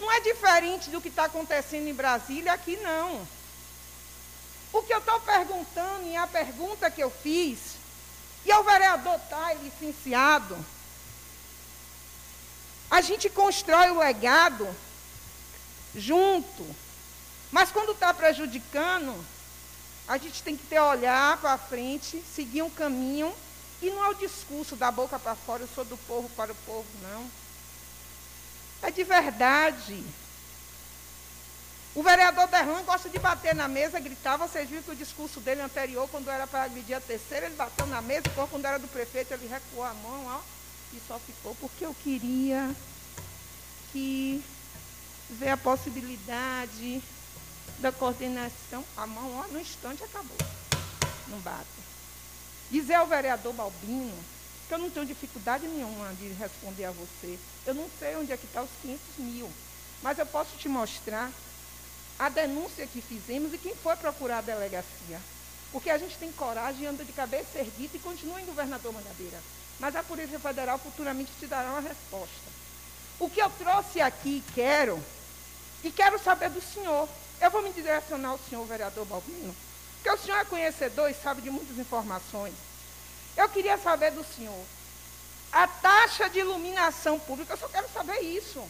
[0.00, 3.28] Não é diferente do que está acontecendo em Brasília aqui, não.
[4.72, 7.76] O que eu estou perguntando e a pergunta que eu fiz,
[8.44, 10.56] e o vereador está licenciado,
[12.94, 14.72] a gente constrói o legado
[15.96, 16.64] junto.
[17.50, 19.12] Mas quando está prejudicando,
[20.06, 23.34] a gente tem que ter olhar para frente, seguir um caminho,
[23.82, 26.56] e não é o discurso da boca para fora, eu sou do povo para o
[26.66, 27.28] povo, não.
[28.80, 30.04] É de verdade.
[31.96, 34.36] O vereador Derlan gosta de bater na mesa, gritar.
[34.36, 37.86] Vocês viram que o discurso dele anterior, quando era para medir a terceira, ele bateu
[37.86, 40.53] na mesa, quando era do prefeito, ele recuou a mão, ó,
[41.06, 42.74] só ficou porque eu queria
[43.92, 44.42] que
[45.30, 47.02] ver a possibilidade
[47.78, 50.36] da coordenação, a mão ó, no instante acabou.
[51.28, 51.66] Não bate.
[52.70, 54.16] Dizer ao vereador Balbino
[54.66, 57.38] que eu não tenho dificuldade nenhuma de responder a você.
[57.66, 59.52] Eu não sei onde é que está os 500 mil,
[60.02, 61.30] mas eu posso te mostrar
[62.18, 65.20] a denúncia que fizemos e quem foi procurar a delegacia.
[65.72, 69.40] Porque a gente tem coragem, anda de cabeça erguida e continua em governador Mangabeira.
[69.78, 72.54] Mas a Polícia Federal futuramente te dará uma resposta.
[73.18, 75.02] O que eu trouxe aqui, quero,
[75.82, 77.08] e quero saber do senhor.
[77.40, 79.54] Eu vou me direcionar ao senhor vereador Balbino,
[79.96, 82.54] porque o senhor é conhecedor e sabe de muitas informações.
[83.36, 84.64] Eu queria saber do senhor.
[85.52, 88.62] A taxa de iluminação pública, eu só quero saber isso.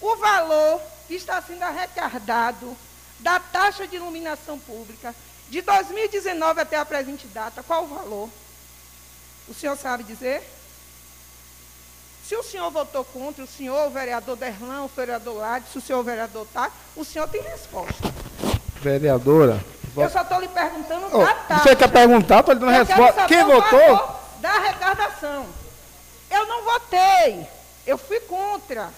[0.00, 2.76] O valor que está sendo arrecadado
[3.20, 5.14] da taxa de iluminação pública
[5.48, 8.30] de 2019 até a presente data, qual o valor?
[9.48, 10.42] O senhor sabe dizer?
[12.26, 15.80] Se o senhor votou contra, o senhor, o vereador Derlan, o vereador Lade, se o
[15.80, 18.12] senhor o vereador tá, o senhor tem resposta.
[18.80, 19.62] Vereadora.
[19.96, 21.62] Eu só estou lhe perguntando oh, da taxa.
[21.62, 23.26] Você quer perguntar, estou lhe dando resposta.
[23.26, 24.20] Quem votou?
[24.40, 25.46] Da arrecadação.
[26.30, 27.46] Eu não votei.
[27.86, 28.88] Eu fui contra.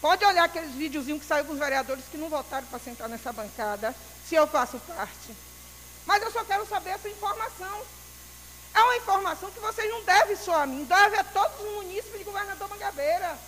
[0.00, 3.32] Pode olhar aqueles videozinhos que saiu com os vereadores que não votaram para sentar nessa
[3.32, 3.94] bancada,
[4.28, 5.34] se eu faço parte.
[6.04, 7.80] Mas eu só quero saber essa informação.
[8.96, 12.24] Uma informação que vocês não devem só a mim, deve a todos os munícipes de
[12.24, 13.38] governador Mangabeira.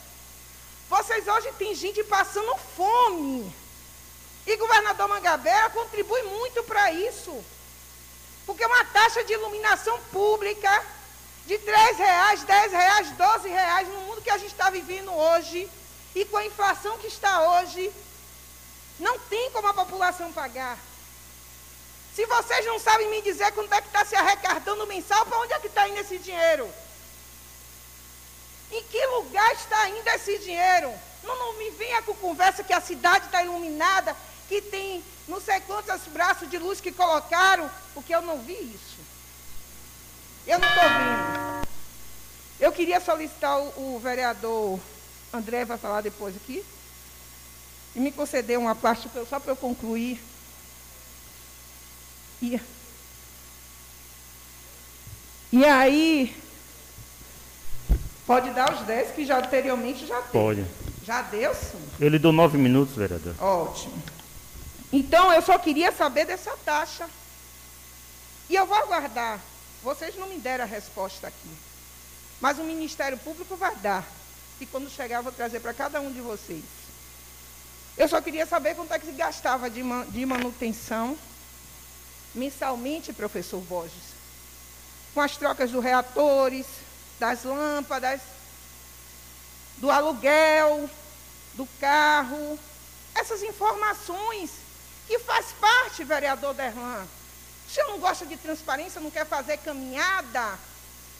[0.90, 3.50] Vocês hoje têm gente passando fome.
[4.46, 7.42] E governador Mangabeira contribui muito para isso.
[8.44, 10.84] Porque uma taxa de iluminação pública
[11.46, 15.68] de R$ reais, R$ reais, R$ reais, no mundo que a gente está vivendo hoje,
[16.14, 17.90] e com a inflação que está hoje,
[19.00, 20.78] não tem como a população pagar.
[22.18, 25.52] Se vocês não sabem me dizer quando é que está se arrecadando mensal, para onde
[25.52, 26.68] é que está indo esse dinheiro?
[28.72, 30.92] Em que lugar está indo esse dinheiro?
[31.22, 34.16] Não, não me venha com conversa que a cidade está iluminada,
[34.48, 38.98] que tem não sei quantos braços de luz que colocaram, porque eu não vi isso.
[40.44, 41.68] Eu não estou vendo.
[42.58, 44.80] Eu queria solicitar o, o, vereador
[45.32, 46.66] André, vai falar depois aqui,
[47.94, 50.20] e me conceder uma parte só para eu concluir.
[52.40, 52.60] E,
[55.52, 56.36] e aí,
[58.26, 60.32] pode dar os 10 que já anteriormente já teve.
[60.32, 60.64] Pode.
[61.04, 61.82] Já deu, sim.
[61.98, 63.34] Eu lhe dou nove minutos, vereador.
[63.40, 64.00] Ótimo.
[64.92, 67.08] Então, eu só queria saber dessa taxa.
[68.48, 69.40] E eu vou aguardar.
[69.82, 71.50] Vocês não me deram a resposta aqui.
[72.40, 74.06] Mas o Ministério Público vai dar.
[74.60, 76.62] E quando chegar, eu vou trazer para cada um de vocês.
[77.96, 81.16] Eu só queria saber quanto é que se gastava de, de manutenção
[82.38, 84.16] mensalmente, professor Borges.
[85.12, 86.66] Com as trocas dos reatores,
[87.18, 88.20] das lâmpadas,
[89.78, 90.88] do aluguel,
[91.54, 92.58] do carro,
[93.14, 94.50] essas informações
[95.06, 97.06] que faz parte, vereador Derlan.
[97.66, 100.58] O senhor não gosta de transparência, não quer fazer caminhada,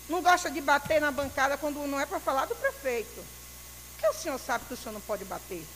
[0.08, 3.24] não gosta de bater na bancada quando não é para falar do prefeito.
[3.92, 5.66] Porque o senhor sabe que o senhor não pode bater.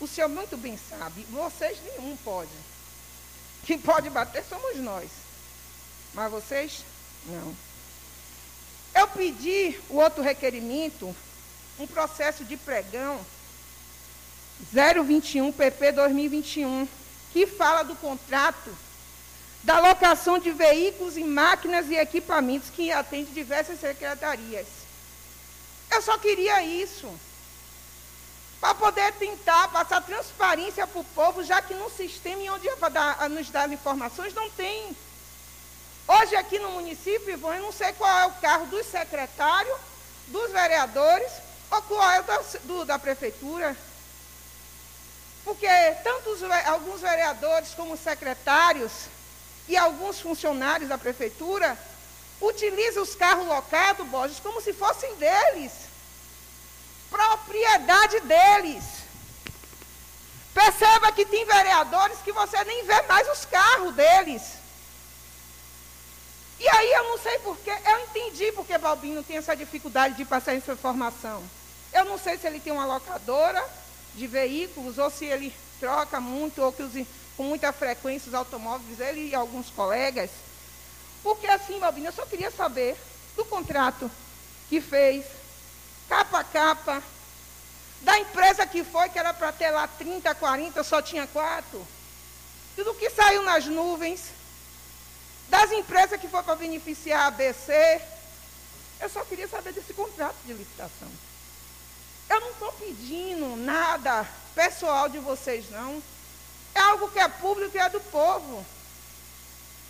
[0.00, 2.50] O senhor muito bem sabe, vocês nenhum pode.
[3.64, 5.10] Quem pode bater somos nós.
[6.14, 6.84] Mas vocês,
[7.26, 7.54] não.
[8.94, 11.14] Eu pedi o outro requerimento
[11.78, 13.24] um processo de pregão
[14.72, 16.86] 021 PP 2021,
[17.32, 18.70] que fala do contrato
[19.62, 24.66] da locação de veículos e máquinas e equipamentos que atende diversas secretarias.
[25.90, 27.08] Eu só queria isso.
[28.60, 32.68] Para poder tentar passar transparência para o povo, já que no sistema onde
[33.30, 34.94] nos dá as informações não tem.
[36.06, 39.78] Hoje aqui no município, Ivan, eu não sei qual é o carro dos secretários,
[40.26, 41.32] dos vereadores,
[41.70, 43.74] ou qual é o da, do, da prefeitura?
[45.44, 45.66] Porque
[46.04, 48.92] tanto os, alguns vereadores como secretários
[49.68, 51.78] e alguns funcionários da prefeitura
[52.40, 55.89] utilizam os carros locados, Borges, como se fossem deles.
[57.10, 58.84] Propriedade deles.
[60.54, 64.42] Perceba que tem vereadores que você nem vê mais os carros deles.
[66.58, 70.54] E aí eu não sei porquê, eu entendi porque Balbino tem essa dificuldade de passar
[70.54, 71.42] essa informação.
[71.92, 73.66] Eu não sei se ele tem uma locadora
[74.14, 77.06] de veículos ou se ele troca muito ou que use
[77.36, 80.30] com muita frequência os automóveis, ele e alguns colegas.
[81.22, 82.96] Porque assim, Balbino, eu só queria saber
[83.34, 84.10] do contrato
[84.68, 85.24] que fez,
[86.10, 87.02] capa a capa,
[88.00, 91.86] da empresa que foi, que era para ter lá 30, 40, só tinha quatro.
[92.74, 94.20] Tudo que saiu nas nuvens,
[95.48, 98.02] das empresas que foi para beneficiar a ABC.
[99.00, 101.08] Eu só queria saber desse contrato de licitação.
[102.28, 106.02] Eu não estou pedindo nada pessoal de vocês, não.
[106.74, 108.66] É algo que é público e é do povo.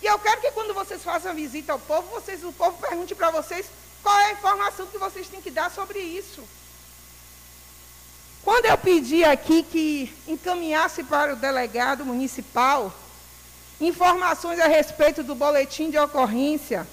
[0.02, 3.30] E eu quero que quando vocês façam visita ao povo, vocês, o povo pergunte para
[3.30, 3.66] vocês
[4.02, 6.42] qual é a informação que vocês têm que dar sobre isso.
[8.42, 12.92] Quando eu pedi aqui que encaminhasse para o delegado municipal
[13.80, 16.86] informações a respeito do boletim de ocorrência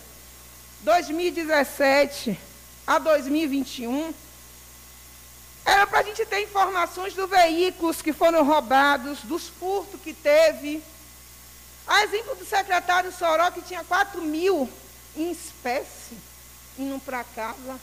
[0.82, 2.38] 2017
[2.86, 4.14] a 2021,
[5.66, 10.82] era para a gente ter informações dos veículos que foram roubados, dos furtos que teve.
[11.86, 14.70] A exemplo do secretário Soró, que tinha 4 mil
[15.16, 16.18] em espécie,
[16.78, 17.80] indo para casa.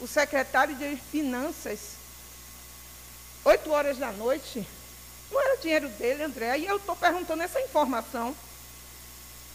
[0.00, 1.80] O secretário de Finanças,
[3.44, 4.66] 8 horas da noite.
[5.30, 6.58] Não era dinheiro dele, André.
[6.58, 8.34] E eu estou perguntando essa informação.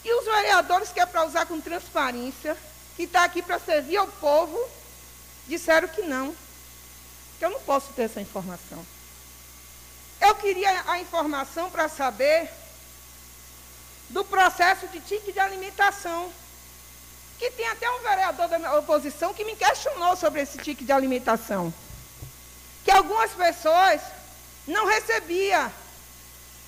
[0.04, 2.56] E os vereadores que é para usar com transparência,
[2.96, 4.58] que está aqui para servir ao povo,
[5.46, 6.34] disseram que não
[7.40, 8.84] que eu não posso ter essa informação.
[10.20, 12.50] Eu queria a informação para saber
[14.10, 16.30] do processo de tique de alimentação.
[17.40, 21.72] Que tem até um vereador da oposição que me questionou sobre esse tique de alimentação.
[22.84, 24.02] Que algumas pessoas
[24.66, 25.72] não recebiam.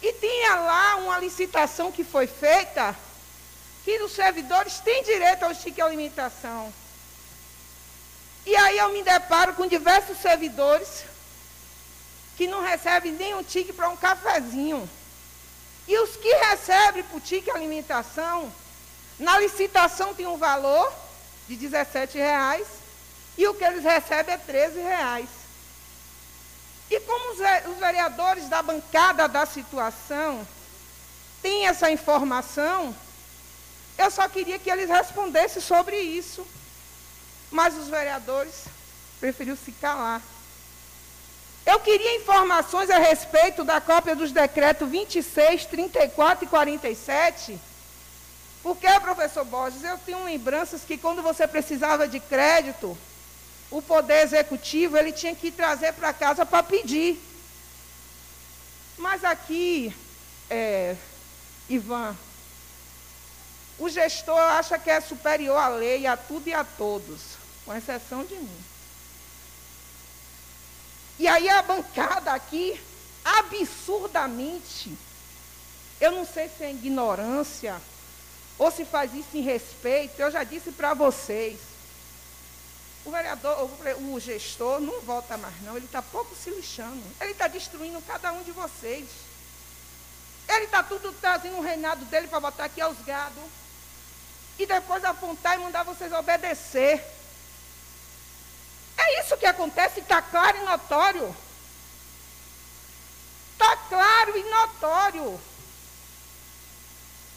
[0.01, 2.97] E tinha lá uma licitação que foi feita
[3.85, 6.73] que os servidores têm direito ao tique de alimentação.
[8.47, 11.05] E aí eu me deparo com diversos servidores
[12.35, 14.89] que não recebem nenhum tique para um cafezinho.
[15.87, 18.51] E os que recebem por tique alimentação,
[19.23, 20.93] na licitação tem um valor
[21.49, 22.67] de 17 reais
[23.39, 25.29] e o que eles recebem é 13 reais.
[26.91, 27.33] E como
[27.71, 30.47] os vereadores da bancada da situação
[31.41, 32.95] têm essa informação,
[33.97, 36.47] eu só queria que eles respondessem sobre isso.
[37.51, 38.65] Mas os vereadores
[39.21, 40.21] preferiram se calar.
[41.65, 47.61] Eu queria informações a respeito da cópia dos decretos 26, 34 e 47.
[48.63, 52.97] Porque, professor Borges, eu tenho lembranças que quando você precisava de crédito,
[53.71, 57.21] o poder executivo ele tinha que trazer para casa para pedir.
[58.97, 59.93] Mas aqui,
[60.49, 60.95] é,
[61.69, 62.17] Ivan,
[63.79, 67.21] o gestor acha que é superior à lei, a tudo e a todos,
[67.65, 68.65] com exceção de mim.
[71.19, 72.81] E aí a bancada aqui,
[73.25, 74.97] absurdamente,
[76.01, 77.81] eu não sei se é ignorância
[78.63, 81.59] ou se faz isso em respeito, eu já disse para vocês.
[83.05, 83.69] O vereador,
[83.99, 87.03] o, gestor não volta mais não, ele está pouco se lixando.
[87.21, 89.09] Ele está destruindo cada um de vocês.
[90.49, 93.43] Ele está tudo trazendo o reinado dele para botar aqui aos gados.
[94.57, 97.05] E depois apontar e mandar vocês obedecer.
[98.97, 101.37] É isso que acontece, está claro e notório.
[103.55, 105.41] Está claro e notório.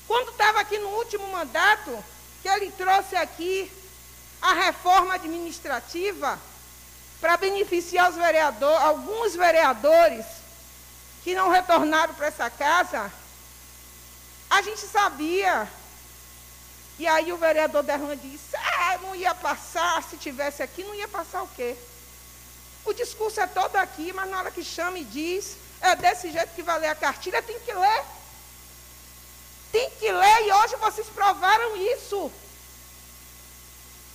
[0.07, 2.03] Quando estava aqui no último mandato,
[2.41, 3.72] que ele trouxe aqui
[4.41, 6.40] a reforma administrativa
[7.19, 8.18] para beneficiar os
[8.82, 10.26] alguns vereadores
[11.23, 13.11] que não retornaram para essa casa,
[14.49, 15.68] a gente sabia.
[16.99, 21.07] E aí o vereador Derlan disse, ah, não ia passar, se tivesse aqui, não ia
[21.07, 21.76] passar o quê?
[22.86, 26.53] O discurso é todo aqui, mas na hora que chama e diz, é desse jeito
[26.53, 28.03] que vai ler a cartilha, tem que ler.
[29.76, 32.32] Tem que ler, e hoje vocês provaram isso.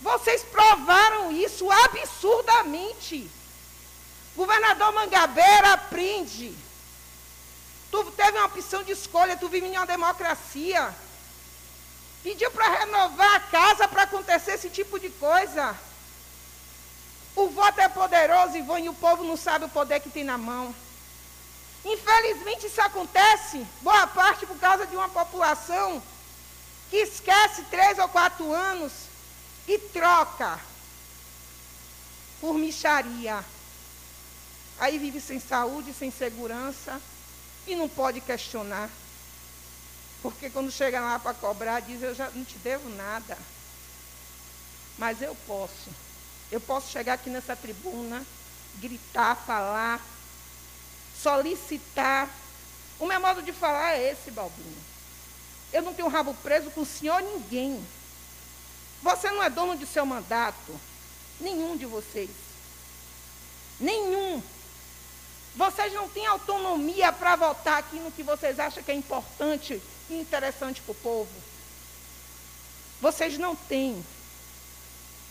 [0.01, 3.31] Vocês provaram isso absurdamente.
[4.35, 6.57] Governador Mangabeira aprende.
[7.91, 10.95] Tu teve uma opção de escolha, tu vive em uma democracia.
[12.23, 15.77] Pediu para renovar a casa para acontecer esse tipo de coisa.
[17.37, 20.39] O voto é poderoso, Ivone, e o povo não sabe o poder que tem na
[20.39, 20.75] mão.
[22.21, 26.03] Infelizmente isso acontece, boa parte por causa de uma população
[26.91, 28.93] que esquece três ou quatro anos
[29.67, 30.61] e troca
[32.39, 33.43] por micharia.
[34.79, 37.01] Aí vive sem saúde, sem segurança
[37.67, 38.91] e não pode questionar.
[40.21, 43.39] Porque quando chega lá para cobrar, diz, eu já não te devo nada.
[44.99, 45.89] Mas eu posso.
[46.53, 48.23] Eu posso chegar aqui nessa tribuna,
[48.79, 50.05] gritar, falar,
[51.23, 52.29] solicitar.
[52.99, 54.77] O meu modo de falar é esse, Balbino.
[55.73, 57.83] Eu não tenho rabo preso com o senhor ninguém.
[59.03, 60.79] Você não é dono de seu mandato.
[61.41, 62.31] Nenhum de vocês.
[63.79, 64.43] Nenhum.
[65.57, 70.15] Vocês não têm autonomia para votar aqui no que vocês acham que é importante e
[70.15, 71.31] interessante para o povo.
[73.01, 74.05] Vocês não têm.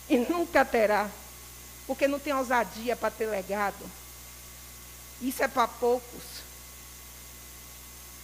[0.08, 1.08] E nunca terá.
[1.86, 3.99] Porque não tem ousadia para ter legado.
[5.20, 6.22] Isso é para poucos.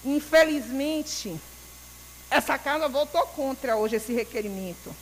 [0.05, 1.39] Infelizmente,
[2.31, 4.95] essa casa votou contra hoje esse requerimento.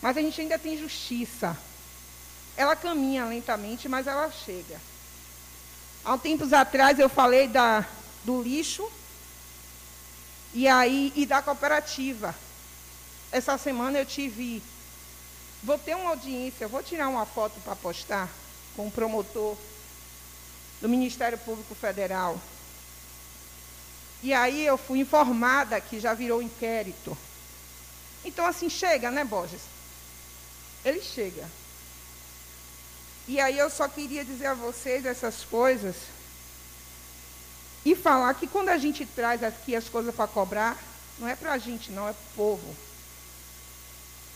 [0.00, 1.56] Mas a gente ainda tem justiça.
[2.56, 4.80] Ela caminha lentamente, mas ela chega.
[6.04, 7.84] Há tempos atrás eu falei da,
[8.24, 8.88] do lixo
[10.52, 12.34] e aí e da cooperativa.
[13.32, 14.62] Essa semana eu tive.
[15.62, 18.28] Vou ter uma audiência, vou tirar uma foto para postar
[18.76, 19.56] com o promotor
[20.84, 22.38] do Ministério Público Federal.
[24.22, 27.16] E aí eu fui informada que já virou inquérito.
[28.22, 29.62] Então, assim, chega, né, Borges?
[30.84, 31.48] Ele chega.
[33.26, 35.96] E aí eu só queria dizer a vocês essas coisas
[37.82, 40.76] e falar que quando a gente traz aqui as coisas para cobrar,
[41.18, 42.76] não é para a gente, não, é para o povo.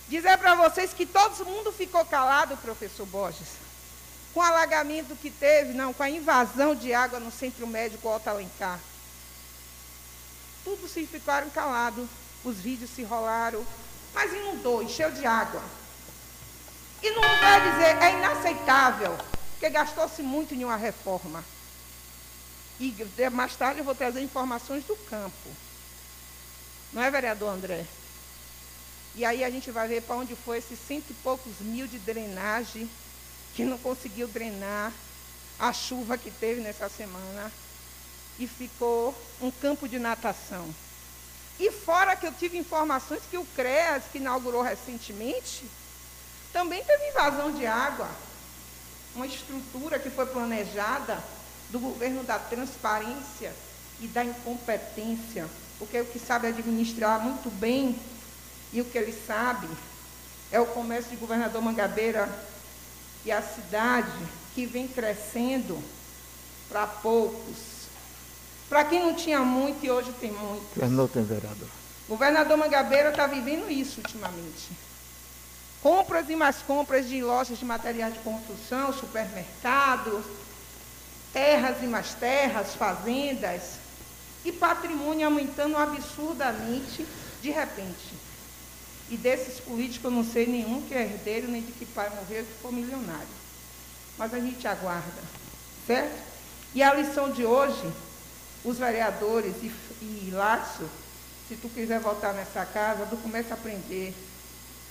[0.09, 3.68] Dizer para vocês que todo mundo ficou calado, professor Borges
[4.35, 8.29] com o alagamento que teve, não, com a invasão de água no centro médico Alto
[8.29, 8.79] Alencar.
[10.65, 12.09] Tudo se ficaram calados,
[12.45, 13.67] os vídeos se rolaram,
[14.13, 15.63] mas inundou, encheu de água.
[17.03, 19.17] E não vai dizer, é inaceitável,
[19.53, 21.45] porque gastou-se muito em uma reforma.
[22.81, 22.95] E
[23.33, 25.51] mais tarde eu vou trazer informações do campo.
[26.93, 27.85] Não é, vereador André?
[29.15, 31.99] E aí a gente vai ver para onde foi esses cento e poucos mil de
[31.99, 32.89] drenagem
[33.59, 34.93] que não conseguiu drenar
[35.59, 37.51] a chuva que teve nessa semana
[38.39, 39.13] e ficou
[39.43, 40.73] um campo de natação.
[41.59, 45.67] E fora que eu tive informações que o CREAS, que inaugurou recentemente,
[46.53, 48.09] também teve invasão de água.
[49.17, 51.21] Uma estrutura que foi planejada
[51.71, 53.53] do governo da transparência
[53.99, 55.49] e da incompetência,
[55.81, 57.99] porque o que sabe administrar muito bem
[58.73, 59.67] e o que ele sabe
[60.53, 62.29] é o comércio de governador Mangabeira
[63.25, 64.11] e a cidade
[64.55, 65.83] que vem crescendo
[66.69, 67.57] para poucos.
[68.69, 70.75] Para quem não tinha muito e hoje tem muito.
[70.75, 71.69] Terminou, tem vereador.
[72.09, 74.71] Governador Mangabeira está vivendo isso ultimamente.
[75.83, 80.25] Compras e mais compras de lojas de materiais de construção, supermercados,
[81.33, 83.79] terras e mais terras, fazendas,
[84.45, 87.07] e patrimônio aumentando absurdamente
[87.43, 88.08] de repente.
[89.11, 92.45] E desses políticos eu não sei nenhum que é herdeiro, nem de que pai morreu
[92.45, 93.29] que for milionário.
[94.19, 95.23] Mas a gente aguarda,
[95.87, 96.19] certo?
[96.75, 97.91] E a lição de hoje,
[98.65, 99.73] os vereadores e,
[100.03, 100.89] e Lácio,
[101.49, 104.15] se tu quiser voltar nessa casa, tu começa a aprender.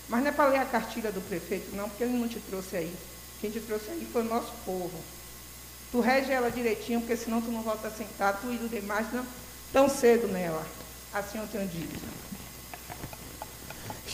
[0.09, 2.77] Mas não é para ler a cartilha do prefeito, não, porque ele não te trouxe
[2.77, 2.95] aí.
[3.39, 4.97] Quem te trouxe aí foi o nosso povo.
[5.91, 9.11] Tu rege ela direitinho, porque senão tu não volta a sentar, tu e do demais
[9.13, 9.25] não
[9.71, 10.65] tão cedo nela.
[11.13, 11.99] Assim eu tenho dito.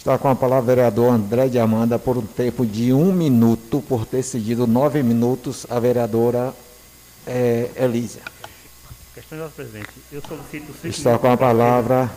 [0.04, 3.82] Está com a palavra o vereador André de Amanda por um tempo de um minuto,
[3.88, 6.54] por ter cedido nove minutos a vereadora
[7.26, 8.22] é, Elísia.
[9.14, 12.12] Questão de presidente, eu solicito cinco Está com a palavra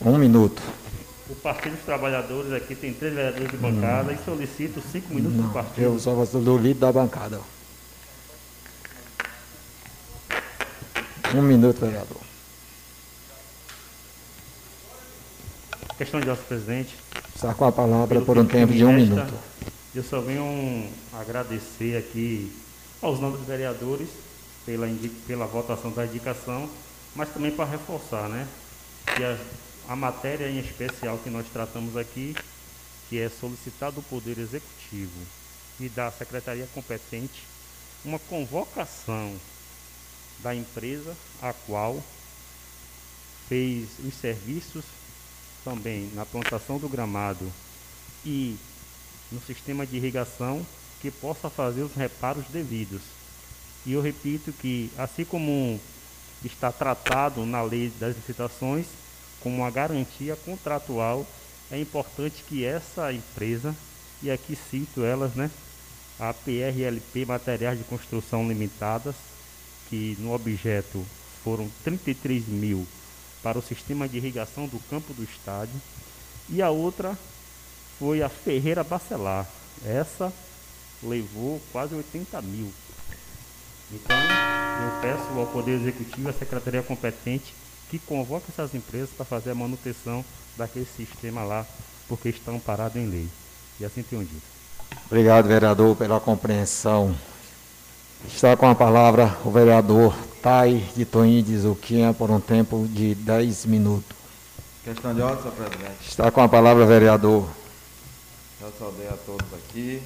[0.00, 0.62] um minuto.
[1.28, 5.48] O Partido dos Trabalhadores aqui tem três vereadores de bancada e solicito cinco minutos Não,
[5.48, 5.82] do partido.
[5.82, 7.40] eu sou do líder da bancada.
[11.34, 12.20] Um minuto, vereador.
[15.98, 17.05] Questão de ordem, presidente.
[17.36, 19.34] Está com a palavra por um tempo de um resta, minuto.
[19.94, 22.50] Eu só venho agradecer aqui
[23.02, 24.08] aos nobres vereadores
[24.64, 24.88] pela,
[25.26, 26.66] pela votação da indicação,
[27.14, 28.48] mas também para reforçar, né?
[29.14, 29.36] Que a,
[29.86, 32.34] a matéria em especial que nós tratamos aqui,
[33.10, 35.20] que é solicitar do Poder Executivo
[35.78, 37.42] e da Secretaria competente
[38.02, 39.34] uma convocação
[40.38, 42.02] da empresa a qual
[43.46, 44.95] fez os serviços
[45.66, 47.52] também na plantação do gramado
[48.24, 48.56] e
[49.32, 50.64] no sistema de irrigação
[51.00, 53.02] que possa fazer os reparos devidos.
[53.84, 55.80] E eu repito que, assim como
[56.44, 58.86] está tratado na lei das licitações,
[59.40, 61.26] como uma garantia contratual,
[61.68, 63.74] é importante que essa empresa,
[64.22, 65.50] e aqui cito elas, né,
[66.18, 69.16] a PRLP Materiais de Construção Limitadas,
[69.90, 71.04] que no objeto
[71.42, 72.86] foram 33 mil
[73.46, 75.80] para o sistema de irrigação do campo do estádio,
[76.48, 77.16] e a outra
[77.96, 79.46] foi a Ferreira Bacelar.
[79.86, 80.32] Essa
[81.00, 82.72] levou quase 80 mil.
[83.92, 87.54] Então, eu peço ao Poder Executivo e à Secretaria competente
[87.88, 90.24] que convoque essas empresas para fazer a manutenção
[90.56, 91.64] daquele sistema lá,
[92.08, 93.28] porque estão parados em lei.
[93.78, 94.42] E assim tenho dito.
[95.06, 97.14] Obrigado, vereador, pela compreensão.
[98.24, 103.14] Está com a palavra o vereador Tai de Toim de Zuquinha por um tempo de
[103.14, 104.16] 10 minutos.
[104.82, 106.08] Questão de ordem, senhor presidente.
[106.08, 107.46] Está com a palavra, vereador.
[108.60, 110.02] Já saudei a todos aqui.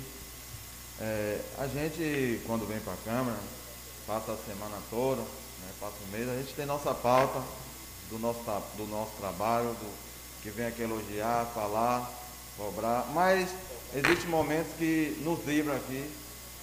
[1.00, 3.38] É, a gente, quando vem para a Câmara,
[4.06, 7.40] passa a semana toda, né, passa o mês, a gente tem nossa pauta
[8.10, 8.40] do nosso,
[8.76, 9.90] do nosso trabalho, do,
[10.42, 12.10] que vem aqui elogiar, falar,
[12.56, 13.48] cobrar, mas
[13.94, 16.10] existem momentos que nos livra aqui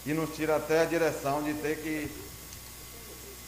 [0.07, 2.09] e nos tira até a direção de ter que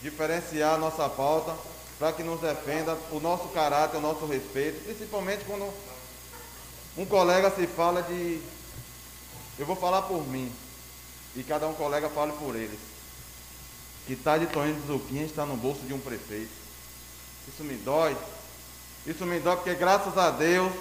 [0.03, 1.55] diferenciar a nossa pauta
[1.97, 5.73] para que nos defenda o nosso caráter, o nosso respeito, principalmente quando
[6.97, 8.41] um colega se fala de.
[9.57, 10.51] Eu vou falar por mim.
[11.33, 12.79] E cada um colega fale por eles.
[14.05, 16.51] Que tá de Toninho de Zuquinha está no bolso de um prefeito.
[17.47, 18.17] Isso me dói.
[19.05, 20.73] Isso me dói porque graças a Deus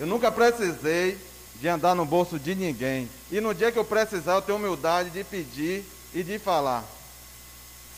[0.00, 1.16] eu nunca precisei
[1.56, 3.08] de andar no bolso de ninguém.
[3.30, 5.84] E no dia que eu precisar, eu tenho humildade de pedir
[6.14, 6.84] e de falar.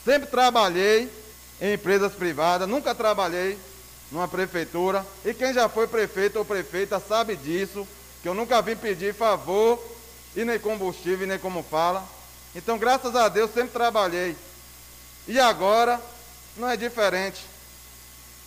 [0.05, 1.11] Sempre trabalhei
[1.61, 3.59] em empresas privadas, nunca trabalhei
[4.11, 5.05] numa prefeitura.
[5.25, 7.87] E quem já foi prefeito ou prefeita sabe disso,
[8.23, 9.83] que eu nunca vim pedir favor,
[10.37, 12.07] e nem combustível, e nem como fala.
[12.55, 14.37] Então, graças a Deus, sempre trabalhei.
[15.27, 16.01] E agora,
[16.57, 17.41] não é diferente.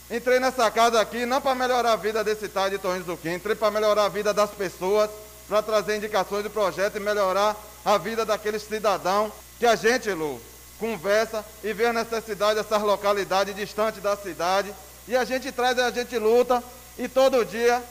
[0.10, 3.34] Entrei nessa casa aqui não para melhorar a vida desse tal de Torres do Quim,
[3.34, 5.10] entrei para melhorar a vida das pessoas,
[5.50, 10.42] para trazer indicações de projeto e melhorar a vida daqueles cidadãos que a gente, Lu,
[10.80, 14.74] conversa e vê a necessidade dessas localidades distantes da cidade.
[15.08, 16.64] E a gente traz a gente luta.
[16.98, 17.82] E todo dia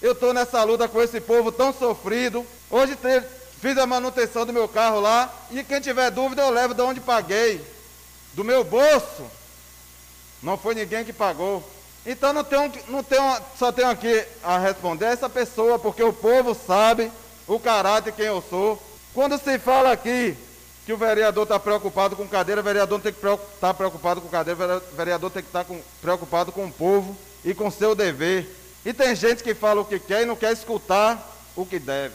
[0.00, 2.46] eu estou nessa luta com esse povo tão sofrido.
[2.70, 3.26] Hoje teve-
[3.60, 5.32] fiz a manutenção do meu carro lá.
[5.50, 7.60] E quem tiver dúvida eu levo de onde paguei.
[8.34, 9.24] Do meu bolso.
[10.44, 11.62] Não foi ninguém que pagou.
[12.06, 16.54] Então não tenho, não tenho, só tenho aqui a responder essa pessoa, porque o povo
[16.54, 17.10] sabe
[17.46, 18.80] o caráter quem eu sou.
[19.14, 20.36] Quando se fala aqui
[20.84, 24.76] que o vereador está preocupado com cadeira, o vereador tem que estar preocupado com cadeira,
[24.92, 28.46] o vereador tem que estar com- preocupado com o povo e com seu dever.
[28.84, 32.14] E tem gente que fala o que quer e não quer escutar o que deve.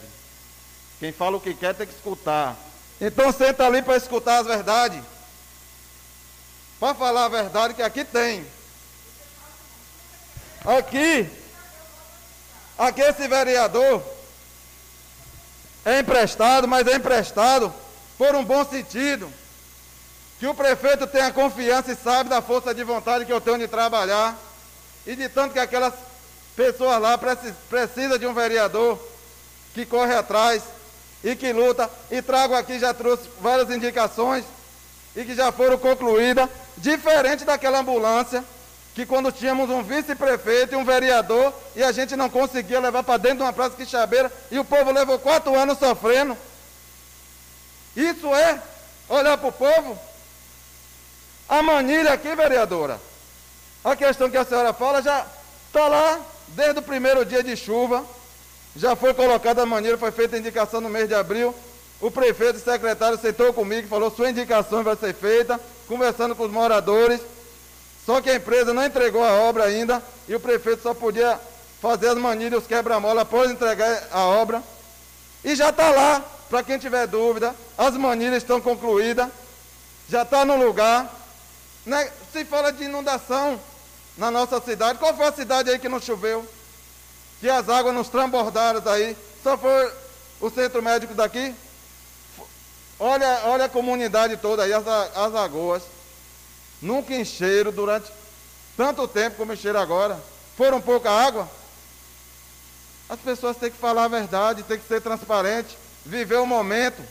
[1.00, 2.56] Quem fala o que quer tem que escutar.
[3.00, 5.02] Então senta ali para escutar as verdades.
[6.80, 8.46] Para falar a verdade que aqui tem.
[10.64, 11.28] Aqui,
[12.78, 14.02] aqui esse vereador
[15.84, 17.72] é emprestado, mas é emprestado
[18.16, 19.30] por um bom sentido.
[20.38, 23.68] Que o prefeito tenha confiança e sabe da força de vontade que eu tenho de
[23.68, 24.34] trabalhar.
[25.06, 25.92] E de tanto que aquelas
[26.56, 27.18] pessoas lá
[27.68, 28.98] precisam de um vereador
[29.74, 30.62] que corre atrás
[31.22, 31.90] e que luta.
[32.10, 34.46] E trago aqui, já trouxe várias indicações
[35.14, 36.48] e que já foram concluídas,
[36.80, 38.44] diferente daquela ambulância,
[38.94, 43.16] que quando tínhamos um vice-prefeito e um vereador, e a gente não conseguia levar para
[43.18, 46.36] dentro de uma praça quixabeira, e o povo levou quatro anos sofrendo.
[47.96, 48.60] Isso é
[49.08, 49.98] olhar para o povo?
[51.48, 53.00] A manilha aqui, vereadora,
[53.84, 55.26] a questão que a senhora fala já
[55.66, 58.04] está lá desde o primeiro dia de chuva,
[58.76, 61.54] já foi colocada a manilha, foi feita a indicação no mês de abril,
[62.00, 65.60] o prefeito e secretário sentou comigo e falou: sua indicação vai ser feita,
[65.90, 67.20] conversando com os moradores.
[68.06, 71.38] Só que a empresa não entregou a obra ainda e o prefeito só podia
[71.82, 74.62] fazer as manilhas, os quebra-mola após entregar a obra.
[75.44, 79.28] E já está lá, para quem tiver dúvida, as manilhas estão concluídas,
[80.08, 81.12] já está no lugar.
[81.84, 82.10] Né?
[82.32, 83.60] Se fala de inundação
[84.16, 86.46] na nossa cidade, qual foi a cidade aí que não choveu?
[87.40, 89.16] Que as águas nos transbordaram aí?
[89.42, 89.92] Só foi
[90.40, 91.54] o centro médico daqui?
[93.02, 95.82] Olha, olha a comunidade toda aí, as, as lagoas.
[96.82, 98.12] Nunca encheram durante
[98.76, 100.20] tanto tempo como encheram agora.
[100.54, 101.48] Foram pouca água?
[103.08, 107.02] As pessoas têm que falar a verdade, têm que ser transparente, viver o momento.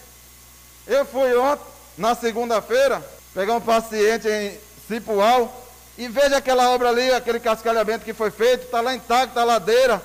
[0.85, 1.65] Eu fui ontem,
[1.97, 3.03] na segunda-feira,
[3.33, 5.51] pegar um paciente em Cipual
[5.97, 9.99] e veja aquela obra ali, aquele cascalhamento que foi feito, está lá intacto a ladeira.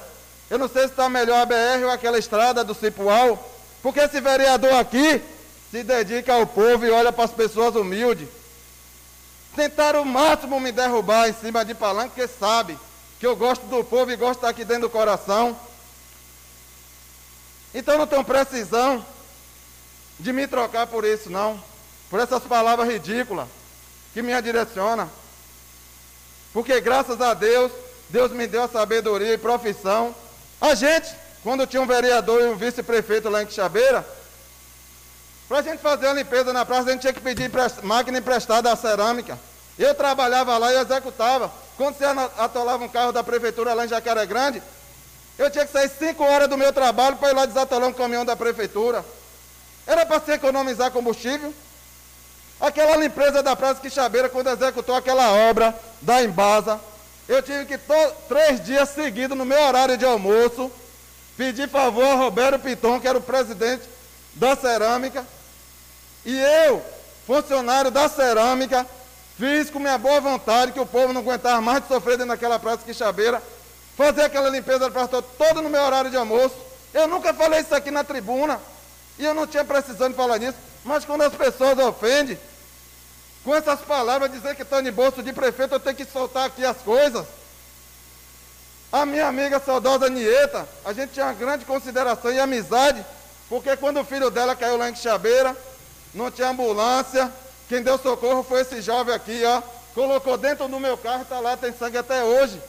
[0.51, 3.39] Eu não sei se está melhor a BR ou aquela estrada do Cipual,
[3.82, 5.23] porque esse vereador aqui
[5.75, 8.29] se dedica ao povo e olha para as pessoas humildes.
[9.57, 12.79] Tentaram o máximo me derrubar em cima de palanque, porque sabe
[13.19, 15.59] que eu gosto do povo e gosto de estar aqui dentro do coração.
[17.75, 19.05] Então não tenho precisão
[20.21, 21.61] de me trocar por isso, não.
[22.09, 23.49] Por essas palavras ridículas
[24.13, 25.09] que me direciona.
[26.53, 27.73] Porque graças a Deus,
[28.09, 30.15] Deus me deu a sabedoria e profissão.
[30.61, 34.07] A gente, quando tinha um vereador e um vice-prefeito lá em Quixabeira,
[35.49, 37.51] para a gente fazer a limpeza na praça, a gente tinha que pedir
[37.83, 39.39] máquina emprestada à cerâmica.
[39.79, 41.51] Eu trabalhava lá e executava.
[41.77, 42.05] Quando você
[42.39, 44.62] atolava um carro da prefeitura lá em Jacaré Grande,
[45.37, 48.25] eu tinha que sair 5 horas do meu trabalho para ir lá desatolar um caminhão
[48.25, 49.05] da prefeitura.
[49.87, 51.53] Era para se economizar combustível.
[52.61, 56.81] Aquela limpeza da Praça Quixabeira, quando executou aquela obra da Embasa,
[57.29, 57.79] eu tive que
[58.29, 60.71] três dias seguidos, no meu horário de almoço,
[61.37, 63.83] pedir favor a Roberto Piton, que era o presidente
[64.35, 65.27] da cerâmica,
[66.24, 66.82] e eu,
[67.27, 68.86] funcionário da cerâmica,
[69.39, 72.59] fiz com minha boa vontade, que o povo não aguentava mais de sofrer dentro daquela
[72.59, 73.43] praça quixabeira,
[73.97, 76.56] fazer aquela limpeza da praça toda no meu horário de almoço.
[76.93, 78.61] Eu nunca falei isso aqui na tribuna,
[79.19, 82.39] e eu não tinha precisão de falar nisso, mas quando as pessoas ofendem,
[83.44, 86.65] com essas palavras, dizer que estou em bolso de prefeito, eu tenho que soltar aqui
[86.65, 87.27] as coisas.
[88.90, 93.05] A minha amiga saudosa Nieta, a gente tinha uma grande consideração e amizade,
[93.55, 95.57] porque quando o filho dela caiu lá em Quixabeira,
[96.13, 97.33] não tinha ambulância.
[97.69, 99.63] Quem deu socorro foi esse jovem aqui, ó.
[99.95, 102.61] Colocou dentro do meu carro, está lá, tem sangue até hoje.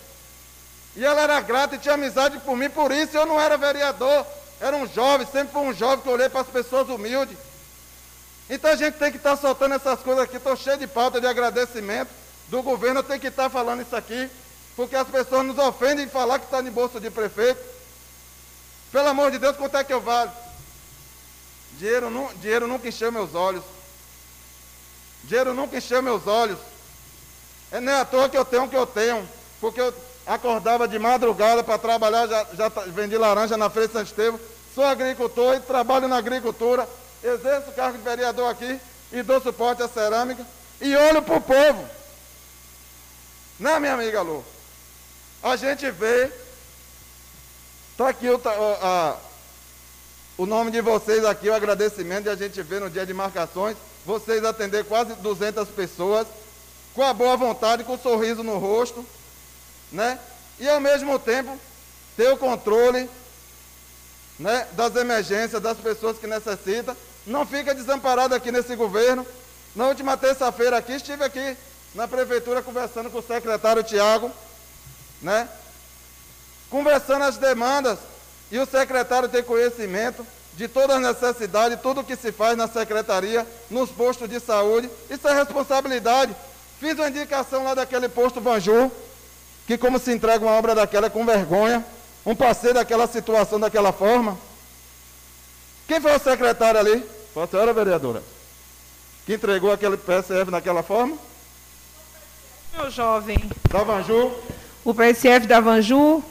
[0.96, 4.28] E ela era grata e tinha amizade por mim, por isso eu não era vereador.
[4.62, 7.36] Era um jovem, sempre fui um jovem que olhei para as pessoas humildes.
[8.48, 10.38] Então a gente tem que estar tá soltando essas coisas aqui.
[10.38, 12.12] Estou cheio de pauta de agradecimento
[12.48, 14.30] do governo, eu tenho que estar tá falando isso aqui,
[14.76, 17.60] porque as pessoas nos ofendem em falar que está em bolsa de prefeito.
[18.92, 20.45] Pelo amor de Deus, quanto é que eu valho?
[21.78, 22.10] Dinheiro,
[22.42, 23.64] dinheiro nunca encheu meus olhos.
[25.24, 26.58] Dinheiro nunca encheu meus olhos.
[27.72, 29.28] É nem à toa que eu tenho o que eu tenho.
[29.60, 29.94] Porque eu
[30.26, 34.40] acordava de madrugada para trabalhar, já, já vendi laranja na Feira de Santo Estevam.
[34.74, 36.88] Sou agricultor e trabalho na agricultura.
[37.24, 38.80] Exerço o cargo de vereador aqui
[39.12, 40.46] e dou suporte à cerâmica.
[40.80, 41.90] E olho para o povo.
[43.60, 44.44] Não, é, minha amiga Lu?
[45.42, 46.32] A gente vê.
[47.92, 48.42] Está aqui o,
[48.82, 49.18] a,
[50.38, 53.78] o nome de vocês aqui, o agradecimento, e a gente vê no dia de marcações,
[54.06, 56.28] vocês atender quase 200 pessoas,
[56.94, 59.06] com a boa vontade, com um sorriso no rosto,
[59.92, 60.20] né?
[60.60, 61.58] E ao mesmo tempo,
[62.16, 63.10] ter o controle
[64.40, 66.96] né, das emergências, das pessoas que necessitam.
[67.26, 69.26] Não fica desamparado aqui nesse governo.
[69.76, 71.58] Na última terça-feira aqui, estive aqui
[71.94, 74.32] na prefeitura conversando com o secretário Tiago,
[75.22, 75.50] né?
[76.70, 78.00] Conversando as demandas
[78.52, 82.68] e o secretário tem conhecimento de todas as necessidades, tudo o que se faz na
[82.68, 84.90] secretaria, nos postos de saúde.
[85.10, 86.36] Isso é responsabilidade.
[86.80, 88.92] Fiz uma indicação lá daquele posto Vanju,
[89.68, 91.84] que como se entrega uma obra daquela é com vergonha,
[92.26, 94.38] um passeio daquela situação daquela forma.
[95.88, 97.04] Quem foi o secretário ali?
[97.34, 98.24] Foi a senhora vereadora.
[99.26, 101.18] Que entregou aquele PSF daquela forma?
[102.76, 103.38] Meu jovem.
[103.70, 104.32] Da Vanju?
[104.84, 106.24] O PSF da Vanju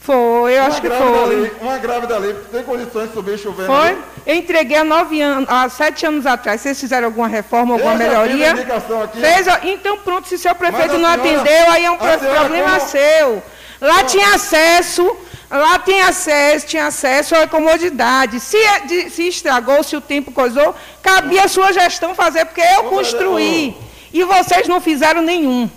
[0.00, 1.22] foi, eu uma acho que foi.
[1.24, 3.66] Ali, uma grávida ali, tem condições de subir chovendo.
[3.66, 3.88] Foi?
[3.88, 3.98] ali?
[4.26, 6.60] Eu entreguei há nove anos, há sete anos atrás.
[6.60, 8.52] Vocês fizeram alguma reforma, alguma já fiz melhoria?
[8.52, 9.20] aqui.
[9.20, 12.88] Fez, então pronto, se o seu prefeito não senhora- atendeu, aí é um problema como-
[12.90, 13.42] seu.
[13.80, 15.16] Lá tinha acesso,
[15.50, 18.40] lá tem acesso, tinha acesso à comodidade.
[18.40, 22.60] Se, é de- se estragou, se o tempo coisou, cabia a sua gestão fazer, porque
[22.60, 23.76] eu construí.
[24.12, 25.70] E vocês não fizeram nenhum.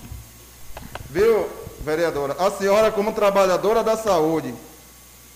[1.09, 1.47] Viu,
[1.81, 2.35] vereadora?
[2.39, 4.53] A senhora, como trabalhadora da saúde,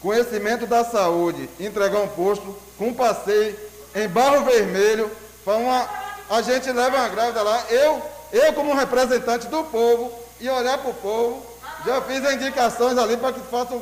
[0.01, 3.57] conhecimento da saúde, entregar um posto com passeio
[3.93, 5.09] em barro vermelho
[5.43, 5.89] para uma.
[6.29, 7.65] A gente leva uma grávida lá.
[7.69, 8.01] Eu,
[8.31, 11.45] eu como representante do povo, e olhar para o povo,
[11.85, 13.81] já fiz indicações ali para que façam.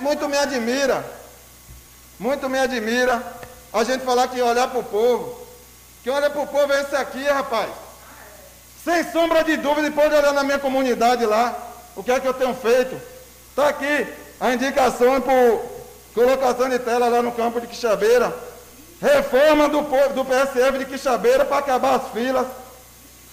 [0.00, 1.04] Muito me admira.
[2.18, 3.22] Muito me admira
[3.72, 5.46] a gente falar que olhar para o povo.
[6.02, 7.70] Que olha para o povo é esse aqui, rapaz.
[8.88, 11.54] Sem sombra de dúvida, pode olhar na minha comunidade lá,
[11.94, 12.98] o que é que eu tenho feito.
[13.50, 14.06] Está aqui
[14.40, 15.62] a indicação por
[16.14, 18.34] colocação de tela lá no campo de Quixabeira.
[18.98, 19.82] Reforma do,
[20.14, 22.46] do PSF de Quixabeira para acabar as filas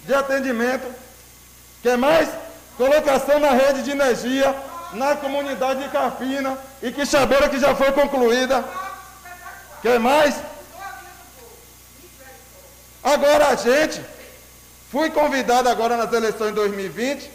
[0.04, 0.94] de atendimento.
[1.82, 2.28] Quer mais?
[2.76, 4.54] Colocação na rede de energia
[4.92, 8.62] na comunidade de Carpina e Quixabeira que já foi concluída.
[9.82, 10.36] Quer mais?
[13.02, 14.02] Agora a gente,
[14.96, 17.30] fui convidado agora nas eleições de 2020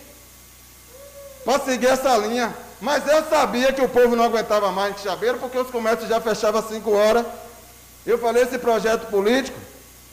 [1.44, 2.54] para seguir essa linha.
[2.80, 6.18] Mas eu sabia que o povo não aguentava mais em Quixabeira, porque os comércios já
[6.22, 7.26] fechavam às 5 horas.
[8.06, 9.58] Eu falei, esse projeto político,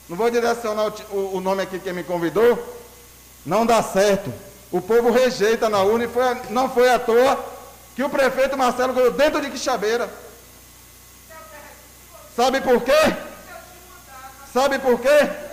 [0.09, 2.61] não vou direcionar o, o- nome aqui que me convidou,
[3.45, 4.29] não dá certo.
[4.69, 7.41] O povo rejeita na urna e foi, não foi à toa
[7.95, 10.09] que o prefeito Marcelo ganhou dentro de Quixabeira.
[12.35, 13.15] Sabe por quê?
[14.53, 15.46] Sabe por quê?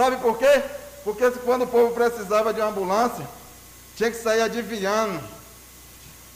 [0.00, 0.62] Sabe por quê?
[1.04, 3.28] Porque quando o povo precisava de uma ambulância,
[3.94, 5.20] tinha que sair adivinhando.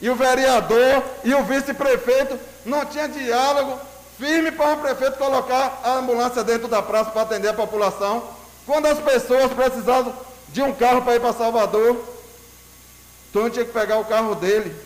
[0.03, 3.81] E o vereador e o vice-prefeito não tinha diálogo
[4.19, 8.23] firme para o prefeito colocar a ambulância dentro da praça para atender a população.
[8.67, 10.13] Quando as pessoas precisavam
[10.51, 12.05] de um carro para ir para Salvador,
[13.31, 14.77] então tinha que pegar o carro dele.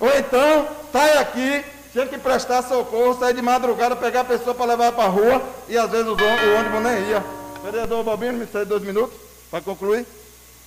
[0.00, 4.66] Ou então, sai aqui, tinha que prestar socorro, sair de madrugada, pegar a pessoa para
[4.66, 6.16] levar para a rua, e às vezes o
[6.58, 7.37] ônibus nem ia.
[7.62, 9.16] Vereador Bobino, me cede dois minutos
[9.50, 10.06] para concluir.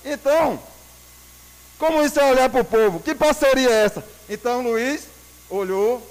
[0.04, 0.60] Então,
[1.78, 3.00] como isso é olhar para o povo?
[3.00, 4.04] Que parceria é essa?
[4.28, 5.04] Então Luiz
[5.48, 6.06] olhou,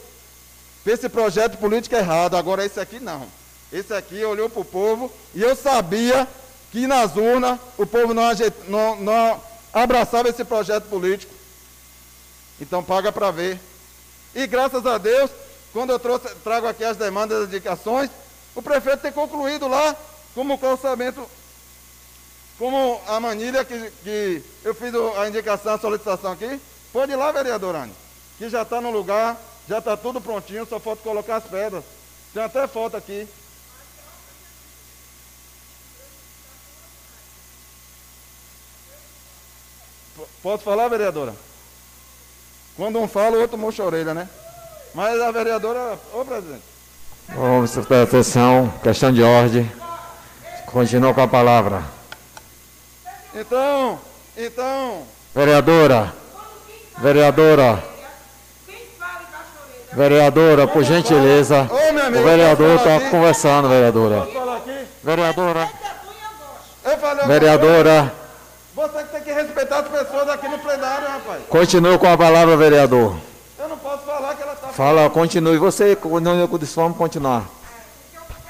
[0.84, 3.28] fez esse projeto político errado, agora esse aqui não.
[3.72, 6.28] Esse aqui olhou para o povo e eu sabia
[6.72, 8.24] que nas urnas o povo não,
[8.68, 9.42] não- não
[9.74, 11.34] abraçava esse projeto político.
[12.60, 13.60] Então paga para ver.
[14.36, 15.32] E graças a Deus,
[15.74, 18.10] quando eu trouxe, trago aqui as demandas e as indicações,
[18.56, 19.96] o prefeito tem concluído lá
[20.34, 21.28] como o orçamento
[22.58, 26.62] como a manilha que, que eu fiz a indicação, a solicitação aqui,
[26.94, 27.92] pode ir lá, vereador Anny,
[28.38, 29.36] que já está no lugar,
[29.68, 31.84] já está tudo prontinho, só falta colocar as pedras.
[32.34, 33.28] Tem até foto aqui.
[40.16, 41.34] P- Posso falar, vereadora?
[42.76, 44.30] Quando um fala, o outro murcha a orelha, né?
[44.94, 46.00] Mas a vereadora.
[46.14, 46.64] Ô, presidente.
[47.74, 49.81] Prestar atenção, questão de ordem.
[50.72, 51.84] Continua com a palavra.
[53.36, 54.00] Então,
[54.38, 55.04] então,
[55.34, 56.14] Vereadora,
[56.98, 57.84] vereadora,
[59.94, 64.28] vereadora, por gentileza, Ô, meu amigo, o vereador está conversando, vereadora.
[65.04, 65.70] Vereadora,
[66.84, 68.14] Eu falei, vereadora,
[68.76, 71.42] Você que tem que respeitar as pessoas aqui no plenário, rapaz.
[71.50, 73.16] continua com a palavra, vereador.
[73.60, 75.58] Eu não posso falar que ela está Fala, continue.
[75.58, 77.44] Você, não eu vamos continuar.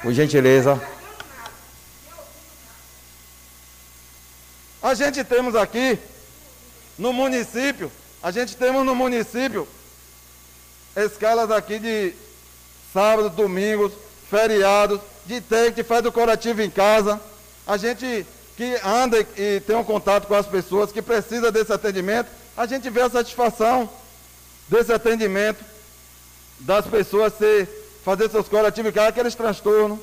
[0.02, 0.80] Por gentileza.
[4.82, 5.96] A gente temos aqui,
[6.98, 7.90] no município,
[8.20, 9.68] a gente temos no município
[10.96, 12.12] escalas aqui de
[12.92, 13.92] sábados, domingos,
[14.28, 17.20] feriados, de técnico que faz o curativo em casa.
[17.64, 18.26] A gente
[18.56, 22.90] que anda e, tem um contato com as pessoas que precisa desse atendimento, a gente
[22.90, 23.88] vê a satisfação
[24.68, 25.64] desse atendimento
[26.58, 27.68] das pessoas ser,
[28.04, 30.00] fazer seus curativos em casa, aqueles transtornos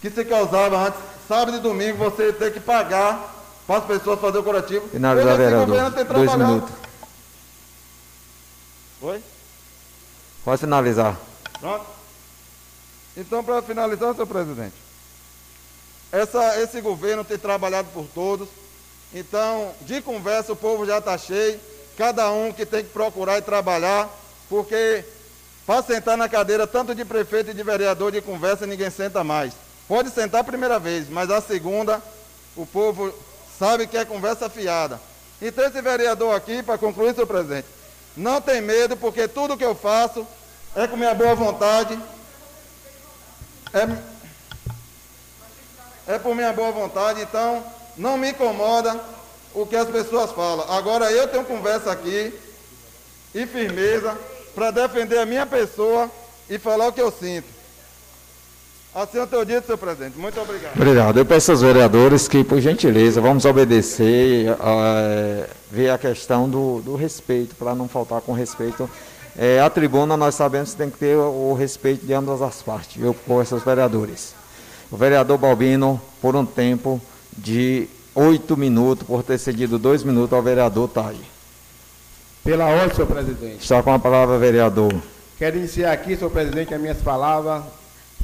[0.00, 3.37] que se causava antes, sábado e domingo, você ter que pagar
[3.68, 4.88] para as pessoas fazer o curativo.
[4.88, 5.90] Finalizar, vereador.
[6.14, 6.70] Dois minutos.
[9.02, 9.22] Oi?
[10.42, 11.18] Pode finalizar.
[11.60, 11.84] Pronto?
[13.14, 14.74] Então, para finalizar, senhor presidente,
[16.10, 18.48] essa, esse governo tem trabalhado por todos.
[19.12, 21.60] Então, de conversa, o povo já está cheio.
[21.98, 24.08] Cada um que tem que procurar e trabalhar,
[24.48, 25.04] porque
[25.66, 29.52] para sentar na cadeira, tanto de prefeito e de vereador, de conversa, ninguém senta mais.
[29.86, 32.02] Pode sentar a primeira vez, mas a segunda,
[32.56, 33.12] o povo
[33.58, 35.00] sabe que é conversa fiada.
[35.40, 37.66] Então, esse vereador aqui, para concluir, seu presidente,
[38.16, 40.26] não tem medo, porque tudo que eu faço
[40.74, 41.98] é com minha boa vontade,
[43.72, 43.88] é,
[46.14, 47.64] é por minha boa vontade, então
[47.96, 48.98] não me incomoda
[49.54, 50.70] o que as pessoas falam.
[50.72, 52.32] Agora eu tenho conversa aqui
[53.34, 54.16] e firmeza
[54.54, 56.10] para defender a minha pessoa
[56.48, 57.57] e falar o que eu sinto.
[58.94, 60.18] Assim eu tenho dito, senhor presidente.
[60.18, 60.74] Muito obrigado.
[60.74, 61.18] Obrigado.
[61.18, 66.96] Eu peço aos vereadores que, por gentileza, vamos obedecer, uh, ver a questão do, do
[66.96, 68.88] respeito, para não faltar com respeito.
[69.36, 72.60] É, a tribuna, nós sabemos que tem que ter o, o respeito de ambas as
[72.62, 74.34] partes, eu com esses vereadores.
[74.90, 77.00] O vereador Balbino, por um tempo
[77.36, 81.14] de oito minutos, por ter cedido dois minutos ao vereador Tai.
[82.42, 83.62] Pela ordem, senhor presidente.
[83.62, 84.92] Está com a palavra, vereador.
[85.38, 87.62] Quero iniciar aqui, senhor presidente, as minhas palavras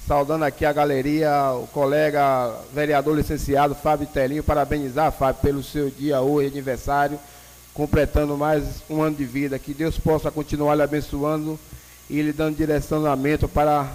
[0.06, 6.20] saudando aqui a galeria, o colega vereador licenciado Fábio Telinho, parabenizar, Fábio, pelo seu dia
[6.20, 7.18] hoje, aniversário,
[7.72, 9.58] completando mais um ano de vida.
[9.58, 11.58] Que Deus possa continuar lhe abençoando
[12.10, 13.88] e lhe dando direcionamento para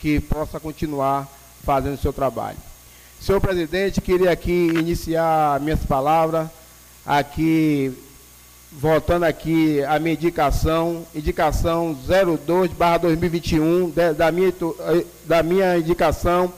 [0.00, 1.28] que possa continuar
[1.62, 2.56] fazendo o seu trabalho.
[3.20, 6.48] Senhor presidente, queria aqui iniciar minhas palavras
[7.04, 7.92] aqui
[8.70, 11.96] voltando aqui a minha indicação, indicação
[12.46, 12.70] 02
[13.00, 16.52] 2021, da minha, eh, da minha indicação,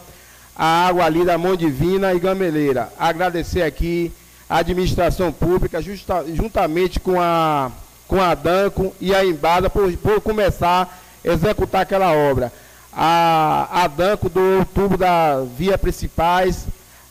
[0.54, 2.92] a água ali da Mão Divina e Gameleira.
[2.98, 4.12] Agradecer aqui
[4.48, 7.70] a administração pública, justa, juntamente com a,
[8.08, 12.52] com a Danco e a Embada, por, por começar a executar aquela obra.
[12.92, 16.66] A, a Danco do tubo da via principais,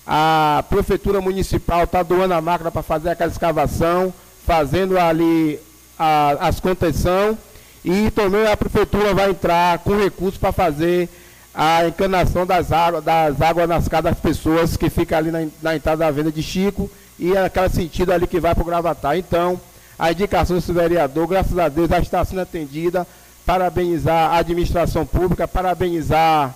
[0.06, 4.14] a Prefeitura Municipal está doando a máquina para fazer aquela escavação,
[4.50, 5.60] fazendo ali
[6.00, 7.38] a, as contenção
[7.86, 11.08] e também a prefeitura vai entrar com recursos para fazer
[11.54, 15.76] a encanação das águas, das águas nas casas das pessoas que fica ali na, na
[15.76, 16.90] entrada da venda de Chico
[17.20, 19.20] e aquela sentido ali que vai para o Gravatar.
[19.20, 19.62] Então,
[20.00, 23.06] a indicação desse vereador, graças a Deus, já está sendo atendida.
[23.46, 26.56] Parabenizar a administração pública, parabenizar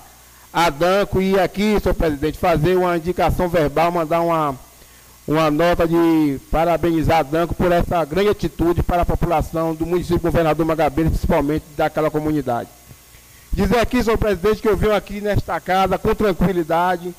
[0.51, 4.55] a Danco e aqui, senhor presidente, fazer uma indicação verbal, mandar uma
[5.27, 10.19] uma nota de parabenizar a Danco por essa grande atitude para a população do município
[10.19, 12.69] Governador Magabeira, principalmente daquela comunidade.
[13.51, 17.13] Dizer aqui, senhor presidente, que eu venho aqui nesta casa com tranquilidade.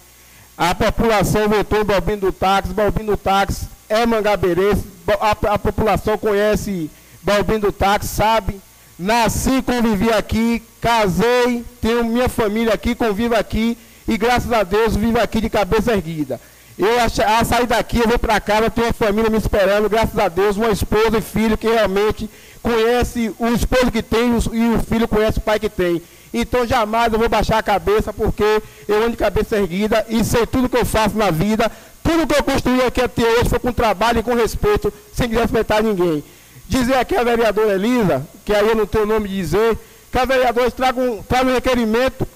[0.57, 2.75] A população votou Balbino do Táxi.
[2.75, 4.85] Balbino do Táxi é mangabeirense.
[5.21, 6.91] A, a população conhece
[7.23, 8.61] Balbino do Táxi, sabe.
[8.99, 13.77] Nasci, convivi aqui, casei, tenho minha família aqui, convivo aqui
[14.07, 16.41] e graças a Deus vivo aqui de cabeça erguida.
[16.77, 17.05] Eu a,
[17.39, 20.57] a sair daqui, eu vou para casa, tenho uma família me esperando, graças a Deus,
[20.57, 22.29] uma esposa e filho que realmente
[22.61, 26.03] conhece o esposo que tem e o filho conhece o pai que tem.
[26.33, 30.47] Então jamais eu vou baixar a cabeça, porque eu ando de cabeça erguida e sei
[30.47, 31.71] tudo que eu faço na vida,
[32.03, 35.81] tudo que eu construí aqui até hoje foi com trabalho e com respeito, sem respeitar
[35.81, 36.25] ninguém.
[36.69, 39.79] Dizer aqui a vereadora Elisa, que aí eu não tenho o nome de dizer,
[40.11, 42.27] que a vereadora traga um, traga um requerimento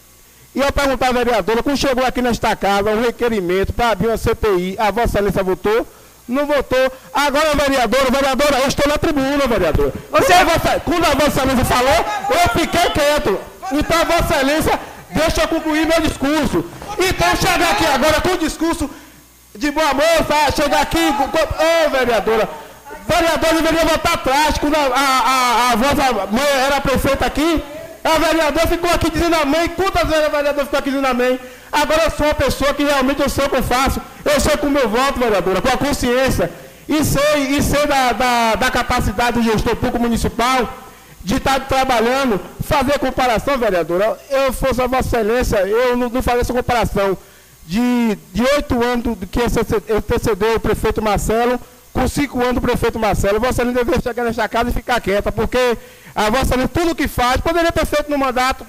[0.58, 4.16] e eu perguntar à vereadora, quando chegou aqui nesta casa um requerimento para abrir uma
[4.16, 5.86] CPI, a Vossa Excelência votou?
[6.26, 6.92] Não votou.
[7.14, 9.92] Agora, vereadora, vereadora, eu estou na tribuna, vereadora.
[10.10, 10.32] Você...
[10.32, 13.38] Quando, a Vossa, quando a Vossa Excelência falou, eu fiquei quieto.
[13.70, 14.80] Então, a Vossa Excelência,
[15.10, 16.64] deixa eu concluir meu discurso.
[16.98, 18.90] Então, chegar aqui agora com o discurso
[19.54, 20.98] de boa moça, chegar aqui.
[20.98, 22.48] Ô, oh, vereadora,
[23.06, 27.62] vereadora deveria votar atrás, quando a, a, a, a vossa mãe era prefeita aqui.
[28.04, 29.68] A vereadora ficou aqui dizendo amém.
[29.70, 31.38] Quantas vezes a vereadora ficou aqui dizendo amém?
[31.70, 34.00] Agora eu sou uma pessoa que realmente eu sei o que eu faço.
[34.24, 36.50] Eu sei com o meu voto, vereadora, com a consciência.
[36.88, 40.68] E sei, e sei da, da, da capacidade do gestor público municipal
[41.22, 44.18] de estar trabalhando, fazer comparação, vereadora.
[44.30, 47.18] Eu fosse a Vossa Excelência, eu não, não essa comparação
[47.66, 48.18] de
[48.54, 49.40] oito anos que
[49.92, 51.60] antecedeu o prefeito Marcelo,
[51.98, 53.40] com cinco anos do prefeito Marcelo.
[53.40, 55.76] Vossa Excelência deveria chegar nesta casa e ficar quieta, porque
[56.14, 58.64] a Vossa Excelência, tudo que faz, poderia ter feito no mandato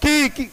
[0.00, 0.50] que, que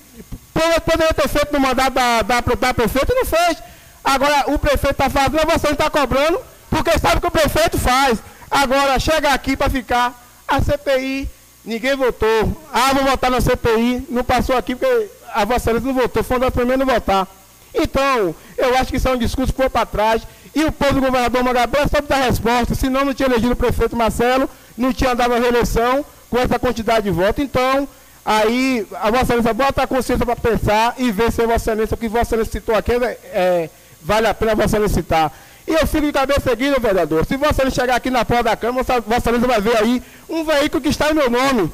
[0.54, 3.58] poderia ter feito no mandato da, da, da prefeita e não fez.
[4.04, 6.40] Agora o prefeito está fazendo, a Vossa está cobrando,
[6.70, 8.20] porque sabe que o prefeito faz.
[8.50, 10.14] Agora chega aqui para ficar
[10.46, 11.30] a CPI,
[11.64, 12.62] ninguém votou.
[12.74, 16.48] Ah, vou votar na CPI, não passou aqui porque a Vossa não votou, foi uma
[16.48, 17.28] das primeiras a votar.
[17.74, 20.24] Então, eu acho que isso é um discurso que foi para trás.
[20.54, 23.96] E o povo do governador Magabeira sabe dar resposta, senão não tinha elegido o prefeito
[23.96, 27.44] Marcelo, não tinha dado a reeleição com essa quantidade de votos.
[27.44, 27.88] Então,
[28.24, 31.96] Aí a Vossa Excelência bota a consciência para pensar e ver se a Vossa Excelência,
[31.96, 33.70] o que Vossa Excelência citou aqui, é, é,
[34.02, 35.34] vale a pena Vossa Excelência citar.
[35.68, 37.26] E eu fico de cabeça seguida, vereador.
[37.26, 40.44] Se Vossa Excelência chegar aqui na porta da Câmara, Vossa Excelência vai ver aí um
[40.44, 41.72] veículo que está em meu nome.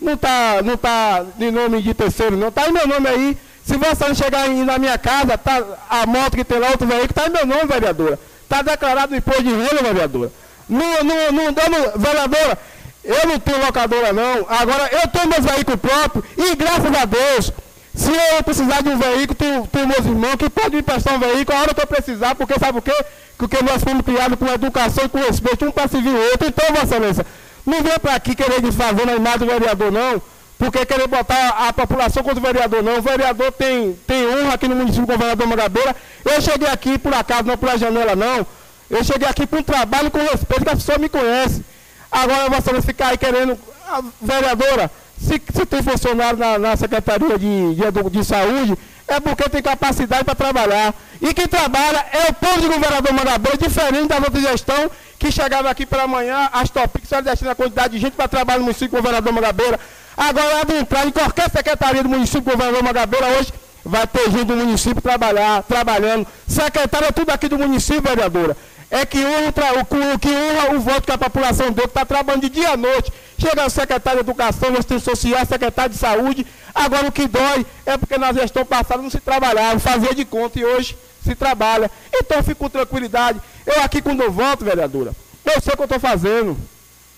[0.00, 2.48] Não está não tá de nome de terceiro, não.
[2.48, 3.38] Está em meu nome aí.
[3.64, 7.10] Se Excelência chegar aí na minha casa, tá, a moto que tem lá, outro veículo,
[7.10, 8.18] está em meu nome, vereadora.
[8.42, 10.30] Está declarado imposto de renda, vereadora.
[10.68, 12.58] Não, não, não damos, vereadora,
[13.04, 14.46] eu não tenho locadora não.
[14.48, 17.52] Agora eu tenho meu veículo próprio e graças a Deus,
[17.94, 21.18] se eu precisar de um veículo, tenho, tenho meus irmãos que podem me prestar um
[21.18, 23.04] veículo a hora que eu precisar, porque sabe por quê?
[23.38, 26.48] Porque nós fomos criados com educação e com respeito, um para servir o outro.
[26.48, 27.26] Então, Vossa Excelência,
[27.64, 30.22] não vem para aqui querer desfazer na imagem do vereador, não,
[30.58, 32.98] porque querer botar a população contra o vereador, não.
[32.98, 35.96] O vereador tem, tem honra aqui no município com o governador Magabeira.
[36.24, 38.46] Eu cheguei aqui por acaso, não pela janela, não.
[38.88, 41.64] Eu cheguei aqui para um trabalho com respeito, que a pessoa me conhece.
[42.10, 43.58] Agora você vai ficar aí querendo,
[43.88, 48.78] a vereadora, se, se tem funcionário na, na Secretaria de, de, de, Saúde,
[49.08, 50.94] é porque tem capacidade para trabalhar.
[51.20, 55.70] E quem trabalha é o povo de governador Mangabeira, diferente da outra gestão que chegava
[55.70, 58.96] aqui pela manhã, as topics só a quantidade de gente para trabalhar no município do
[58.96, 59.80] governador Mangabeira.
[60.16, 63.52] Agora, ela entrar em qualquer secretaria do município do governador Mangabeira hoje,
[63.84, 66.26] vai ter gente do município trabalhar, trabalhando.
[66.46, 68.56] Secretária é tudo aqui do município, vereadora
[68.94, 69.50] é que honra,
[69.80, 72.76] o, que honra o voto que a população deu, que está trabalhando de dia à
[72.76, 73.12] noite.
[73.36, 76.46] Chega o secretário de Educação, Assistência Social, secretário de Saúde.
[76.72, 80.60] Agora o que dói é porque na gestão passada não se trabalhava, fazia de conta
[80.60, 81.90] e hoje se trabalha.
[82.14, 83.40] Então fico com tranquilidade.
[83.66, 85.12] Eu aqui quando eu voto, vereadora,
[85.44, 86.56] eu sei o que eu estou fazendo.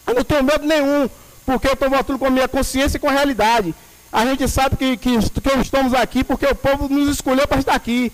[0.07, 1.11] Eu não tenho medo nenhum,
[1.47, 3.73] porque eu estou votando com a minha consciência e com a realidade.
[4.13, 7.75] A gente sabe que, que, que estamos aqui porque o povo nos escolheu para estar
[7.75, 8.13] aqui.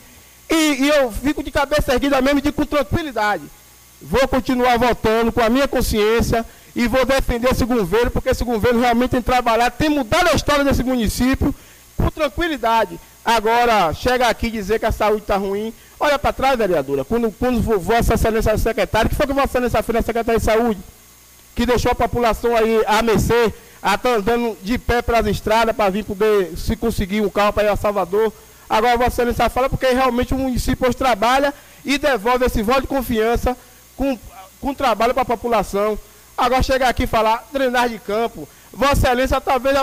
[0.51, 3.45] E, e, eu fico de cabeça erguida mesmo e com tranquilidade.
[4.01, 6.45] Vou continuar votando com a minha consciência
[6.77, 10.65] e vou defender esse governo, porque esse governo realmente tem trabalhado, tem mudado a história
[10.65, 11.55] desse município
[11.97, 13.01] com tranquilidade.
[13.25, 15.73] Agora, chega aqui dizer que a saúde está ruim.
[15.99, 19.95] Olha para trás, vereadora, quando, quando Vossa Excelência secretária, que foi que Vossa Excelência fez
[19.95, 20.81] na Secretaria de Saúde?
[21.55, 26.05] Que deixou a população aí a mercê, tá andando de pé pelas estradas para vir
[26.05, 28.33] poder se conseguir um carro para ir a Salvador.
[28.69, 31.53] Agora Vossa Excelência fala porque realmente o município hoje trabalha
[31.85, 33.57] e devolve esse voto de confiança
[33.97, 34.19] com,
[34.61, 35.99] com trabalho para a população.
[36.37, 38.49] Agora chegar aqui e falar drenagem de campo.
[38.73, 39.77] Vossa Excelência talvez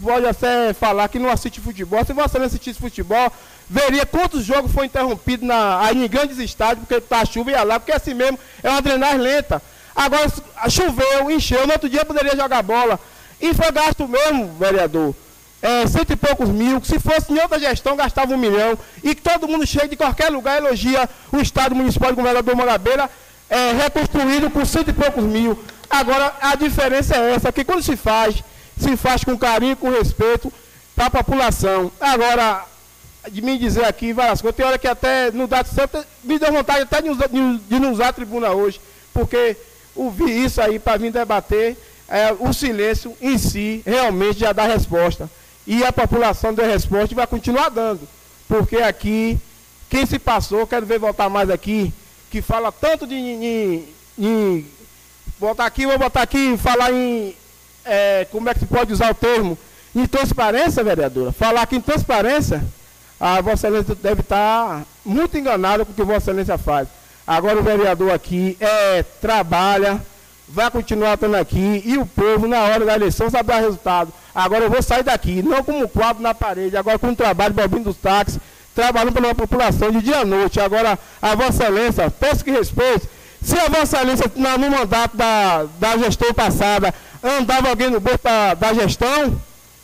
[0.00, 2.04] pode até falar que não assiste futebol.
[2.04, 3.32] Se Vossa Excelência assistisse futebol,
[3.68, 7.80] veria quantos jogos foram interrompidos na, em grandes estádios, porque está chuva e ia lá,
[7.80, 9.60] porque assim mesmo é uma drenagem lenta.
[9.98, 10.32] Agora
[10.70, 13.00] choveu, encheu, no outro dia poderia jogar bola.
[13.40, 15.14] E foi gasto mesmo, vereador
[15.60, 19.48] é, cento e poucos mil, se fosse em outra gestão gastava um milhão, e todo
[19.48, 23.10] mundo chega de qualquer lugar elogia o Estado Municipal de Governador Mangabeira,
[23.50, 25.58] é, reconstruído com cento e poucos mil.
[25.90, 28.42] Agora, a diferença é essa, que quando se faz,
[28.78, 30.52] se faz com carinho, com respeito
[30.94, 31.90] para a população.
[32.00, 32.64] Agora,
[33.30, 36.52] de me dizer aqui várias coisas, tem hora que até não dá certo, me deu
[36.52, 38.80] vontade até de, de, de não usar a tribuna hoje,
[39.12, 39.56] porque
[39.98, 41.76] ouvir isso aí para vir debater,
[42.08, 45.28] é, o silêncio em si realmente já dá resposta
[45.66, 48.00] e a população deu resposta e vai continuar dando.
[48.48, 49.38] Porque aqui,
[49.90, 51.92] quem se passou, quero ver voltar mais aqui,
[52.30, 53.14] que fala tanto de.
[53.14, 53.82] de,
[54.16, 54.64] de
[55.38, 57.36] botar aqui, vou botar aqui falar em.
[57.84, 59.58] É, como é que se pode usar o termo?
[59.94, 61.32] Em transparência, vereadora.
[61.32, 62.64] Falar aqui em transparência,
[63.20, 66.88] a Vossa Excelência deve estar muito enganada com o que Vossa Excelência faz.
[67.28, 70.00] Agora o vereador aqui é, trabalha,
[70.48, 74.10] vai continuar estando aqui e o povo, na hora da eleição, saberá resultado.
[74.34, 77.84] Agora eu vou sair daqui, não como quadro na parede, agora com o trabalho bobinho
[77.84, 78.40] dos táxis,
[78.74, 80.58] trabalhando pela população de dia à noite.
[80.58, 83.06] Agora, a Vossa Excelência, peço que respeite.
[83.42, 88.54] Se a Vossa Excelência, no mandato da, da gestão passada, andava alguém no bolso da,
[88.54, 89.38] da gestão,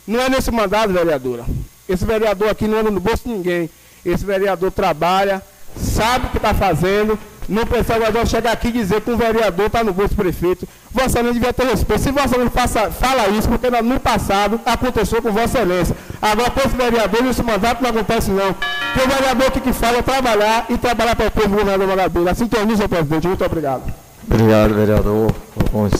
[0.07, 1.45] não é nesse mandato, vereadora.
[1.87, 3.69] Esse vereador aqui não anda no bolso de ninguém.
[4.03, 5.43] Esse vereador trabalha,
[5.77, 9.67] sabe o que está fazendo, não precisa agora chegar aqui e dizer que um vereador
[9.67, 10.67] está no bolso do prefeito.
[10.91, 12.01] Vossa Excelência devia ter respeito.
[12.01, 15.95] Se Vossa Excelência faça, fala isso, porque no passado aconteceu com Vossa Excelência.
[16.21, 18.53] Agora, com esse vereador, esse mandato não acontece não.
[18.53, 21.87] Porque o vereador que, que fala é trabalhar e trabalhar para o povo do governador
[21.87, 22.31] Magabeira.
[22.31, 23.27] Assim senhor presidente.
[23.27, 23.93] Muito obrigado.
[24.27, 25.31] Obrigado, vereador.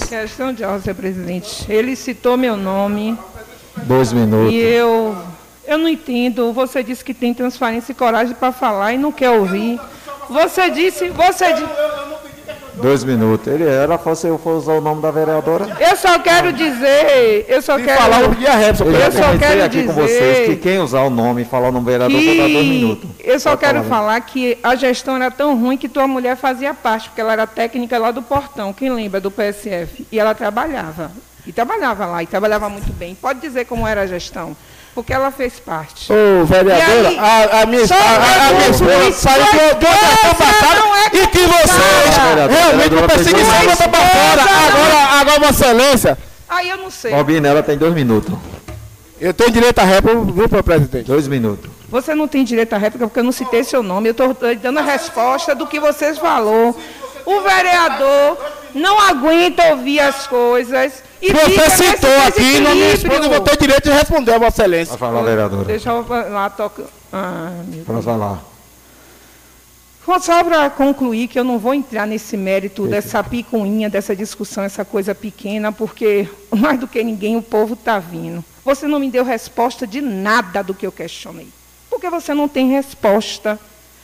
[0.10, 1.66] Questão de ordem, senhor presidente.
[1.72, 3.18] Ele citou meu nome.
[3.84, 4.54] Dois minutos.
[4.54, 5.16] E eu,
[5.68, 6.52] eu não entendo.
[6.54, 9.80] Você disse que tem transparência e coragem para falar e não quer ouvir.
[10.30, 12.16] Você disse, você disse.
[12.76, 13.48] Dois minutos.
[13.48, 15.78] Ele era, se eu for usar o nome da vereadora.
[15.80, 18.00] Eu só quero dizer, eu só quero.
[18.00, 21.04] falar o dia rap, eu, eu só quero aqui dizer com vocês que quem usar
[21.04, 23.10] o nome e falar o nome do vereador vai dar dois minutos.
[23.24, 26.74] Eu só quero falar, falar que a gestão era tão ruim que tua mulher fazia
[26.74, 30.06] parte, porque ela era técnica lá do portão, quem lembra do PSF?
[30.12, 31.12] E ela trabalhava.
[31.48, 33.16] E trabalhava lá, e trabalhava muito bem.
[33.16, 34.56] Pode dizer como era a gestão,
[34.96, 36.12] porque ela fez parte.
[36.12, 39.86] Ô, vereadora, E aí, a, a minha, a, a, a minha esposa saiu do do
[39.86, 42.48] gestão esposa passada não é e que vocês complicada.
[42.48, 44.42] realmente Vereadora, perseguição botou para fora.
[44.42, 46.18] Agora, agora, Vossa Excelência,
[46.48, 47.12] Aí eu não sei.
[47.12, 48.34] Bobina, ela tem dois minutos.
[49.20, 51.06] eu tenho direito à réplica, viu, meu presidente?
[51.08, 51.70] Dois minutos.
[51.90, 54.08] Você não tem direito à réplica porque eu não citei seu nome.
[54.10, 56.76] Eu estou dando a resposta do que vocês falou.
[57.26, 58.38] O vereador
[58.74, 63.58] não aguenta ouvir as coisas e Você citou aqui, não minha esposa, eu vou ter
[63.58, 64.98] direito de responder a Vossa Excelência.
[64.98, 65.66] Vai falar, vereadora.
[65.66, 66.86] Deixa eu lá tocar.
[67.12, 68.44] Ah, meu Pode falar.
[70.22, 74.86] Só para concluir que eu não vou entrar nesse mérito dessa picuinha, dessa discussão, essa
[74.86, 78.46] coisa pequena, porque mais do que ninguém o povo está vindo.
[78.64, 81.48] Você não me deu resposta de nada do que eu questionei.
[81.90, 83.60] Porque você não tem resposta.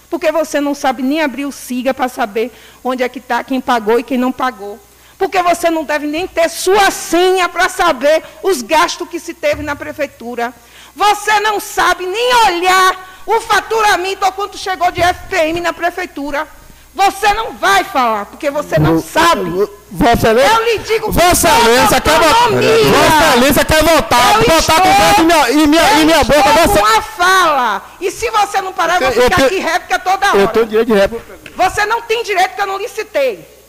[0.10, 2.52] Porque você não sabe nem abrir o SIGA para saber
[2.84, 4.80] onde é que está, quem pagou e quem não pagou.
[5.22, 9.61] Porque você não deve nem ter sua senha para saber os gastos que se teve
[9.61, 10.52] na prefeitura.
[10.95, 16.48] Você não sabe nem olhar o faturamento ou quanto chegou de FPM na prefeitura.
[16.95, 19.43] Você não vai falar, porque você não sabe.
[19.91, 22.49] Vossa Excelência, Eu lhe digo Vossa Excelência quer votar.
[22.49, 24.35] Vossa Excelência quer votar.
[24.35, 26.39] Eu Votar com em minha, em minha, em minha Eu boca.
[26.49, 26.80] estou Vossa...
[26.80, 27.81] com a fala.
[28.02, 30.48] E se você não parar, eu Eu vou ficar tenho- aqui réplica toda Eu hora.
[30.48, 31.39] tenho direito de réplica.
[31.56, 33.60] Você não tem direito que eu não lhe citei.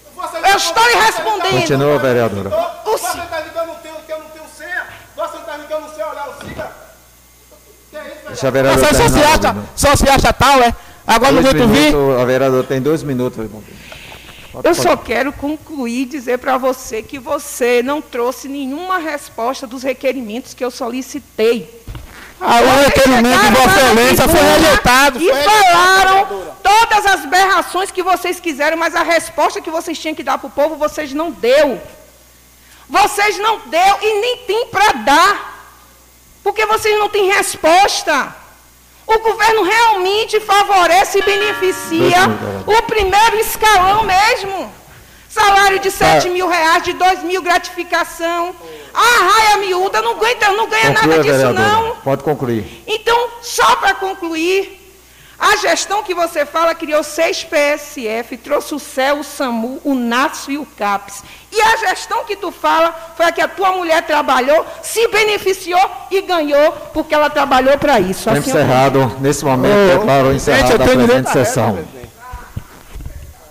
[0.51, 1.61] Eu estou lhe respondendo.
[1.61, 2.49] Continua, vereadora.
[2.85, 4.85] O Você está dizendo que eu não tenho, que eu não tenho senha?
[5.16, 6.73] Você está dizendo que eu não sei olhar o SIGA?
[7.90, 10.74] Que é isso, Deixa a vereadora Você só se acha, só se acha tal, é?
[11.07, 11.93] Agora não Dois aguento vir.
[11.93, 13.39] minutos, a vereadora tem dois minutos.
[13.51, 13.66] Pode-
[14.55, 19.66] Eu pode- só quero concluir e dizer para você que você não trouxe nenhuma resposta
[19.66, 21.82] dos requerimentos que eu solicitei.
[22.44, 25.23] Ah, o requerimento de Chegaram Vossa Excelência foi rejeitado.
[25.23, 30.14] E foi falaram todas as berrações que vocês quiseram, mas a resposta que vocês tinham
[30.14, 31.81] que dar para o povo, vocês não deu.
[32.89, 35.52] Vocês não deu e nem tem para dar.
[36.43, 38.35] Porque vocês não têm resposta.
[39.06, 42.19] O governo realmente favorece e beneficia
[42.66, 44.82] o primeiro escalão mesmo.
[45.33, 48.55] Salário de 7 mil reais, de 2 mil gratificação.
[48.93, 51.69] A raia miúda não ganha, não ganha Conclua, nada disso, vereadora.
[51.69, 51.97] não.
[51.97, 52.83] Pode concluir.
[52.87, 54.79] Então, só para concluir,
[55.39, 60.53] a gestão que você fala criou seis PSF, trouxe o CEL, o SAMU, o NASF
[60.53, 61.25] e o CAPES.
[61.51, 65.81] E a gestão que tu fala foi a que a tua mulher trabalhou, se beneficiou
[66.11, 68.25] e ganhou, porque ela trabalhou para isso.
[68.29, 69.17] Tempo Assim eu- encerrado.
[69.21, 71.75] Nesse momento, eu a tenho direito presente à sessão.
[71.75, 72.02] réplica,